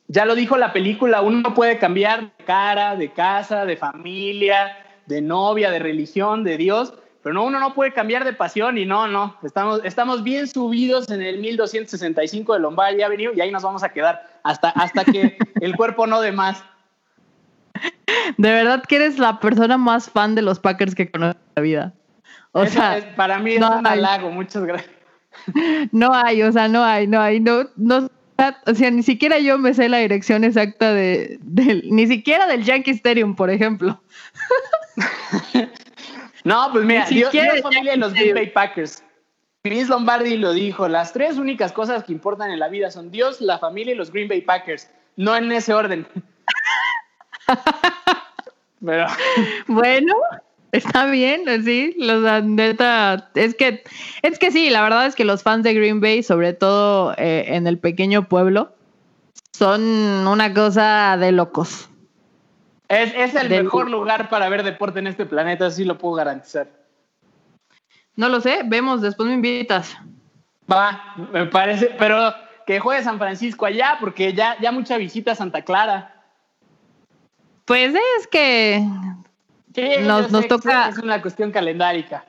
[0.07, 4.75] Ya lo dijo la película, uno puede cambiar de cara, de casa, de familia,
[5.05, 8.85] de novia, de religión, de Dios, pero no, uno no puede cambiar de pasión y
[8.85, 13.63] no, no, estamos, estamos bien subidos en el 1265 de Lombard Avenue y ahí nos
[13.63, 16.63] vamos a quedar hasta, hasta que el cuerpo no dé más.
[18.37, 21.61] De verdad que eres la persona más fan de los Packers que conozco en la
[21.61, 21.93] vida.
[22.51, 23.99] O Eso sea, es- para mí es no un hay.
[23.99, 24.91] halago, muchas gracias.
[25.91, 28.09] No hay, o sea, no hay, no hay, no, no,
[28.65, 32.63] o sea, ni siquiera yo me sé la dirección exacta de, del, ni siquiera del
[32.63, 34.01] Yankee Stadium, por ejemplo.
[36.45, 39.03] No, pues mira, Ni Dios, siquiera Dios familia y los Green Bay Packers.
[39.61, 43.41] Chris Lombardi lo dijo, las tres únicas cosas que importan en la vida son Dios,
[43.41, 44.89] la familia y los Green Bay Packers.
[45.17, 46.07] No en ese orden.
[48.85, 49.05] Pero
[49.67, 50.15] Bueno,
[50.71, 53.83] está bien, sí, los neta, es que,
[54.21, 57.45] es que sí, la verdad es que los fans de Green Bay, sobre todo eh,
[57.47, 58.71] en el pequeño pueblo,
[59.53, 61.89] son una cosa de locos.
[62.87, 66.67] es, es el mejor lugar para ver deporte en este planeta, así lo puedo garantizar.
[68.15, 69.97] No lo sé, vemos, después me invitas.
[70.71, 72.33] Va, me parece, pero
[72.67, 76.15] que juegue San Francisco allá, porque ya, ya mucha visita a Santa Clara.
[77.65, 78.83] Pues es que
[79.75, 82.25] Sí, Nos- toca- Es una cuestión calendárica.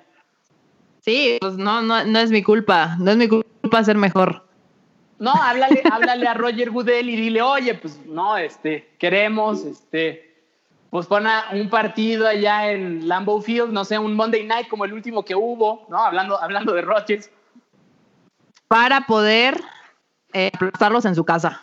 [1.01, 4.47] Sí, pues no, no, no es mi culpa, no es mi culpa ser mejor.
[5.19, 10.45] No, háblale, háblale a Roger Goodell y dile, oye, pues no, este, queremos, este,
[10.91, 14.93] pues pon un partido allá en Lambeau Field, no sé, un Monday Night como el
[14.93, 16.05] último que hubo, ¿no?
[16.05, 17.31] Hablando, hablando de Rodgers.
[18.69, 19.61] Para poder
[20.33, 21.63] eh, aplastarlos en su casa,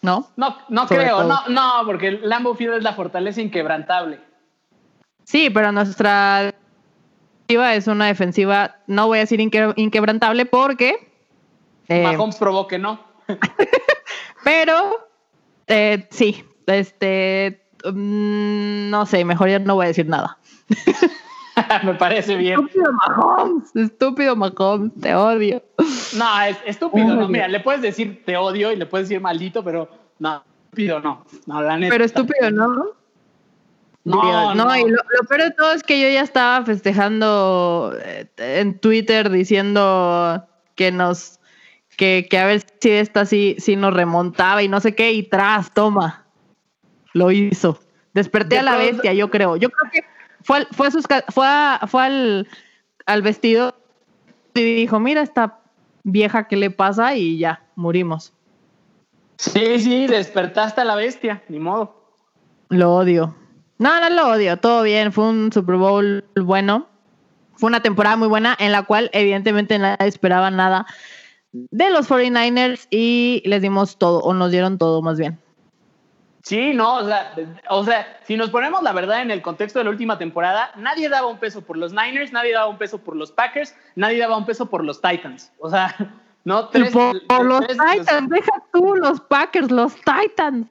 [0.00, 0.28] ¿no?
[0.36, 1.28] No, no Sobre creo, todo.
[1.28, 4.20] no, no, porque Lambeau Field es la fortaleza inquebrantable.
[5.26, 6.54] Sí, pero nuestra
[7.48, 11.10] defensiva es una defensiva, no voy a decir inque- inquebrantable porque...
[11.88, 13.00] eh, Mahomes probó que no.
[14.44, 15.08] pero
[15.66, 17.60] eh, sí, este...
[17.84, 20.38] mm, no sé, mejor ya no voy a decir nada.
[21.82, 22.60] Me parece bien.
[22.60, 25.60] Estúpido Mahomes, estúpido Mahomes, te odio.
[26.16, 27.26] No, es estúpido, no.
[27.28, 29.88] Mira, le puedes decir te odio y le puedes decir maldito, pero
[30.20, 31.24] no, estúpido no.
[31.46, 31.92] No, la neta.
[31.92, 32.84] Pero estúpido, ¿no?
[34.06, 38.78] No, y lo, lo peor de todo es que yo ya estaba festejando eh, en
[38.78, 40.46] Twitter diciendo
[40.76, 41.40] que nos,
[41.96, 45.24] que, que a ver si esta sí, sí nos remontaba y no sé qué, y
[45.24, 46.24] tras, toma,
[47.14, 47.80] lo hizo.
[48.14, 49.56] Desperté De a la bestia, yo creo.
[49.56, 50.04] Yo creo que
[50.42, 52.48] fue, al- fue, a sus fue, a- fue al,
[53.06, 53.74] al vestido
[54.54, 55.58] y dijo, mira esta
[56.04, 57.16] vieja, ¿qué le pasa?
[57.16, 58.32] Y ya, morimos.
[59.38, 62.12] Sí, sí, despertaste a la bestia, ni modo.
[62.68, 63.34] Lo odio.
[63.78, 66.88] No, no lo odio, todo bien, fue un Super Bowl bueno.
[67.54, 70.86] Fue una temporada muy buena en la cual evidentemente nadie esperaba nada
[71.52, 75.38] de los 49ers y les dimos todo, o nos dieron todo más bien.
[76.42, 77.34] Sí, no, o sea,
[77.70, 81.08] o sea, si nos ponemos la verdad en el contexto de la última temporada, nadie
[81.08, 84.36] daba un peso por los Niners, nadie daba un peso por los Packers, nadie daba
[84.36, 85.50] un peso por los Titans.
[85.58, 85.94] O sea,
[86.44, 90.68] no, tres, por, los Titans, deja tú los Packers, los Titans.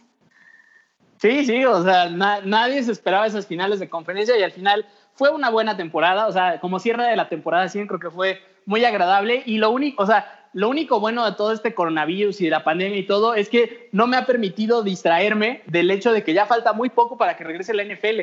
[1.17, 5.29] Sí, sí, o sea, nadie se esperaba esas finales de conferencia y al final fue
[5.29, 8.83] una buena temporada, o sea, como cierre de la temporada sí, creo que fue muy
[8.83, 12.49] agradable y lo único, o sea, lo único bueno de todo este coronavirus y de
[12.49, 16.33] la pandemia y todo es que no me ha permitido distraerme del hecho de que
[16.33, 18.21] ya falta muy poco para que regrese la NFL.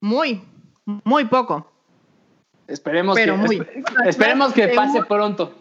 [0.00, 0.42] Muy,
[0.84, 1.70] muy poco.
[2.66, 3.74] Esperemos que,
[4.06, 5.54] esperemos que pase pronto.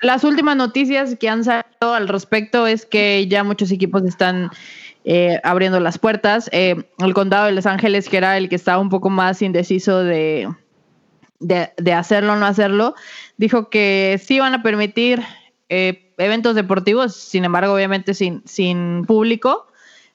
[0.00, 4.50] Las últimas noticias que han salido al respecto es que ya muchos equipos están
[5.04, 6.48] eh, abriendo las puertas.
[6.52, 10.02] Eh, el condado de Los Ángeles, que era el que estaba un poco más indeciso
[10.02, 10.48] de,
[11.40, 12.94] de, hacerlo o no hacerlo,
[13.36, 15.22] dijo que sí van a permitir
[15.68, 19.66] eh, eventos deportivos, sin embargo, obviamente sin, sin público.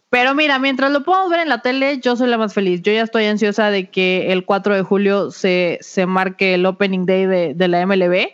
[0.10, 2.82] Pero mira, mientras lo podamos ver en la tele, yo soy la más feliz.
[2.82, 7.06] Yo ya estoy ansiosa de que el 4 de julio se, se marque el opening
[7.06, 8.30] day de, de la MLB,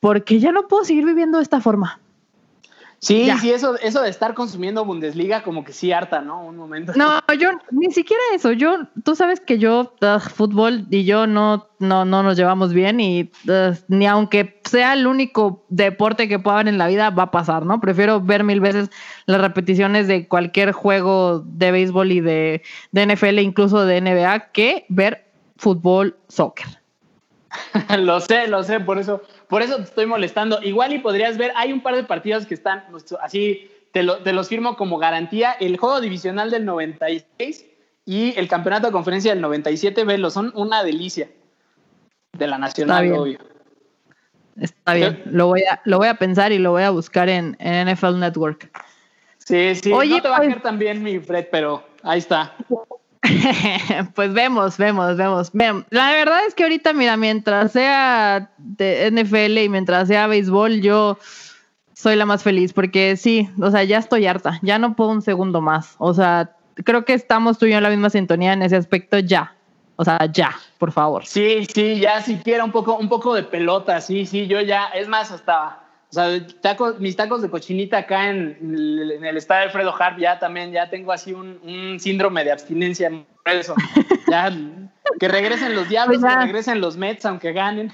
[0.00, 2.00] porque ya no puedo seguir viviendo de esta forma.
[3.00, 6.44] Sí, sí, eso, eso de estar consumiendo Bundesliga como que sí harta, ¿no?
[6.44, 6.92] Un momento.
[6.96, 8.50] No, yo ni siquiera eso.
[8.50, 9.92] Yo, tú sabes que yo
[10.34, 13.30] fútbol y yo no, no, no nos llevamos bien y
[13.86, 17.64] ni aunque sea el único deporte que pueda haber en la vida va a pasar,
[17.64, 17.80] ¿no?
[17.80, 18.90] Prefiero ver mil veces
[19.26, 24.86] las repeticiones de cualquier juego de béisbol y de, de NFL, incluso de NBA, que
[24.88, 26.66] ver fútbol, soccer.
[27.98, 30.62] lo sé, lo sé, por eso por eso te estoy molestando.
[30.62, 34.48] Igual y podrías ver, hay un par de partidos que están pues, así, te, los
[34.48, 35.52] firmo como garantía.
[35.52, 37.66] El juego divisional del 96
[38.04, 41.28] y el campeonato de conferencia del 97, velo, son una delicia.
[42.32, 43.38] De la nacional, obvio.
[44.60, 47.56] Está bien, lo voy, a, lo voy a pensar y lo voy a buscar en,
[47.60, 48.70] NFL Network.
[49.38, 52.54] Sí, sí, Oye, no te va a caer tan bien mi Fred, pero ahí está.
[54.14, 55.52] pues vemos, vemos, vemos.
[55.90, 61.18] La verdad es que ahorita, mira, mientras sea de NFL y mientras sea béisbol, yo
[61.94, 65.22] soy la más feliz porque sí, o sea, ya estoy harta, ya no puedo un
[65.22, 65.96] segundo más.
[65.98, 69.18] O sea, creo que estamos tú y yo en la misma sintonía en ese aspecto
[69.18, 69.54] ya.
[69.96, 71.26] O sea, ya, por favor.
[71.26, 75.08] Sí, sí, ya siquiera un poco, un poco de pelota, sí, sí, yo ya, es
[75.08, 76.40] más, hasta o sea,
[76.98, 81.34] mis tacos de cochinita acá en, el estadio Alfredo Harp, ya también, ya tengo así
[81.34, 83.10] un, síndrome de abstinencia
[83.44, 83.74] eso.
[84.30, 84.52] Ya,
[85.18, 87.90] que regresen los diablos, pues que regresen los Mets, aunque ganen.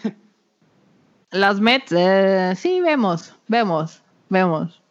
[1.30, 4.82] Las Mets, eh, sí, vemos, vemos, vemos.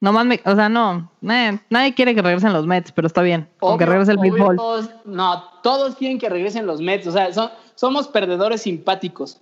[0.00, 3.86] No más, o sea, no, nadie quiere que regresen los Mets, pero está bien, aunque
[3.86, 4.56] regrese el béisbol.
[5.04, 9.40] No, todos quieren que regresen los Mets, o sea, son, somos perdedores simpáticos.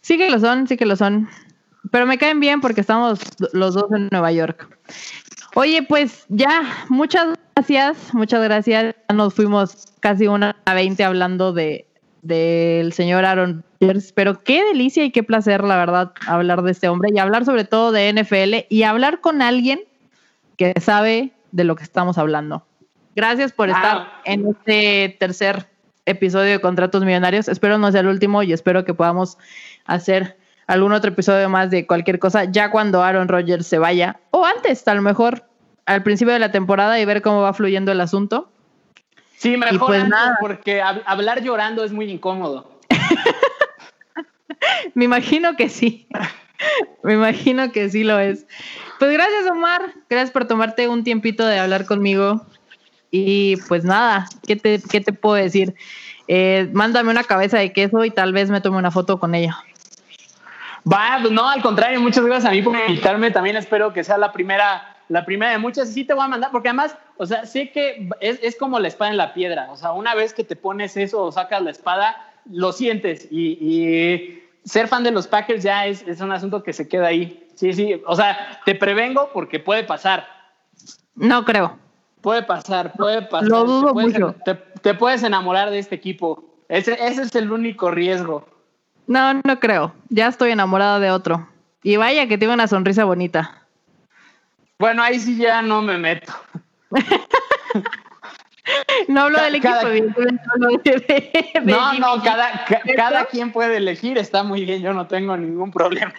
[0.00, 1.28] Sí que lo son, sí que lo son.
[1.90, 3.20] Pero me caen bien porque estamos
[3.52, 4.68] los dos en Nueva York.
[5.54, 8.94] Oye, pues ya, muchas gracias, muchas gracias.
[9.12, 11.86] Nos fuimos casi una a veinte hablando de
[12.22, 16.88] del señor Aaron Rodgers, pero qué delicia y qué placer, la verdad, hablar de este
[16.88, 19.80] hombre y hablar sobre todo de NFL y hablar con alguien
[20.56, 22.64] que sabe de lo que estamos hablando.
[23.16, 25.68] Gracias por estar en este tercer
[26.06, 27.48] episodio de Contratos Millonarios.
[27.48, 29.36] Espero no sea el último y espero que podamos
[29.84, 30.38] hacer
[30.72, 34.88] algún otro episodio más de cualquier cosa, ya cuando Aaron Rodgers se vaya, o antes,
[34.88, 35.44] a lo mejor
[35.84, 38.50] al principio de la temporada y ver cómo va fluyendo el asunto.
[39.36, 40.38] Sí, mejor pues nada.
[40.40, 42.70] porque hablar llorando es muy incómodo.
[44.94, 46.06] Me imagino que sí.
[47.02, 48.46] Me imagino que sí lo es.
[48.98, 49.92] Pues gracias, Omar.
[50.08, 52.46] Gracias por tomarte un tiempito de hablar conmigo.
[53.10, 55.74] Y pues nada, ¿qué te, qué te puedo decir?
[56.28, 59.58] Eh, mándame una cabeza de queso y tal vez me tome una foto con ella.
[60.90, 63.30] Va, no, al contrario, muchas gracias a mí por invitarme.
[63.30, 65.90] También espero que sea la primera, la primera de muchas.
[65.90, 68.80] Y sí te voy a mandar, porque además, o sea, sé que es, es como
[68.80, 69.70] la espada en la piedra.
[69.70, 72.16] O sea, una vez que te pones eso o sacas la espada,
[72.50, 73.28] lo sientes.
[73.30, 77.48] Y, ser fan de los Packers ya es, es, un asunto que se queda ahí.
[77.54, 78.00] Sí, sí.
[78.06, 80.26] O sea, te prevengo porque puede pasar.
[81.14, 81.78] No creo.
[82.20, 83.48] Puede pasar, puede pasar.
[83.48, 84.34] Lo dudo te puedes, mucho.
[84.80, 86.44] Te, puedes enamorar de este equipo.
[86.68, 88.46] Ese, ese es el único riesgo.
[89.12, 89.92] No, no creo.
[90.08, 91.46] Ya estoy enamorada de otro.
[91.82, 93.58] Y vaya que tiene una sonrisa bonita.
[94.78, 96.32] Bueno, ahí sí ya no me meto.
[99.08, 99.74] no hablo del equipo,
[101.64, 102.64] No, no, cada,
[102.96, 106.12] cada quien puede elegir, está muy bien, yo no tengo ningún problema.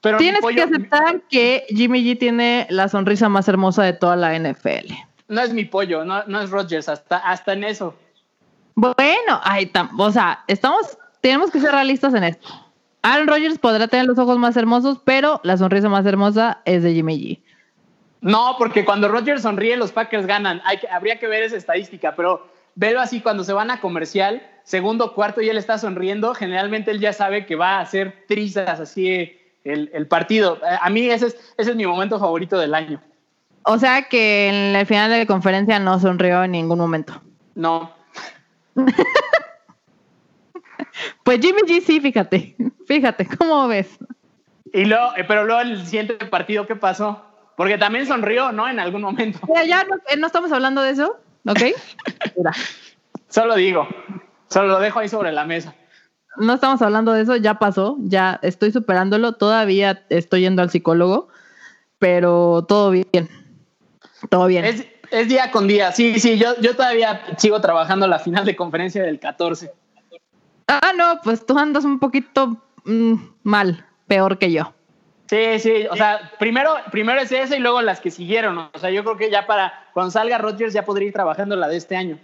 [0.00, 4.16] Pero Tienes pollo- que aceptar que Jimmy G tiene la sonrisa más hermosa de toda
[4.16, 4.92] la NFL.
[5.28, 7.94] No es mi pollo, no, no es Rodgers, hasta, hasta en eso.
[8.74, 12.48] Bueno, ay, tam- o sea, estamos, tenemos que ser realistas en esto.
[13.00, 16.92] Aaron Rodgers podrá tener los ojos más hermosos, pero la sonrisa más hermosa es de
[16.92, 17.40] Jimmy G.
[18.20, 20.60] No, porque cuando Rodgers sonríe, los Packers ganan.
[20.64, 24.42] Hay que, habría que ver esa estadística, pero velo así, cuando se van a comercial,
[24.64, 28.78] segundo, cuarto y él está sonriendo, generalmente él ya sabe que va a hacer trizas
[28.78, 29.32] así
[29.64, 30.58] el, el partido.
[30.58, 33.00] Eh, A mí ese es, ese es mi momento favorito del año.
[33.64, 37.20] O sea que en el final de la conferencia no sonrió en ningún momento.
[37.54, 37.92] No.
[41.24, 42.56] Pues Jimmy G sí, fíjate,
[42.86, 43.98] fíjate, ¿cómo ves?
[44.72, 47.22] Y luego, eh, pero luego el siguiente partido, ¿qué pasó?
[47.56, 48.68] Porque también sonrió, ¿no?
[48.68, 49.38] En algún momento.
[49.48, 51.60] Mira, ya no, eh, no estamos hablando de eso, ¿ok?
[52.36, 52.52] Mira,
[53.28, 53.88] Solo digo,
[54.48, 55.74] solo lo dejo ahí sobre la mesa.
[56.36, 61.28] no estamos hablando de eso, ya pasó, ya estoy superándolo, todavía estoy yendo al psicólogo,
[61.98, 63.28] pero todo bien,
[64.28, 64.64] todo bien.
[64.66, 65.92] Es, es día con día.
[65.92, 69.72] Sí, sí, yo, yo todavía sigo trabajando la final de conferencia del 14.
[70.68, 74.72] Ah, no, pues tú andas un poquito mm, mal, peor que yo.
[75.28, 78.58] Sí, sí, o sea, primero, primero es esa y luego las que siguieron.
[78.58, 81.68] O sea, yo creo que ya para cuando salga Rodgers ya podría ir trabajando la
[81.68, 82.18] de este año.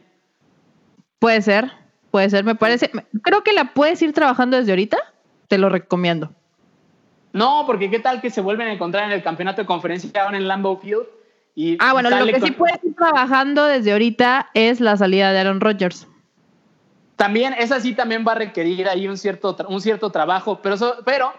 [1.18, 1.72] Puede ser,
[2.10, 2.90] puede ser, me parece.
[3.22, 4.98] Creo que la puedes ir trabajando desde ahorita,
[5.48, 6.32] te lo recomiendo.
[7.32, 10.36] No, porque qué tal que se vuelven a encontrar en el campeonato de conferencia ahora
[10.36, 11.06] en Lambeau Field.
[11.54, 15.32] Y Ah, bueno, lo que con- sí puedes ir trabajando desde ahorita es la salida
[15.32, 16.06] de Aaron Rodgers.
[17.18, 20.98] También, esa sí también va a requerir ahí un cierto, un cierto trabajo, pero, eso-
[21.04, 21.32] pero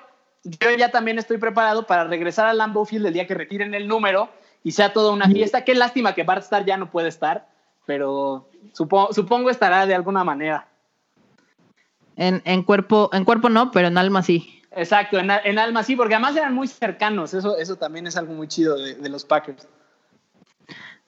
[0.44, 3.88] yo ya también estoy preparado para regresar al Lambeau Field el día que retiren el
[3.88, 4.30] número
[4.62, 5.64] y sea toda una fiesta.
[5.64, 7.48] Qué lástima que Bart Starr ya no puede estar,
[7.86, 10.68] pero supongo, supongo estará de alguna manera.
[12.18, 14.62] En, en cuerpo, en cuerpo no, pero en alma sí.
[14.72, 18.34] Exacto, en, en alma sí, porque además eran muy cercanos, eso, eso también es algo
[18.34, 19.66] muy chido de, de los Packers.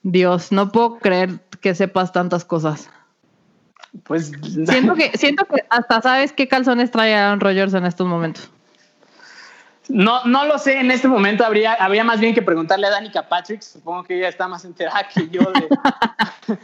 [0.02, 2.88] Dios, no puedo creer que sepas tantas cosas.
[4.04, 4.32] Pues
[4.66, 8.50] Siento que, siento que hasta sabes qué calzones trae Aaron Rodgers en estos momentos.
[9.88, 13.28] no, no lo sé, en este momento habría, habría más bien que preguntarle a Danica
[13.28, 15.68] Patrick, supongo que ella está más enterada que yo de-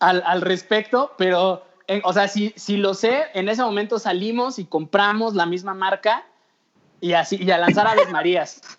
[0.00, 4.58] al, al respecto, pero, en- o sea, si, si lo sé, en ese momento salimos
[4.58, 6.24] y compramos la misma marca
[7.02, 8.60] y así, y a lanzar Aves Marías.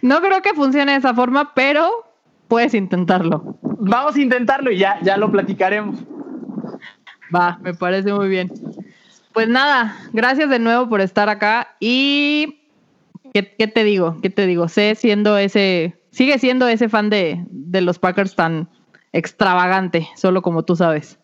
[0.00, 2.10] No creo que funcione de esa forma, pero
[2.48, 3.56] puedes intentarlo.
[3.60, 5.98] Vamos a intentarlo y ya, ya lo platicaremos.
[7.34, 8.52] Va, me parece muy bien.
[9.32, 12.62] Pues nada, gracias de nuevo por estar acá y
[13.32, 14.16] ¿qué, te digo?
[14.22, 14.68] ¿Qué te digo?
[14.68, 18.68] Sé siendo ese, sigue siendo ese fan de, de los Packers tan
[19.12, 21.18] extravagante, solo como tú sabes.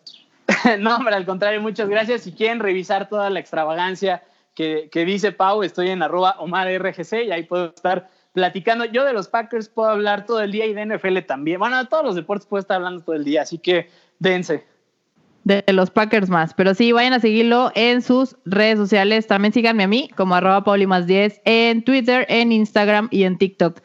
[0.79, 2.21] No, hombre, al contrario, muchas gracias.
[2.21, 4.23] Si quieren revisar toda la extravagancia
[4.53, 8.85] que, que dice Pau, estoy en arroba OmarRGC y ahí puedo estar platicando.
[8.85, 11.59] Yo de los Packers puedo hablar todo el día y de NFL también.
[11.59, 13.89] Bueno, de todos los deportes puedo estar hablando todo el día, así que
[14.19, 14.65] dense.
[15.43, 16.53] De los Packers más.
[16.53, 19.27] Pero sí, vayan a seguirlo en sus redes sociales.
[19.27, 23.37] También síganme a mí como arroba Pauli más 10 en Twitter, en Instagram y en
[23.37, 23.81] TikTok.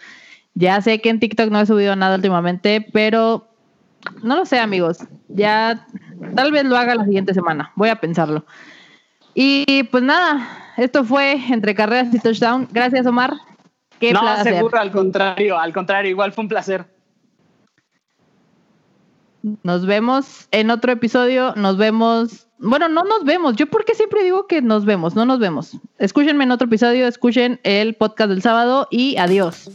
[0.54, 3.48] Ya sé que en TikTok no he subido nada últimamente, pero
[4.22, 4.98] no lo sé, amigos.
[5.28, 5.86] Ya
[6.34, 7.72] tal vez lo haga la siguiente semana.
[7.76, 8.44] Voy a pensarlo.
[9.34, 12.68] Y pues nada, esto fue entre carreras y touchdown.
[12.72, 13.34] Gracias, Omar.
[14.00, 14.54] Qué no, placer.
[14.54, 16.86] seguro, al contrario, al contrario, igual fue un placer.
[19.62, 21.54] Nos vemos en otro episodio.
[21.56, 22.46] Nos vemos.
[22.58, 23.56] Bueno, no nos vemos.
[23.56, 25.76] Yo porque siempre digo que nos vemos, no nos vemos.
[25.98, 29.70] Escúchenme en otro episodio, escuchen el podcast del sábado y adiós.